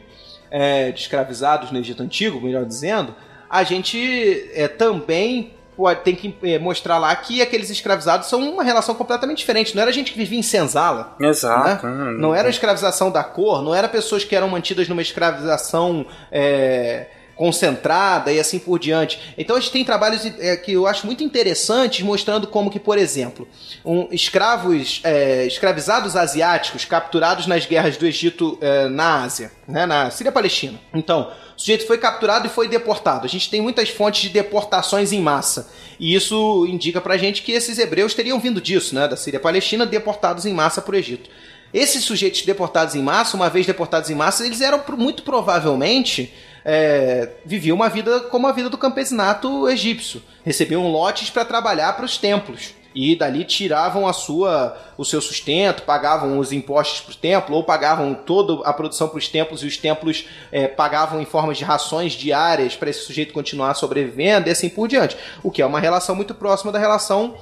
[0.50, 3.14] é, de escravizados no Egito Antigo, melhor dizendo,
[3.48, 5.54] a gente é, também
[6.02, 9.74] tem que é, mostrar lá que aqueles escravizados são uma relação completamente diferente.
[9.74, 11.16] Não era gente que vivia em senzala.
[11.20, 11.86] Exato.
[11.86, 12.16] Né?
[12.18, 16.06] Não era escravização da cor, não era pessoas que eram mantidas numa escravização.
[16.30, 19.34] É, concentrada e assim por diante.
[19.36, 22.98] Então a gente tem trabalhos é, que eu acho muito interessantes mostrando como que, por
[22.98, 23.48] exemplo,
[23.84, 30.10] um, escravos, é, escravizados asiáticos capturados nas guerras do Egito é, na Ásia, né, na
[30.10, 30.80] Síria-Palestina.
[30.92, 33.24] Então, o sujeito foi capturado e foi deportado.
[33.24, 35.70] A gente tem muitas fontes de deportações em massa.
[35.98, 39.06] E isso indica pra gente que esses hebreus teriam vindo disso, né?
[39.06, 41.30] Da Síria-Palestina, deportados em massa para o Egito.
[41.72, 46.32] Esses sujeitos deportados em massa, uma vez deportados em massa, eles eram muito provavelmente
[46.64, 50.22] é, viviam uma vida como a vida do campesinato egípcio.
[50.44, 55.82] Recebiam lotes para trabalhar para os templos e dali tiravam a sua o seu sustento,
[55.82, 59.66] pagavam os impostos para o templo ou pagavam toda a produção para os templos e
[59.66, 64.52] os templos é, pagavam em formas de rações diárias para esse sujeito continuar sobrevivendo e
[64.52, 65.16] assim por diante.
[65.42, 67.34] O que é uma relação muito próxima da relação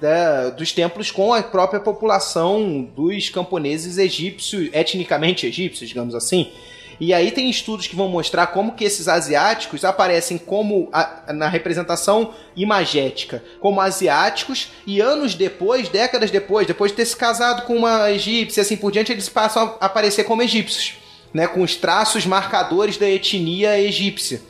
[0.00, 6.52] da, dos templos com a própria população dos camponeses egípcios, etnicamente egípcios, digamos assim.
[7.04, 11.48] E aí tem estudos que vão mostrar como que esses asiáticos aparecem como a, na
[11.48, 17.74] representação imagética, como asiáticos, e anos depois, décadas depois, depois de ter se casado com
[17.74, 20.94] uma egípcia assim por diante, eles passam a aparecer como egípcios,
[21.34, 24.40] né, com os traços marcadores da etnia egípcia.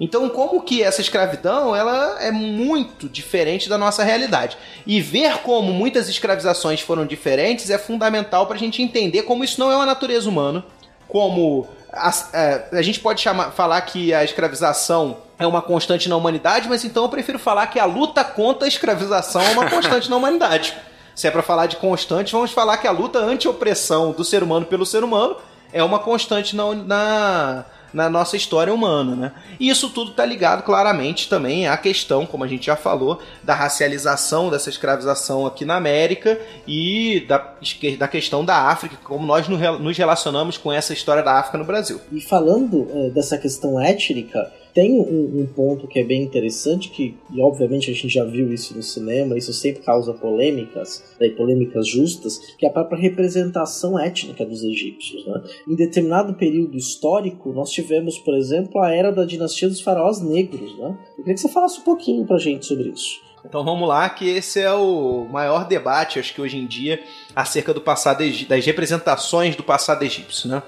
[0.00, 4.58] Então, como que essa escravidão ela é muito diferente da nossa realidade.
[4.84, 9.60] E ver como muitas escravizações foram diferentes é fundamental para a gente entender como isso
[9.60, 10.64] não é uma natureza humana,
[11.06, 16.16] como a, é, a gente pode chamar, falar que a escravização é uma constante na
[16.16, 20.08] humanidade, mas então eu prefiro falar que a luta contra a escravização é uma constante
[20.08, 20.76] na humanidade.
[21.14, 24.66] Se é para falar de constante, vamos falar que a luta anti-opressão do ser humano
[24.66, 25.36] pelo ser humano
[25.72, 29.32] é uma constante na, na na nossa história humana, né?
[29.58, 33.54] E isso tudo está ligado claramente também à questão, como a gente já falou, da
[33.54, 37.54] racialização dessa escravização aqui na América e da,
[37.98, 42.00] da questão da África, como nós nos relacionamos com essa história da África no Brasil.
[42.12, 47.16] E falando é, dessa questão étnica, tem um, um, ponto que é bem interessante, que
[47.32, 51.88] e obviamente a gente já viu isso no cinema, isso sempre causa polêmicas, né, polêmicas
[51.88, 55.26] justas, que é a própria representação étnica dos egípcios.
[55.26, 55.42] Né?
[55.68, 60.76] Em determinado período histórico, nós tivemos, por exemplo, a era da dinastia dos faraós negros.
[60.78, 60.98] Né?
[61.18, 63.20] Eu queria que você falasse um pouquinho pra gente sobre isso.
[63.44, 67.02] Então vamos lá, que esse é o maior debate, acho que hoje em dia,
[67.34, 70.62] acerca do passado das representações do passado egípcio, né?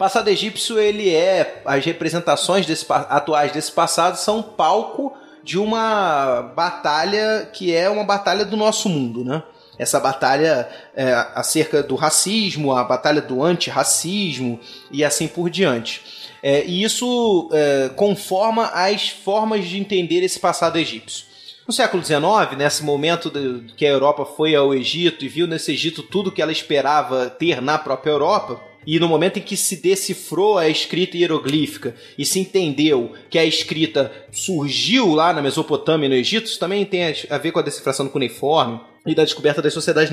[0.00, 5.12] Passado egípcio, ele é as representações desse, atuais desse passado são palco
[5.44, 9.42] de uma batalha que é uma batalha do nosso mundo, né?
[9.78, 10.66] Essa batalha
[10.96, 14.58] é, acerca do racismo, a batalha do antirracismo
[14.90, 16.00] e assim por diante.
[16.42, 21.26] É, e isso é, conforma as formas de entender esse passado egípcio.
[21.68, 25.72] No século XIX, nesse momento de, que a Europa foi ao Egito e viu nesse
[25.72, 29.76] Egito tudo que ela esperava ter na própria Europa, e no momento em que se
[29.76, 36.08] decifrou a escrita hieroglífica e se entendeu que a escrita surgiu lá na Mesopotâmia e
[36.08, 39.62] no Egito, isso também tem a ver com a decifração do cuneiforme e da descoberta
[39.62, 40.10] das sociedades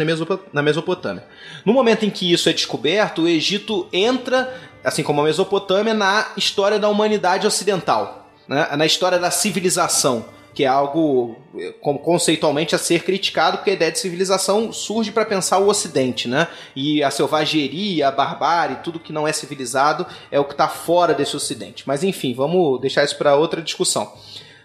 [0.53, 1.25] na Mesopotâmia.
[1.65, 4.53] No momento em que isso é descoberto, o Egito entra,
[4.83, 8.67] assim como a Mesopotâmia, na história da humanidade ocidental, né?
[8.77, 11.35] na história da civilização que é algo
[11.81, 16.27] como conceitualmente a ser criticado, porque a ideia de civilização surge para pensar o Ocidente,
[16.27, 16.47] né?
[16.75, 21.13] E a selvageria, a barbárie, tudo que não é civilizado é o que está fora
[21.13, 21.83] desse Ocidente.
[21.85, 24.11] Mas enfim, vamos deixar isso para outra discussão.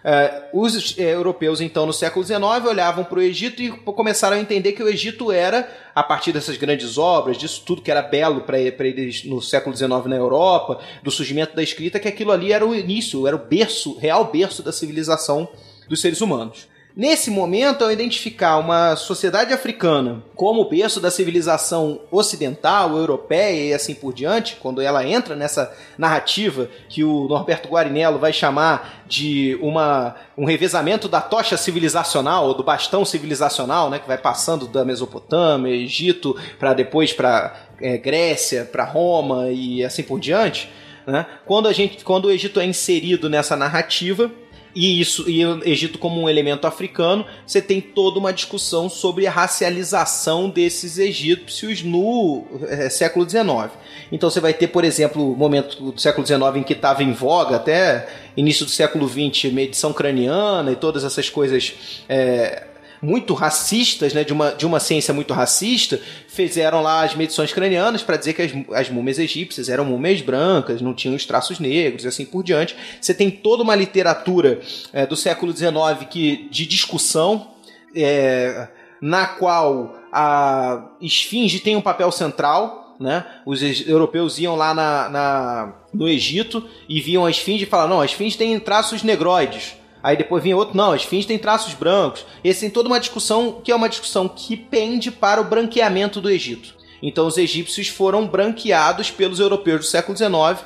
[0.03, 4.39] Uh, os uh, europeus, então, no século XIX, olhavam para o Egito e começaram a
[4.39, 8.41] entender que o Egito era, a partir dessas grandes obras, disso tudo que era belo
[8.41, 12.65] para eles no século XIX na Europa, do surgimento da escrita, que aquilo ali era
[12.65, 15.47] o início, era o berço, real berço da civilização
[15.87, 16.67] dos seres humanos.
[16.95, 23.73] Nesse momento, ao identificar uma sociedade africana como o berço da civilização ocidental, europeia e
[23.73, 29.57] assim por diante, quando ela entra nessa narrativa que o Norberto Guarinello vai chamar de
[29.59, 34.85] uma, um revezamento da tocha civilizacional, ou do bastão civilizacional, né, que vai passando da
[34.85, 40.69] Mesopotâmia, Egito, para depois para é, Grécia, para Roma e assim por diante.
[41.07, 41.25] Né?
[41.47, 44.31] Quando, a gente, quando o Egito é inserido nessa narrativa,
[44.75, 49.27] e isso e o Egito como um elemento africano, você tem toda uma discussão sobre
[49.27, 53.71] a racialização desses egípcios no é, século XIX.
[54.11, 57.13] Então você vai ter, por exemplo, o momento do século XIX em que estava em
[57.13, 61.75] voga, até início do século XX, medição craniana e todas essas coisas
[62.09, 62.63] é,
[63.03, 68.01] muito racistas, né, de uma, de uma ciência muito racista, fizeram lá as medições cranianas
[68.01, 72.05] para dizer que as, as múmias egípcias eram múmias brancas, não tinham os traços negros
[72.05, 72.75] e assim por diante.
[73.01, 74.61] Você tem toda uma literatura
[74.93, 77.51] é, do século XIX que, de discussão,
[77.93, 78.69] é,
[79.01, 83.25] na qual a esfinge tem um papel central, né?
[83.45, 88.01] Os europeus iam lá na, na, no Egito e viam a esfinge e falavam: não,
[88.01, 89.75] a esfinge tem traços negroides.
[90.03, 92.25] Aí depois vinha outro, não, as fins têm traços brancos.
[92.43, 96.29] Esse tem toda uma discussão que é uma discussão que pende para o branqueamento do
[96.29, 96.75] Egito.
[97.01, 100.65] Então os egípcios foram branqueados pelos europeus do século XIX.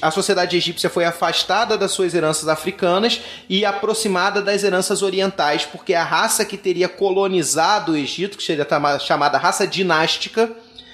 [0.00, 5.92] A sociedade egípcia foi afastada das suas heranças africanas e aproximada das heranças orientais, porque
[5.92, 8.66] a raça que teria colonizado o Egito, que seria
[9.00, 10.50] chamada raça dinástica,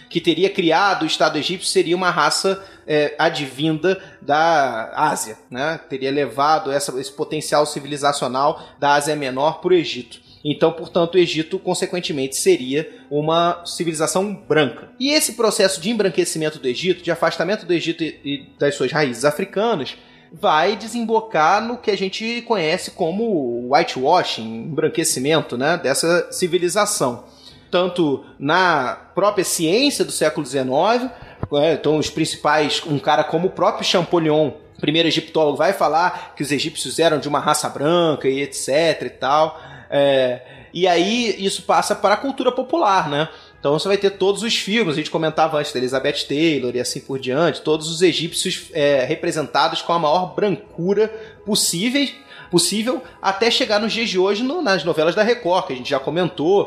[0.09, 5.81] que teria criado o Estado egípcio, seria uma raça é, advinda da Ásia, né?
[5.89, 10.21] Teria levado essa, esse potencial civilizacional da Ásia Menor para o Egito.
[10.49, 14.91] Então, portanto, o Egito, consequentemente, seria uma civilização branca.
[14.99, 19.25] E esse processo de embranquecimento do Egito, de afastamento do Egito e das suas raízes
[19.25, 19.97] africanas,
[20.33, 27.25] vai desembocar no que a gente conhece como whitewashing, embranquecimento né, dessa civilização.
[27.71, 31.11] Tanto na própria ciência do século XIX,
[31.55, 36.43] é, então, os principais, um cara como o próprio Champollion, primeiro egiptólogo, vai falar que
[36.43, 39.61] os egípcios eram de uma raça branca e etc e tal.
[39.89, 43.29] É, e aí isso passa para a cultura popular, né?
[43.59, 46.81] Então você vai ter todos os filmes, a gente comentava antes da Elizabeth Taylor e
[46.81, 51.09] assim por diante, todos os egípcios é, representados com a maior brancura
[51.45, 52.07] possível
[52.51, 55.91] possível até chegar nos dias de hoje no, nas novelas da Record, que a gente
[55.91, 56.67] já comentou,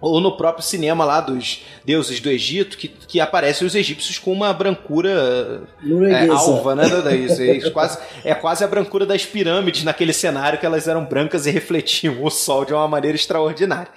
[0.00, 4.32] ou no próprio cinema lá dos deuses do Egito, que, que aparecem os egípcios com
[4.32, 5.62] uma brancura
[6.10, 6.84] é, alva, né?
[7.16, 11.46] Isso, é, quase, é quase a brancura das pirâmides naquele cenário que elas eram brancas
[11.46, 13.88] e refletiam o sol de uma maneira extraordinária.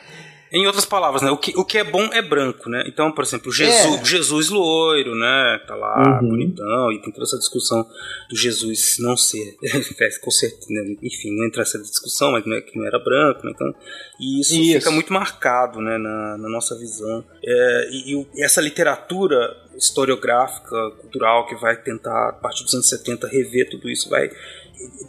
[0.51, 1.29] Em outras palavras, né?
[1.29, 2.83] O que, o que é bom é branco, né?
[2.87, 4.05] Então, por exemplo, Jesus, é.
[4.05, 5.61] Jesus loiro, né?
[5.67, 6.29] Tá lá, uhum.
[6.29, 7.85] bonitão, e tem toda essa discussão
[8.29, 9.57] do Jesus não ser.
[9.99, 10.95] É, com certeza, né?
[11.03, 13.51] enfim, não entra nessa discussão, mas não é, que não era branco, né?
[13.53, 13.75] Então,
[14.19, 15.97] e isso, isso, fica muito marcado, né?
[15.97, 17.23] Na, na nossa visão.
[17.43, 23.27] É, e, e essa literatura historiográfica, cultural, que vai tentar, a partir dos anos 70,
[23.27, 24.29] rever tudo isso, vai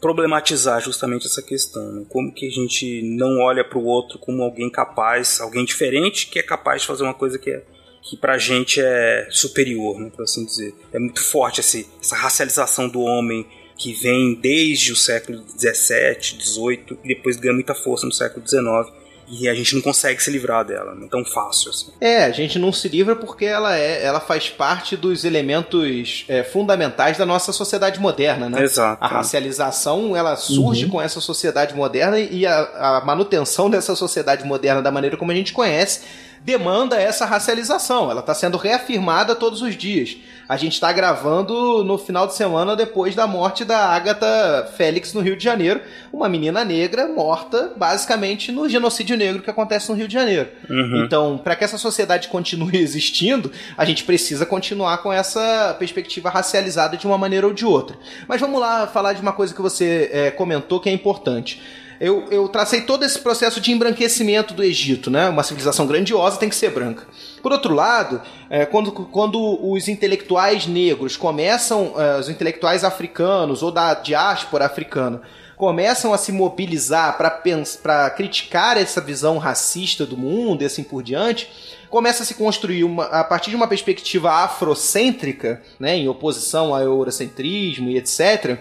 [0.00, 2.06] problematizar justamente essa questão, né?
[2.08, 6.38] como que a gente não olha para o outro como alguém capaz, alguém diferente que
[6.38, 7.62] é capaz de fazer uma coisa que é
[8.02, 10.74] que pra gente é superior, né, por assim dizer.
[10.90, 16.98] É muito forte esse, essa racialização do homem que vem desde o século 17, 18
[17.04, 18.90] e depois ganha muita força no século 19
[19.30, 21.92] e a gente não consegue se livrar dela, não é tão fácil assim.
[22.00, 26.42] É, a gente não se livra porque ela é, ela faz parte dos elementos é,
[26.42, 28.62] fundamentais da nossa sociedade moderna, né?
[28.62, 29.02] Exato.
[29.02, 30.90] A racialização, ela surge uhum.
[30.90, 35.34] com essa sociedade moderna e a, a manutenção dessa sociedade moderna da maneira como a
[35.34, 36.00] gente conhece
[36.42, 38.10] demanda essa racialização.
[38.10, 40.16] Ela está sendo reafirmada todos os dias.
[40.50, 45.20] A gente está gravando no final de semana depois da morte da Agatha Félix no
[45.20, 45.80] Rio de Janeiro,
[46.12, 50.48] uma menina negra morta basicamente no genocídio negro que acontece no Rio de Janeiro.
[50.68, 51.04] Uhum.
[51.04, 56.96] Então, para que essa sociedade continue existindo, a gente precisa continuar com essa perspectiva racializada
[56.96, 57.96] de uma maneira ou de outra.
[58.26, 61.62] Mas vamos lá falar de uma coisa que você é, comentou que é importante
[62.00, 65.28] eu, eu tracei todo esse processo de embranquecimento do Egito, né?
[65.28, 67.06] Uma civilização grandiosa tem que ser branca.
[67.42, 69.38] Por outro lado, é, quando, quando
[69.70, 75.20] os intelectuais negros começam, é, os intelectuais africanos ou da diáspora africana,
[75.58, 81.50] começam a se mobilizar para criticar essa visão racista do mundo e assim por diante,
[81.90, 86.80] começa a se construir uma, a partir de uma perspectiva afrocêntrica, né, em oposição ao
[86.80, 88.58] eurocentrismo e etc.,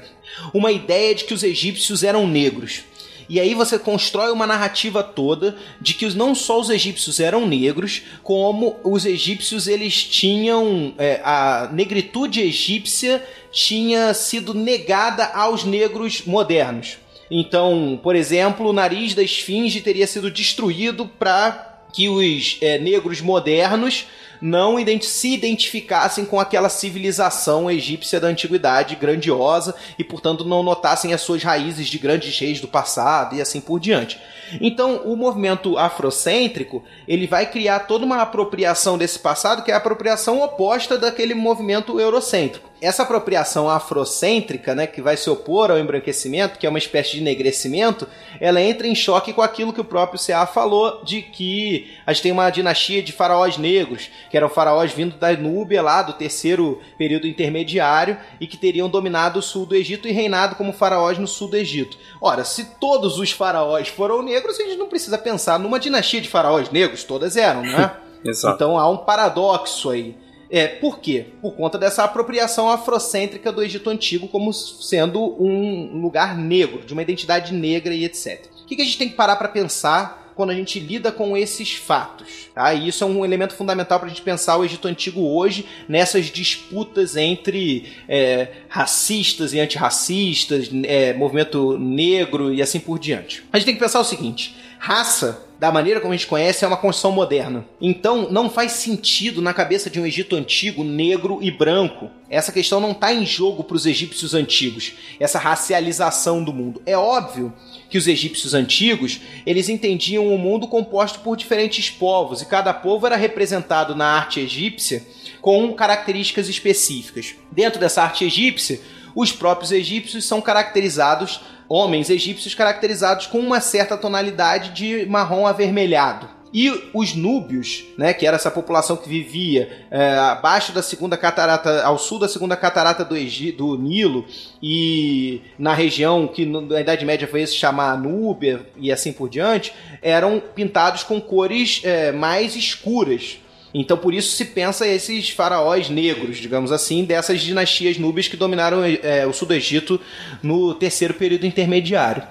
[0.53, 2.84] uma ideia de que os egípcios eram negros.
[3.30, 8.01] E aí você constrói uma narrativa toda de que não só os egípcios eram negros,
[8.23, 16.97] como os egípcios eles tinham é, a negritude egípcia tinha sido negada aos negros modernos.
[17.30, 23.22] Então, por exemplo, o nariz da esfinge teria sido destruído para que os é, negros
[23.22, 24.07] modernos
[24.41, 31.22] não se identificassem com aquela civilização egípcia da antiguidade grandiosa e, portanto, não notassem as
[31.22, 34.20] suas raízes de grandes reis do passado e assim por diante.
[34.61, 39.78] Então, o movimento afrocêntrico, ele vai criar toda uma apropriação desse passado que é a
[39.78, 42.69] apropriação oposta daquele movimento eurocêntrico.
[42.81, 47.18] Essa apropriação afrocêntrica, né, que vai se opor ao embranquecimento, que é uma espécie de
[47.19, 48.07] enegrecimento,
[48.39, 50.45] ela entra em choque com aquilo que o próprio C.A.
[50.45, 55.18] falou de que a gente tem uma dinastia de faraós negros, que eram faraós vindo
[55.18, 60.07] da Núbia lá do terceiro período intermediário e que teriam dominado o sul do Egito
[60.07, 61.97] e reinado como faraós no sul do Egito.
[62.22, 66.30] Ora, se todos os faraós foram negros, a gente não precisa pensar numa dinastia de
[66.30, 67.91] faraós negros, todas eram, né?
[68.23, 68.56] Exato.
[68.56, 70.15] Então há um paradoxo aí.
[70.50, 71.28] É, por quê?
[71.42, 77.02] Por conta dessa apropriação afrocêntrica do Egito Antigo como sendo um lugar negro, de uma
[77.02, 78.46] identidade negra e etc.
[78.64, 81.36] O que, que a gente tem que parar para pensar quando a gente lida com
[81.36, 82.50] esses fatos.
[82.56, 82.74] Tá?
[82.74, 86.28] E isso é um elemento fundamental para a gente pensar o Egito Antigo hoje nessas
[86.28, 93.44] disputas entre é, racistas e antirracistas, é, movimento negro e assim por diante.
[93.52, 96.68] A gente tem que pensar o seguinte: raça da maneira como a gente conhece, é
[96.68, 97.65] uma construção moderna.
[97.81, 102.10] Então, não faz sentido na cabeça de um Egito antigo, negro e branco.
[102.30, 106.81] Essa questão não está em jogo para os egípcios antigos, essa racialização do mundo.
[106.86, 107.53] É óbvio
[107.90, 112.73] que os egípcios antigos, eles entendiam o um mundo composto por diferentes povos, e cada
[112.73, 115.06] povo era representado na arte egípcia
[115.41, 117.36] com características específicas.
[117.52, 118.80] Dentro dessa arte egípcia,
[119.14, 126.40] os próprios egípcios são caracterizados homens egípcios caracterizados com uma certa tonalidade de marrom avermelhado.
[126.52, 131.84] E os núbios, né, que era essa população que vivia é, abaixo da segunda catarata,
[131.84, 134.26] ao sul da segunda catarata do, Egito, do Nilo,
[134.62, 139.72] e na região que na Idade Média foi se chamar Núbia e assim por diante,
[140.02, 143.38] eram pintados com cores é, mais escuras.
[143.74, 148.84] Então por isso se pensa esses faraós negros, digamos assim, dessas dinastias núbias que dominaram
[148.84, 150.00] é, o sul do Egito
[150.41, 152.24] no terceiro período intermediário.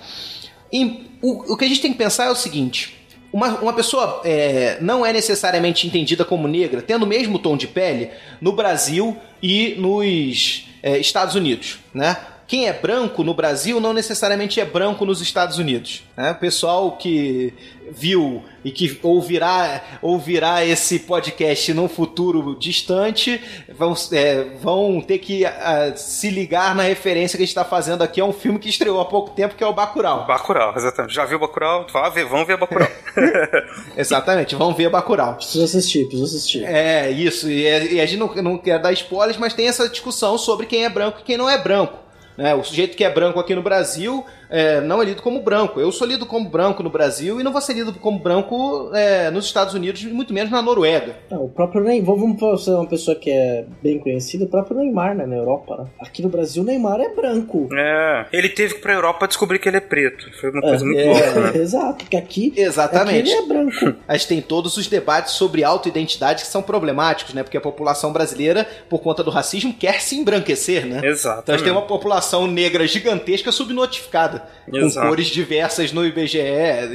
[0.73, 2.99] E o, o que a gente tem que pensar é o seguinte:
[3.33, 7.67] uma, uma pessoa é, não é necessariamente entendida como negra, tendo o mesmo tom de
[7.67, 8.11] pele
[8.41, 12.17] no Brasil e nos é, Estados Unidos, né?
[12.49, 16.03] Quem é branco no Brasil não necessariamente é branco nos Estados Unidos.
[16.17, 16.31] Né?
[16.31, 17.53] O pessoal que
[17.91, 23.39] viu e que ouvirá, ouvirá esse podcast num futuro distante
[23.69, 28.03] vão, é, vão ter que uh, se ligar na referência que a gente está fazendo
[28.03, 28.19] aqui.
[28.19, 30.27] É um filme que estreou há pouco tempo, que é o Bacurau.
[30.27, 31.15] Bacurau, exatamente.
[31.15, 31.87] Já viu o Bacurau?
[31.93, 32.89] Vá ver, vamos ver Bacurau.
[33.95, 35.35] exatamente, vamos ver Bacurau.
[35.35, 36.65] Preciso assistir, preciso assistir.
[36.65, 37.51] É, isso.
[37.51, 40.87] E, e a gente não, não quer dar spoilers, mas tem essa discussão sobre quem
[40.87, 42.08] é branco e quem não é branco.
[42.39, 42.55] Né?
[42.55, 45.81] O sujeito que é branco aqui no Brasil é, não é lido como branco.
[45.81, 49.29] Eu sou lido como branco no Brasil e não vou ser lido como branco é,
[49.29, 51.17] nos Estados Unidos, muito menos na Noruega.
[51.29, 55.17] Não, o próprio Neymar, vamos ser uma pessoa que é bem conhecida, o próprio Neymar,
[55.17, 55.79] né, na Europa.
[55.79, 55.87] Né?
[56.01, 57.69] Aqui no Brasil, o Neymar é branco.
[57.75, 60.31] É, ele teve que ir pra Europa descobrir que ele é preto.
[60.41, 61.41] Foi uma coisa é, muito é, louca.
[61.41, 61.59] Né?
[61.59, 63.19] Exato, porque aqui, Exatamente.
[63.19, 63.97] aqui ele é branco.
[64.07, 67.43] A gente tem todos os debates sobre autoidentidade que são problemáticos, né?
[67.43, 71.01] Porque a população brasileira, por conta do racismo, quer se embranquecer, né?
[71.05, 71.41] Exato.
[71.43, 75.01] Então a gente tem uma população população negra gigantesca subnotificada, Exato.
[75.07, 76.39] com cores diversas no IBGE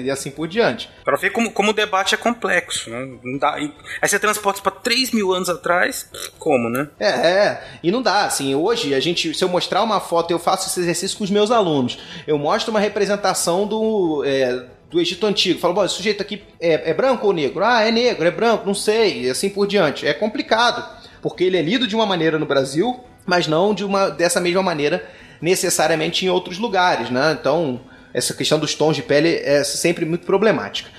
[0.03, 0.89] e assim por diante.
[1.03, 3.07] Pra ver como, como o debate é complexo, né?
[3.23, 6.87] Não dá, e- aí você transporta pra 3 mil anos atrás, como, né?
[6.99, 10.39] É, é, e não dá, assim, hoje a gente, se eu mostrar uma foto, eu
[10.39, 11.97] faço esse exercício com os meus alunos,
[12.27, 16.91] eu mostro uma representação do, é, do Egito Antigo, falo, bom, esse sujeito aqui é,
[16.91, 17.63] é branco ou negro?
[17.63, 20.05] Ah, é negro, é branco, não sei, e assim por diante.
[20.05, 20.87] É complicado,
[21.21, 24.61] porque ele é lido de uma maneira no Brasil, mas não de uma, dessa mesma
[24.61, 25.03] maneira
[25.41, 27.37] necessariamente em outros lugares, né?
[27.39, 27.81] Então,
[28.13, 30.89] essa questão dos tons de pele é sempre muito problemática.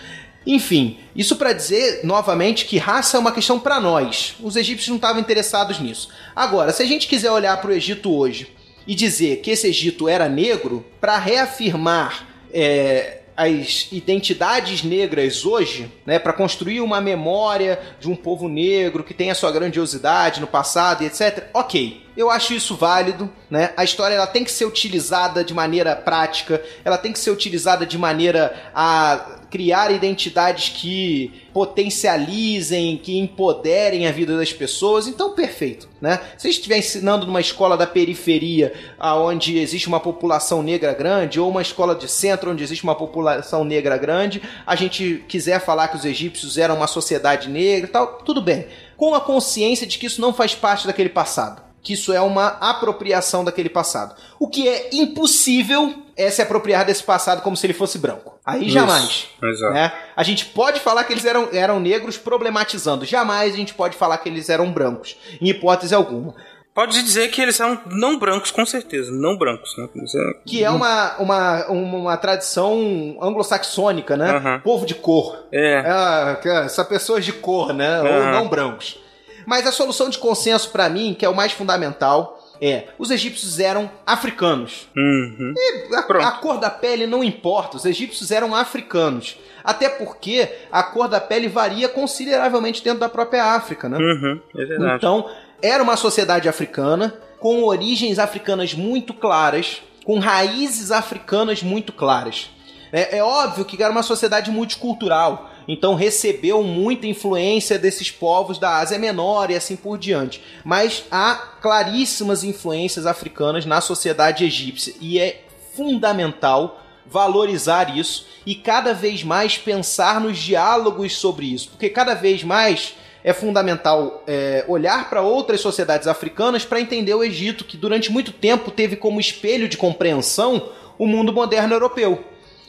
[0.47, 4.35] Enfim, isso para dizer novamente que raça é uma questão para nós.
[4.43, 6.11] Os egípcios não estavam interessados nisso.
[6.37, 8.49] Agora, se a gente quiser olhar para o Egito hoje
[8.87, 16.19] e dizer que esse Egito era negro, para reafirmar é, as identidades negras hoje, né,
[16.19, 21.03] para construir uma memória de um povo negro que tem a sua grandiosidade no passado
[21.03, 21.49] e etc.
[21.53, 23.73] Ok, eu acho isso válido, né?
[23.77, 27.85] A história ela tem que ser utilizada de maneira prática, ela tem que ser utilizada
[27.85, 35.07] de maneira a criar identidades que potencializem, que empoderem a vida das pessoas.
[35.07, 36.19] Então, perfeito, né?
[36.37, 41.63] Se estiver ensinando numa escola da periferia, onde existe uma população negra grande, ou uma
[41.63, 46.05] escola de centro onde existe uma população negra grande, a gente quiser falar que os
[46.05, 48.67] egípcios eram uma sociedade negra, tal, tudo bem,
[48.97, 52.47] com a consciência de que isso não faz parte daquele passado que isso é uma
[52.61, 54.17] apropriação daquele passado.
[54.41, 58.39] O que é impossível é se apropriar desse passado como se ele fosse branco.
[58.45, 59.29] Aí jamais.
[59.43, 59.73] Exato.
[59.75, 59.93] Né?
[60.17, 63.05] A gente pode falar que eles eram, eram negros problematizando.
[63.05, 66.35] Jamais a gente pode falar que eles eram brancos, em hipótese alguma.
[66.75, 69.89] Pode dizer que eles são não brancos, com certeza, não brancos, né?
[69.95, 74.61] É- Que é uma, uma, uma, tradição anglo-saxônica, né?
[74.65, 75.45] Povo de cor.
[75.53, 75.79] É.
[75.87, 78.01] Ah, que- essa pessoas de cor, né?
[78.03, 78.99] Ou não brancos.
[79.47, 83.59] Mas a solução de consenso pra mim, que é o mais fundamental, é: os egípcios
[83.59, 84.89] eram africanos.
[84.97, 85.55] Uhum.
[85.95, 86.27] A, Pronto.
[86.27, 89.37] a cor da pele não importa, os egípcios eram africanos.
[89.63, 93.97] Até porque a cor da pele varia consideravelmente dentro da própria África, né?
[93.99, 94.41] Uhum.
[94.57, 94.97] É.
[94.97, 95.29] Então,
[95.63, 102.51] era uma sociedade africana, com origens africanas muito claras, com raízes africanas muito claras.
[102.93, 108.79] É, é óbvio que era uma sociedade multicultural, então recebeu muita influência desses povos da
[108.79, 110.43] Ásia Menor e assim por diante.
[110.65, 118.95] Mas há claríssimas influências africanas na sociedade egípcia e é fundamental valorizar isso e cada
[118.95, 125.09] vez mais pensar nos diálogos sobre isso, porque cada vez mais é fundamental é, olhar
[125.09, 129.67] para outras sociedades africanas para entender o Egito, que durante muito tempo teve como espelho
[129.67, 132.23] de compreensão o mundo moderno europeu.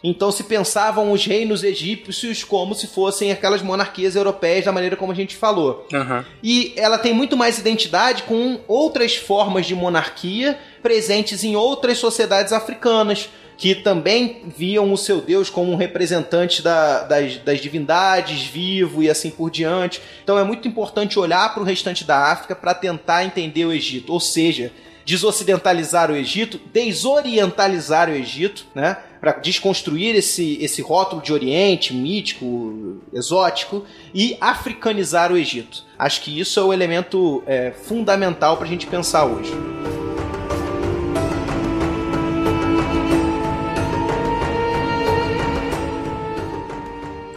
[0.09, 5.11] Então se pensavam os reinos egípcios como se fossem aquelas monarquias europeias da maneira como
[5.11, 5.87] a gente falou.
[5.91, 6.23] Uhum.
[6.43, 12.53] E ela tem muito mais identidade com outras formas de monarquia presentes em outras sociedades
[12.53, 19.01] africanas, que também viam o seu Deus como um representante da- das, das divindades, vivo
[19.01, 20.01] e assim por diante.
[20.23, 24.11] Então é muito importante olhar para o restante da África para tentar entender o Egito,
[24.11, 24.71] ou seja,
[25.05, 28.97] desocidentalizar o Egito, desorientalizar o Egito, né?
[29.21, 35.83] Para desconstruir esse, esse rótulo de Oriente mítico, exótico e africanizar o Egito.
[35.97, 39.51] Acho que isso é o elemento é, fundamental para a gente pensar hoje.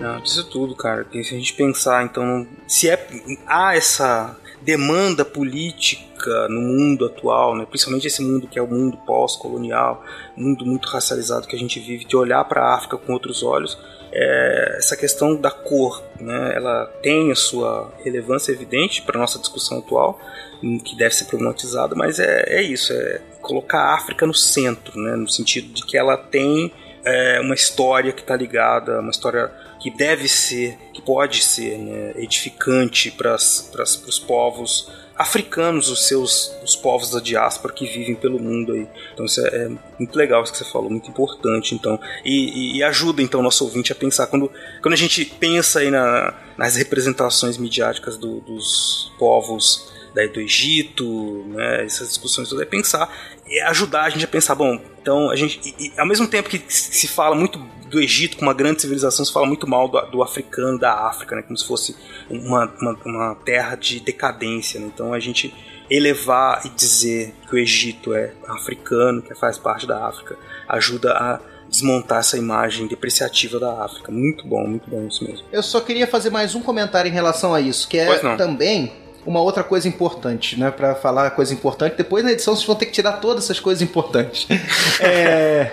[0.01, 1.07] Não, disso tudo, cara.
[1.11, 3.07] Se a gente pensar, então, se é
[3.47, 6.08] há essa demanda política
[6.49, 10.05] no mundo atual, né, principalmente esse mundo que é o mundo pós-colonial,
[10.37, 13.79] mundo muito racializado que a gente vive, de olhar para a África com outros olhos,
[14.13, 19.79] é, essa questão da cor, né, ela tem a sua relevância evidente para nossa discussão
[19.79, 20.19] atual,
[20.63, 24.99] hum, que deve ser problematizada, mas é, é isso, é colocar a África no centro,
[24.99, 26.73] né, no sentido de que ela tem
[27.05, 29.51] é, uma história que está ligada, uma história
[29.81, 36.77] que deve ser, que pode ser né, edificante para os povos africanos, os seus os
[36.77, 38.87] povos da diáspora que vivem pelo mundo aí.
[39.13, 39.69] Então isso é, é
[39.99, 41.75] muito legal isso que você falou, muito importante.
[41.75, 44.51] Então e, e- e ajuda então o nosso ouvinte a pensar quando
[44.81, 51.45] quando a gente pensa aí na, nas representações midiáticas do- dos povos daí do Egito,
[51.49, 53.09] né, essas discussões todas, é pensar,
[53.49, 56.49] é ajudar a gente a pensar, bom, então a gente, e- e ao mesmo tempo
[56.49, 57.59] que se fala muito
[57.89, 61.37] do Egito como uma grande civilização, se fala muito mal do, do africano, da África,
[61.37, 61.97] né, como se fosse
[62.29, 65.55] uma, uma, uma terra de decadência, né, então a gente
[65.91, 70.37] elevar e dizer que o Egito é africano, que faz parte da África,
[70.69, 74.11] ajuda a desmontar essa imagem depreciativa da África.
[74.13, 75.47] Muito bom, muito bom isso mesmo.
[75.53, 78.93] Eu só queria fazer mais um comentário em relação a isso, que é também
[79.27, 80.71] uma outra coisa importante, né?
[80.71, 81.97] Para falar coisa importante.
[81.97, 84.47] Depois na edição vocês vão ter que tirar todas essas coisas importantes.
[85.01, 85.71] é...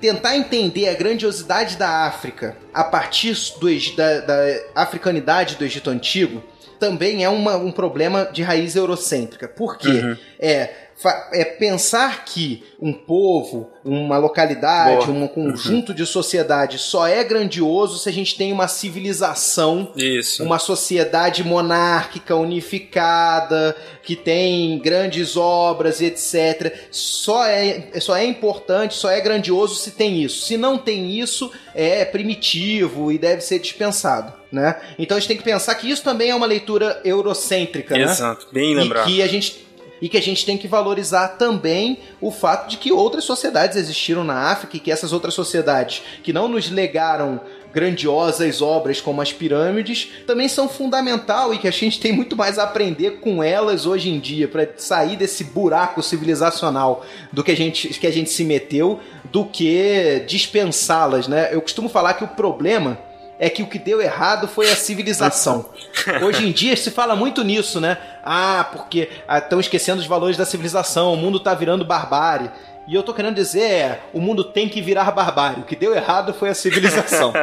[0.00, 6.42] Tentar entender a grandiosidade da África a partir do, da, da africanidade do Egito Antigo
[6.78, 9.48] também é uma, um problema de raiz eurocêntrica.
[9.48, 9.88] Por quê?
[9.88, 10.16] Uhum.
[10.38, 10.87] É
[11.32, 15.18] é pensar que um povo, uma localidade, Boa.
[15.18, 15.94] um conjunto uhum.
[15.94, 20.42] de sociedade só é grandioso se a gente tem uma civilização, Isso.
[20.42, 26.88] uma sociedade monárquica unificada, que tem grandes obras, etc.
[26.90, 30.46] Só é, só é importante, só é grandioso se tem isso.
[30.46, 34.32] Se não tem isso, é primitivo e deve ser dispensado.
[34.50, 34.80] Né?
[34.98, 38.04] Então a gente tem que pensar que isso também é uma leitura eurocêntrica, né?
[38.04, 38.52] Exato, né?
[38.52, 39.06] bem lembrado.
[39.10, 39.67] E que a gente
[40.00, 44.24] e que a gente tem que valorizar também o fato de que outras sociedades existiram
[44.24, 47.40] na África e que essas outras sociedades que não nos legaram
[47.72, 52.58] grandiosas obras como as pirâmides também são fundamental e que a gente tem muito mais
[52.58, 57.56] a aprender com elas hoje em dia para sair desse buraco civilizacional do que a
[57.56, 61.48] gente que a gente se meteu do que dispensá-las, né?
[61.52, 62.98] Eu costumo falar que o problema
[63.38, 65.66] é que o que deu errado foi a civilização.
[66.22, 67.96] Hoje em dia se fala muito nisso, né?
[68.24, 69.08] Ah, porque
[69.42, 72.50] estão ah, esquecendo os valores da civilização, o mundo está virando barbárie.
[72.86, 75.60] E eu tô querendo dizer é, o mundo tem que virar barbárie.
[75.60, 77.34] O que deu errado foi a civilização.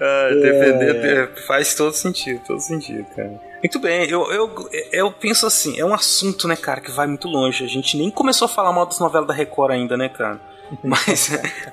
[0.00, 1.26] ah, defender é...
[1.46, 3.50] faz todo sentido, todo sentido, cara.
[3.62, 7.28] Muito bem, eu, eu, eu penso assim, é um assunto, né, cara, que vai muito
[7.28, 7.62] longe.
[7.62, 10.40] A gente nem começou a falar mal das novelas da Record ainda, né, cara?
[10.84, 11.30] Mas,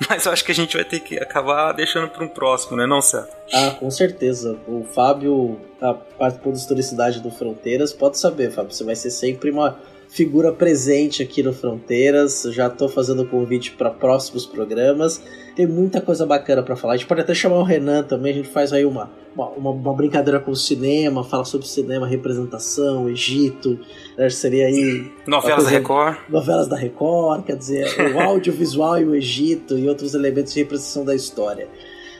[0.10, 2.86] mas eu acho que a gente vai ter que acabar deixando para um próximo, né,
[2.88, 3.36] não, certo?
[3.53, 4.57] Ah, com certeza.
[4.68, 7.94] O Fábio tá, participou da historicidade do Fronteiras.
[7.94, 9.80] Pode saber, Fábio, você vai ser sempre uma
[10.10, 12.44] figura presente aqui no Fronteiras.
[12.52, 15.22] Já estou fazendo convite para próximos programas.
[15.56, 16.94] Tem muita coisa bacana para falar.
[16.94, 18.32] A gente pode até chamar o Renan também.
[18.32, 23.10] A gente faz aí uma, uma, uma brincadeira com o cinema, fala sobre cinema, representação,
[23.10, 23.80] Egito.
[24.18, 24.30] Né?
[24.30, 25.12] Seria aí.
[25.26, 26.18] Novelas da Record.
[26.30, 31.04] Novelas da Record, quer dizer, o audiovisual e o Egito e outros elementos de representação
[31.04, 31.68] da história.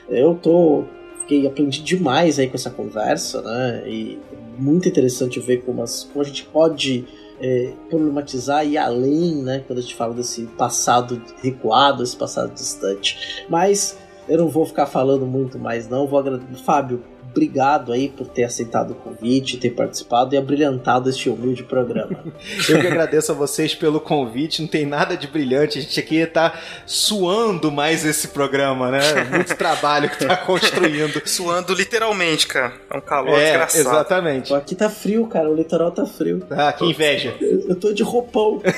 [0.08, 0.84] Eu tô.
[1.20, 3.84] Fiquei, aprendi demais aí com essa conversa, né?
[3.86, 4.18] E
[4.58, 7.04] muito interessante ver como, as, como a gente pode
[7.40, 9.64] é, problematizar e além, né?
[9.66, 13.44] Quando a gente fala desse passado recuado, esse passado distante.
[13.48, 13.96] Mas
[14.28, 16.06] eu não vou ficar falando muito mais, não.
[16.06, 16.62] Vou agradecer.
[16.62, 17.02] Fábio,
[17.38, 22.18] obrigado aí por ter aceitado o convite, ter participado e abrilhantado este humilde programa.
[22.68, 26.26] Eu que agradeço a vocês pelo convite, não tem nada de brilhante, a gente aqui
[26.26, 29.00] tá suando mais esse programa, né?
[29.30, 31.22] Muito trabalho que tá construindo.
[31.24, 32.74] suando literalmente, cara.
[32.90, 33.88] É um calor é, desgraçado.
[33.88, 34.52] Exatamente.
[34.52, 36.44] Aqui tá frio, cara, o litoral tá frio.
[36.50, 37.36] Ah, que inveja.
[37.40, 38.60] Eu, eu tô de roupão.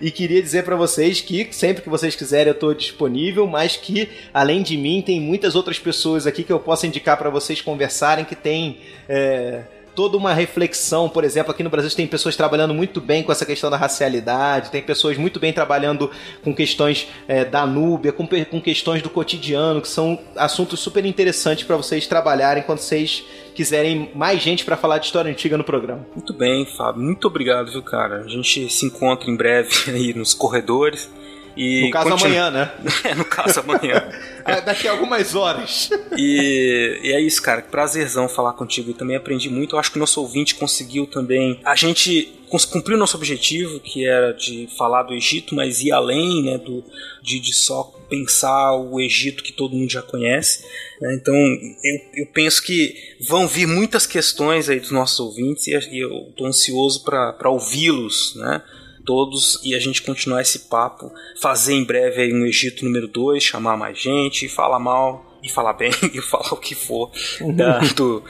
[0.00, 4.08] e queria dizer para vocês que sempre que vocês quiserem eu tô disponível, mas que
[4.32, 8.24] além de mim tem muitas outras pessoas aqui que eu posso indicar para vocês conversarem
[8.24, 8.78] que tem
[9.08, 9.62] é,
[9.94, 13.46] toda uma reflexão, por exemplo, aqui no Brasil tem pessoas trabalhando muito bem com essa
[13.46, 16.10] questão da racialidade, tem pessoas muito bem trabalhando
[16.42, 21.64] com questões é, da Núbia, com, com questões do cotidiano, que são assuntos super interessantes
[21.64, 26.04] para vocês trabalharem quando vocês quiserem mais gente para falar de história antiga no programa.
[26.14, 27.02] Muito bem, Fábio.
[27.02, 28.22] Muito obrigado, viu, cara?
[28.22, 31.08] A gente se encontra em breve aí nos corredores.
[31.56, 32.30] E no caso continu...
[32.30, 32.72] amanhã, né?
[33.04, 34.02] é, no caso amanhã.
[34.46, 35.88] É, daqui a algumas horas.
[36.18, 37.62] e, e, é isso, cara.
[37.62, 38.90] Prazerzão falar contigo.
[38.90, 39.74] E também aprendi muito.
[39.74, 41.58] Eu acho que o nosso ouvinte conseguiu também.
[41.64, 42.30] A gente
[42.70, 46.58] cumpriu nosso objetivo, que era de falar do Egito, mas ir além, né?
[46.58, 46.84] Do,
[47.22, 50.62] de, de só pensar o Egito que todo mundo já conhece.
[51.00, 51.14] Né?
[51.14, 52.94] Então, eu, eu penso que
[53.26, 58.62] vão vir muitas questões aí dos nossos ouvintes e eu estou ansioso para ouvi-los, né?
[59.04, 63.42] Todos e a gente continuar esse papo, fazer em breve aí um Egito número 2,
[63.42, 67.10] chamar mais gente, falar mal e falar bem e falar o que for
[67.54, 68.22] da, do,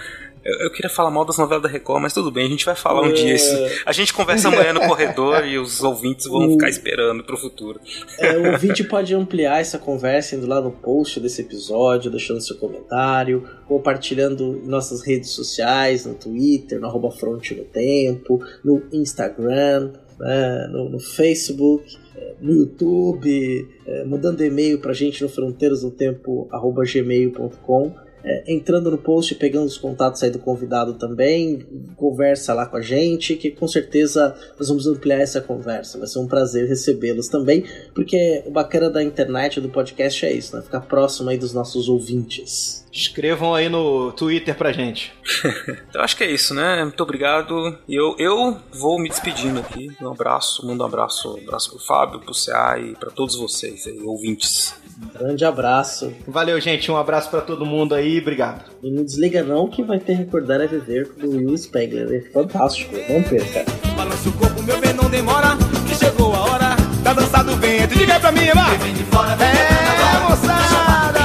[0.44, 2.74] eu, eu, queria falar mal das novelas da Record, mas tudo bem, a gente vai
[2.74, 3.12] falar um é...
[3.12, 3.56] dia isso.
[3.86, 7.80] A gente conversa amanhã no corredor e os ouvintes vão ficar esperando pro futuro.
[8.18, 12.56] É, o ouvinte pode ampliar essa conversa indo lá no post desse episódio, deixando seu
[12.58, 19.92] comentário, compartilhando em nossas redes sociais, no Twitter, no arroba fronte no tempo, no Instagram,
[20.18, 28.50] né, no, no, Facebook, é, no YouTube, é, mandando e-mail pra gente no fronteirasnotempo.gmail.com é,
[28.50, 31.58] entrando no post, pegando os contatos aí do convidado também,
[31.94, 35.98] conversa lá com a gente, que com certeza nós vamos ampliar essa conversa.
[35.98, 37.64] Vai ser um prazer recebê-los também,
[37.94, 40.62] porque o bacana da internet, do podcast é isso, né?
[40.62, 42.83] Ficar próximo aí dos nossos ouvintes.
[42.94, 45.12] Escrevam aí no Twitter pra gente.
[45.88, 46.84] então acho que é isso, né?
[46.84, 47.76] Muito obrigado.
[47.88, 49.90] Eu, eu vou me despedindo aqui.
[50.00, 53.86] Um abraço, mando um abraço, um abraço pro Fábio, pro CA e para todos vocês
[53.88, 54.74] aí, ouvintes.
[55.02, 56.14] Um grande abraço.
[56.28, 56.88] Valeu, gente.
[56.88, 58.64] Um abraço para todo mundo aí aí, obrigado.
[58.82, 62.12] E não desliga não que vai ter Recordar é Viver do Will Spengler.
[62.12, 63.64] É fantástico, não perca.
[63.96, 65.56] Balança o corpo, meu bem, não demora
[65.88, 68.76] Que chegou a hora da dança do ventre Diga pra mim, vai!
[68.78, 71.23] Vem de fora, vem é, moçada!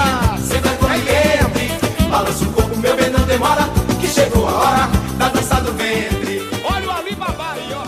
[2.19, 3.61] Balança o corpo, meu bem, não demora
[3.97, 4.87] Que chegou a hora
[5.17, 7.83] da dança do ventre Olha o Alibaba aí, ó!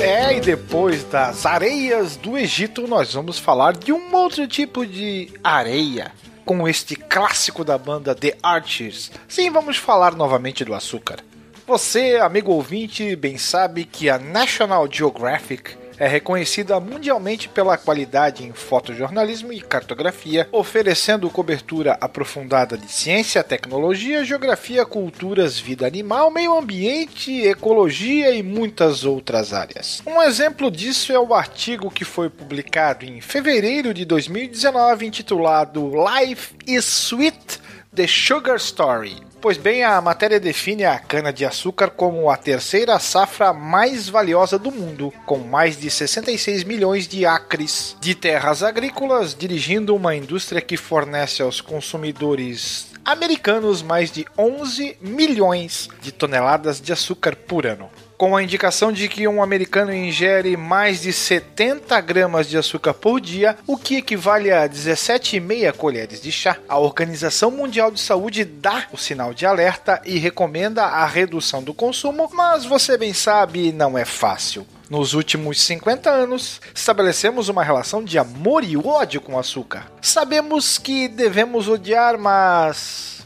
[0.00, 5.30] É, e depois das areias do Egito, nós vamos falar de um outro tipo de
[5.44, 6.12] areia.
[6.46, 9.10] Com este clássico da banda The Archers.
[9.28, 11.18] Sim, vamos falar novamente do açúcar.
[11.66, 18.52] Você, amigo ouvinte, bem sabe que a National Geographic é reconhecida mundialmente pela qualidade em
[18.52, 27.32] fotojornalismo e cartografia, oferecendo cobertura aprofundada de ciência, tecnologia, geografia, culturas, vida animal, meio ambiente,
[27.42, 30.02] ecologia e muitas outras áreas.
[30.06, 36.54] Um exemplo disso é o artigo que foi publicado em fevereiro de 2019 intitulado Life
[36.66, 37.60] is Sweet:
[37.94, 39.27] The Sugar Story.
[39.40, 45.12] Pois bem, a matéria define a cana-de-açúcar como a terceira safra mais valiosa do mundo,
[45.24, 51.40] com mais de 66 milhões de acres de terras agrícolas, dirigindo uma indústria que fornece
[51.40, 57.88] aos consumidores americanos mais de 11 milhões de toneladas de açúcar por ano
[58.18, 63.20] com a indicação de que um americano ingere mais de 70 gramas de açúcar por
[63.20, 66.58] dia, o que equivale a 17,5 colheres de chá.
[66.68, 71.72] A Organização Mundial de Saúde dá o sinal de alerta e recomenda a redução do
[71.72, 74.66] consumo, mas você bem sabe, não é fácil.
[74.90, 79.86] Nos últimos 50 anos, estabelecemos uma relação de amor e ódio com o açúcar.
[80.00, 83.17] Sabemos que devemos odiar, mas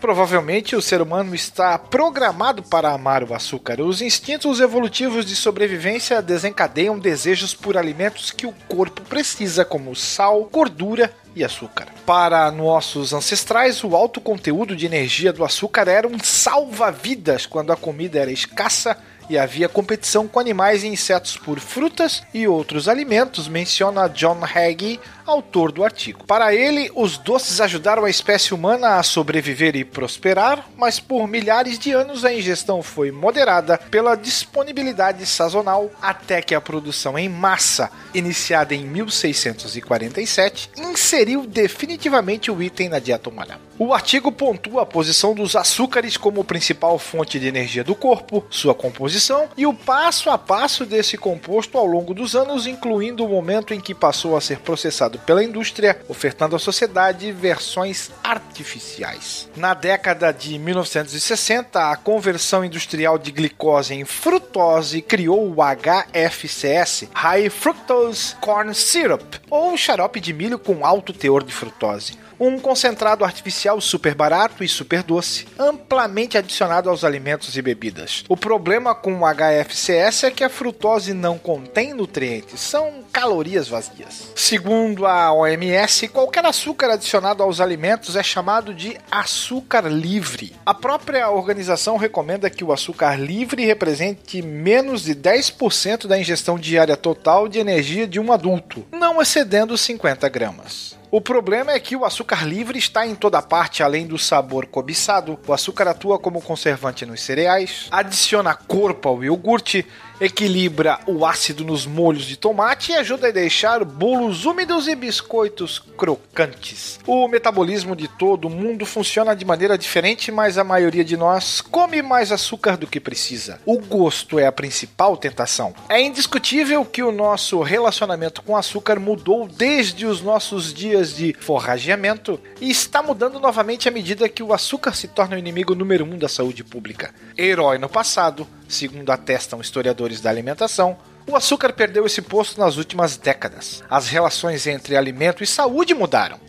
[0.00, 3.82] Provavelmente o ser humano está programado para amar o açúcar.
[3.82, 10.48] Os instintos evolutivos de sobrevivência desencadeiam desejos por alimentos que o corpo precisa, como sal,
[10.50, 11.88] gordura e açúcar.
[12.06, 17.76] Para nossos ancestrais, o alto conteúdo de energia do açúcar era um salva-vidas quando a
[17.76, 18.96] comida era escassa
[19.30, 24.98] e havia competição com animais e insetos por frutas e outros alimentos, menciona John Hagee,
[25.24, 26.24] autor do artigo.
[26.24, 31.78] Para ele, os doces ajudaram a espécie humana a sobreviver e prosperar, mas por milhares
[31.78, 37.88] de anos a ingestão foi moderada pela disponibilidade sazonal até que a produção em massa,
[38.12, 43.69] iniciada em 1647, inseriu definitivamente o item na dieta humana.
[43.82, 48.74] O artigo pontua a posição dos açúcares como principal fonte de energia do corpo, sua
[48.74, 53.72] composição e o passo a passo desse composto ao longo dos anos, incluindo o momento
[53.72, 59.48] em que passou a ser processado pela indústria, ofertando à sociedade versões artificiais.
[59.56, 67.48] Na década de 1960, a conversão industrial de glicose em frutose criou o HFCS, High
[67.48, 73.78] Fructose Corn Syrup, ou xarope de milho com alto teor de frutose um concentrado artificial
[73.82, 78.24] super barato e super doce, amplamente adicionado aos alimentos e bebidas.
[78.30, 84.32] O problema com o HFCS é que a frutose não contém nutrientes, são calorias vazias.
[84.34, 90.54] Segundo a OMS, qualquer açúcar adicionado aos alimentos é chamado de açúcar livre.
[90.64, 96.96] A própria organização recomenda que o açúcar livre represente menos de 10% da ingestão diária
[96.96, 100.99] total de energia de um adulto, não excedendo 50 gramas.
[101.12, 105.36] O problema é que o açúcar livre está em toda parte, além do sabor cobiçado.
[105.44, 109.84] O açúcar atua como conservante nos cereais, adiciona corpo ao iogurte,
[110.20, 115.78] equilibra o ácido nos molhos de tomate e ajuda a deixar bolos úmidos e biscoitos
[115.96, 117.00] crocantes.
[117.06, 122.02] O metabolismo de todo mundo funciona de maneira diferente, mas a maioria de nós come
[122.02, 123.60] mais açúcar do que precisa.
[123.64, 125.74] O gosto é a principal tentação.
[125.88, 132.38] É indiscutível que o nosso relacionamento com açúcar mudou desde os nossos dias de forrageamento
[132.60, 136.18] e está mudando novamente à medida que o açúcar se torna o inimigo número um
[136.18, 137.14] da saúde pública.
[137.38, 143.16] Herói no passado, segundo atestam historiadores da alimentação, o açúcar perdeu esse posto nas últimas
[143.16, 143.82] décadas.
[143.88, 146.40] As relações entre alimento e saúde mudaram.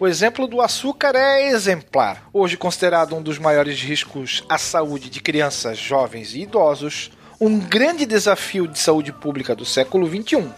[0.00, 2.28] O exemplo do açúcar é exemplar.
[2.32, 7.10] Hoje considerado um dos maiores riscos à saúde de crianças, jovens e idosos,
[7.40, 10.48] um grande desafio de saúde pública do século XXI.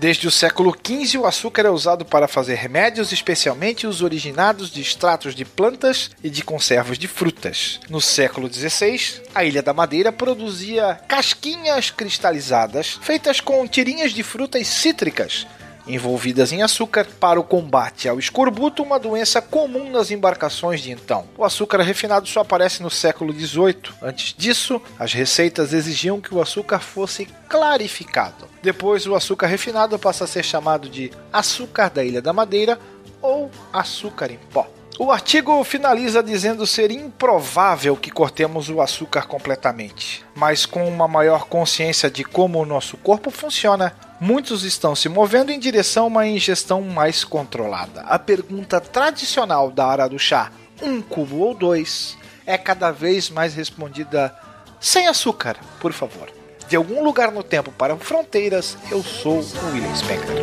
[0.00, 4.80] Desde o século XV, o açúcar é usado para fazer remédios, especialmente os originados de
[4.80, 7.78] extratos de plantas e de conservas de frutas.
[7.90, 14.66] No século XVI, a Ilha da Madeira produzia casquinhas cristalizadas feitas com tirinhas de frutas
[14.68, 15.46] cítricas
[15.86, 21.24] envolvidas em açúcar para o combate ao escorbuto, uma doença comum nas embarcações de então.
[21.36, 23.94] O açúcar refinado só aparece no século XVIII.
[24.02, 28.48] Antes disso, as receitas exigiam que o açúcar fosse clarificado.
[28.62, 32.78] Depois, o açúcar refinado passa a ser chamado de açúcar da Ilha da Madeira
[33.22, 34.66] ou açúcar em pó.
[35.02, 41.46] O artigo finaliza dizendo ser improvável que cortemos o açúcar completamente, mas com uma maior
[41.46, 46.26] consciência de como o nosso corpo funciona, muitos estão se movendo em direção a uma
[46.28, 48.02] ingestão mais controlada.
[48.02, 50.52] A pergunta tradicional da hora do chá,
[50.82, 52.16] um cubo ou dois,
[52.46, 54.34] é cada vez mais respondida
[54.78, 56.30] sem açúcar, por favor.
[56.68, 60.36] De algum lugar no tempo para fronteiras, eu sou o William Spector.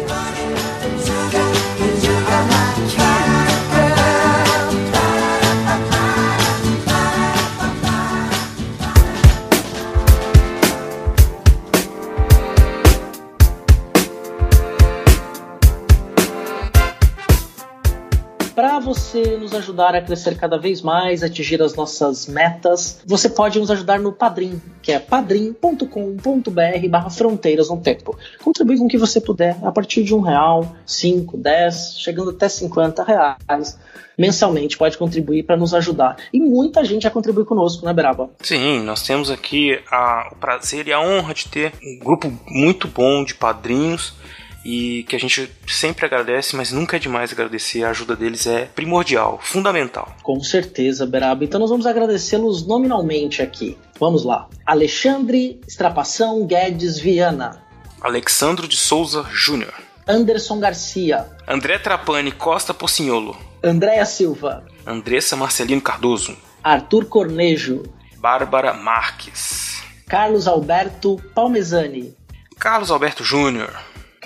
[19.18, 23.72] Você nos ajudar a crescer cada vez mais, atingir as nossas metas, você pode nos
[23.72, 28.18] ajudar no Padrim, que é padrim.com.br barra fronteiras no tempo.
[28.44, 32.48] Contribui com o que você puder, a partir de um real, cinco, dez, chegando até
[32.48, 33.78] 50 reais
[34.18, 36.18] mensalmente pode contribuir para nos ajudar.
[36.34, 38.32] E muita gente já contribui conosco, né, Beraba?
[38.42, 42.88] Sim, nós temos aqui a, o prazer e a honra de ter um grupo muito
[42.88, 44.16] bom de padrinhos
[44.70, 47.86] e que a gente sempre agradece, mas nunca é demais agradecer.
[47.86, 50.14] A ajuda deles é primordial, fundamental.
[50.22, 51.46] Com certeza, Beraba.
[51.46, 53.78] Então nós vamos agradecê-los nominalmente aqui.
[53.98, 54.50] Vamos lá.
[54.66, 57.64] Alexandre Estrapação Guedes Viana.
[58.02, 59.74] Alexandro de Souza Júnior.
[60.06, 61.26] Anderson Garcia.
[61.48, 63.38] André Trapani Costa Pocinholo.
[63.64, 64.66] Andréa Silva.
[64.86, 66.36] Andressa Marcelino Cardoso.
[66.62, 67.84] Arthur Cornejo.
[68.18, 69.82] Bárbara Marques.
[70.10, 72.14] Carlos Alberto Palmezani.
[72.60, 73.72] Carlos Alberto Júnior.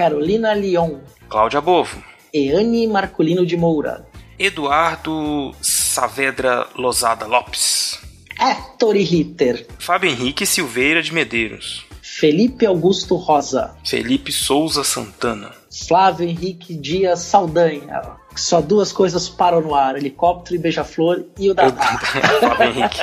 [0.02, 1.00] Carolina Leon.
[1.30, 2.04] Cláudia Bovo.
[2.34, 4.04] Eane Marcolino de Moura.
[4.40, 8.00] Eduardo Saavedra Lozada Lopes.
[8.40, 9.68] Héctor Ritter.
[9.78, 11.86] Fábio Henrique Silveira de Medeiros.
[12.02, 13.76] Felipe Augusto Rosa.
[13.86, 15.52] Felipe Souza Santana.
[15.88, 18.02] Flávio Henrique Dias Saldanha.
[18.36, 22.00] Só duas coisas param no ar: helicóptero e beija-flor e o Dadá.
[22.42, 23.02] Fábio Henrique.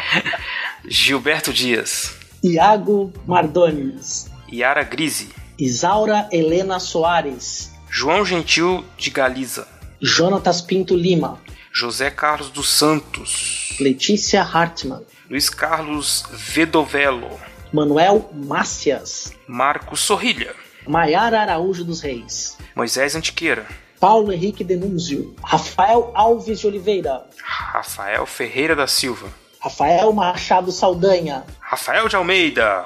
[0.88, 2.16] Gilberto Dias.
[2.42, 4.30] Iago Mardones.
[4.50, 5.43] Yara Grise.
[5.58, 7.72] Isaura Helena Soares.
[7.88, 9.68] João Gentil de Galiza.
[10.00, 11.40] Jonatas Pinto Lima.
[11.72, 13.76] José Carlos dos Santos.
[13.78, 15.02] Letícia Hartmann.
[15.30, 17.38] Luiz Carlos Vedovelo.
[17.72, 19.32] Manuel Mácias.
[19.46, 20.54] Marcos Sorrilha.
[20.86, 22.58] Maiara Araújo dos Reis.
[22.74, 23.66] Moisés Antiqueira.
[24.00, 25.34] Paulo Henrique Denúncio.
[25.42, 27.24] Rafael Alves de Oliveira.
[27.42, 29.28] Rafael Ferreira da Silva.
[29.60, 31.44] Rafael Machado Saldanha.
[31.60, 32.84] Rafael de Almeida.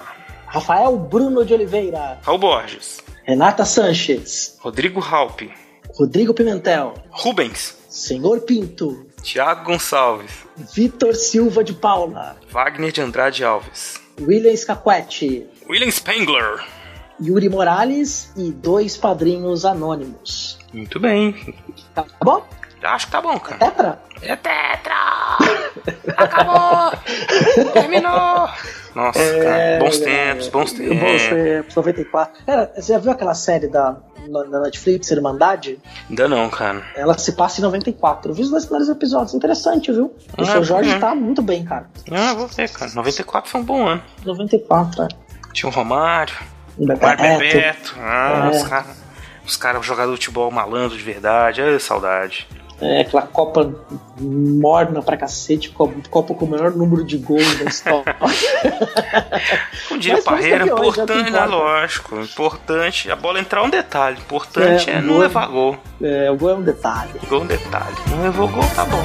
[0.48, 2.18] Rafael Bruno de Oliveira.
[2.22, 3.00] Raul Borges.
[3.24, 4.56] Renata Sanches.
[4.60, 5.52] Rodrigo Halpe.
[5.94, 6.94] Rodrigo Pimentel.
[7.10, 7.76] Rubens.
[7.88, 9.06] Senhor Pinto.
[9.22, 10.30] Tiago Gonçalves.
[10.74, 12.36] Vitor Silva de Paula.
[12.50, 14.00] Wagner de Andrade Alves.
[14.20, 15.46] William Scaquetti.
[15.68, 16.64] William Spengler.
[17.20, 20.58] Yuri Morales e dois padrinhos anônimos.
[20.72, 21.54] Muito bem.
[21.94, 22.46] Tá bom?
[22.82, 23.58] Acho que tá bom, cara.
[23.58, 24.02] Tetra?
[24.22, 25.38] É tetra!
[26.16, 26.92] Acabou!
[27.72, 28.48] Terminou!
[28.98, 29.78] Nossa, É, cara.
[29.78, 30.98] Bons tempos, bons tempos.
[30.98, 32.44] Bons tempos, 94.
[32.44, 33.96] Cara, você já viu aquela série da,
[34.28, 35.78] na, Netflix, Irmandade?
[36.10, 36.82] Ainda não, cara.
[36.96, 38.30] Ela se passa em 94.
[38.32, 39.34] Eu vi os dois primeiros episódios.
[39.34, 40.06] Interessante, viu?
[40.36, 40.98] O Ah, seu Jorge é.
[40.98, 41.86] tá muito bem, cara.
[42.10, 42.90] Ah, vou ver, cara.
[42.92, 44.02] 94 foi um bom ano.
[44.24, 45.08] 94, é.
[45.52, 46.34] Tinha o Romário,
[46.76, 47.02] Bebeto.
[47.06, 47.94] Mário Bebeto.
[48.00, 48.56] Ah, É.
[48.56, 48.98] os caras.
[49.46, 51.62] Os jogador de futebol malandro de verdade.
[51.62, 52.46] Ai, saudade.
[52.80, 53.74] É, aquela Copa
[54.20, 58.14] morna pra cacete, Copa, com o maior número de gols da história.
[59.88, 61.40] Como diria o Parreira, é o que importante, importa.
[61.40, 61.46] né?
[61.46, 62.20] Lógico.
[62.20, 63.10] Importante.
[63.10, 64.18] A bola entrar é um detalhe.
[64.18, 65.18] Importante É, é, não gol.
[65.22, 65.76] levar gol.
[66.02, 67.12] é, o gol é um detalhe.
[67.28, 67.96] Gol é um detalhe.
[68.10, 69.05] Não levou gol, tá bom.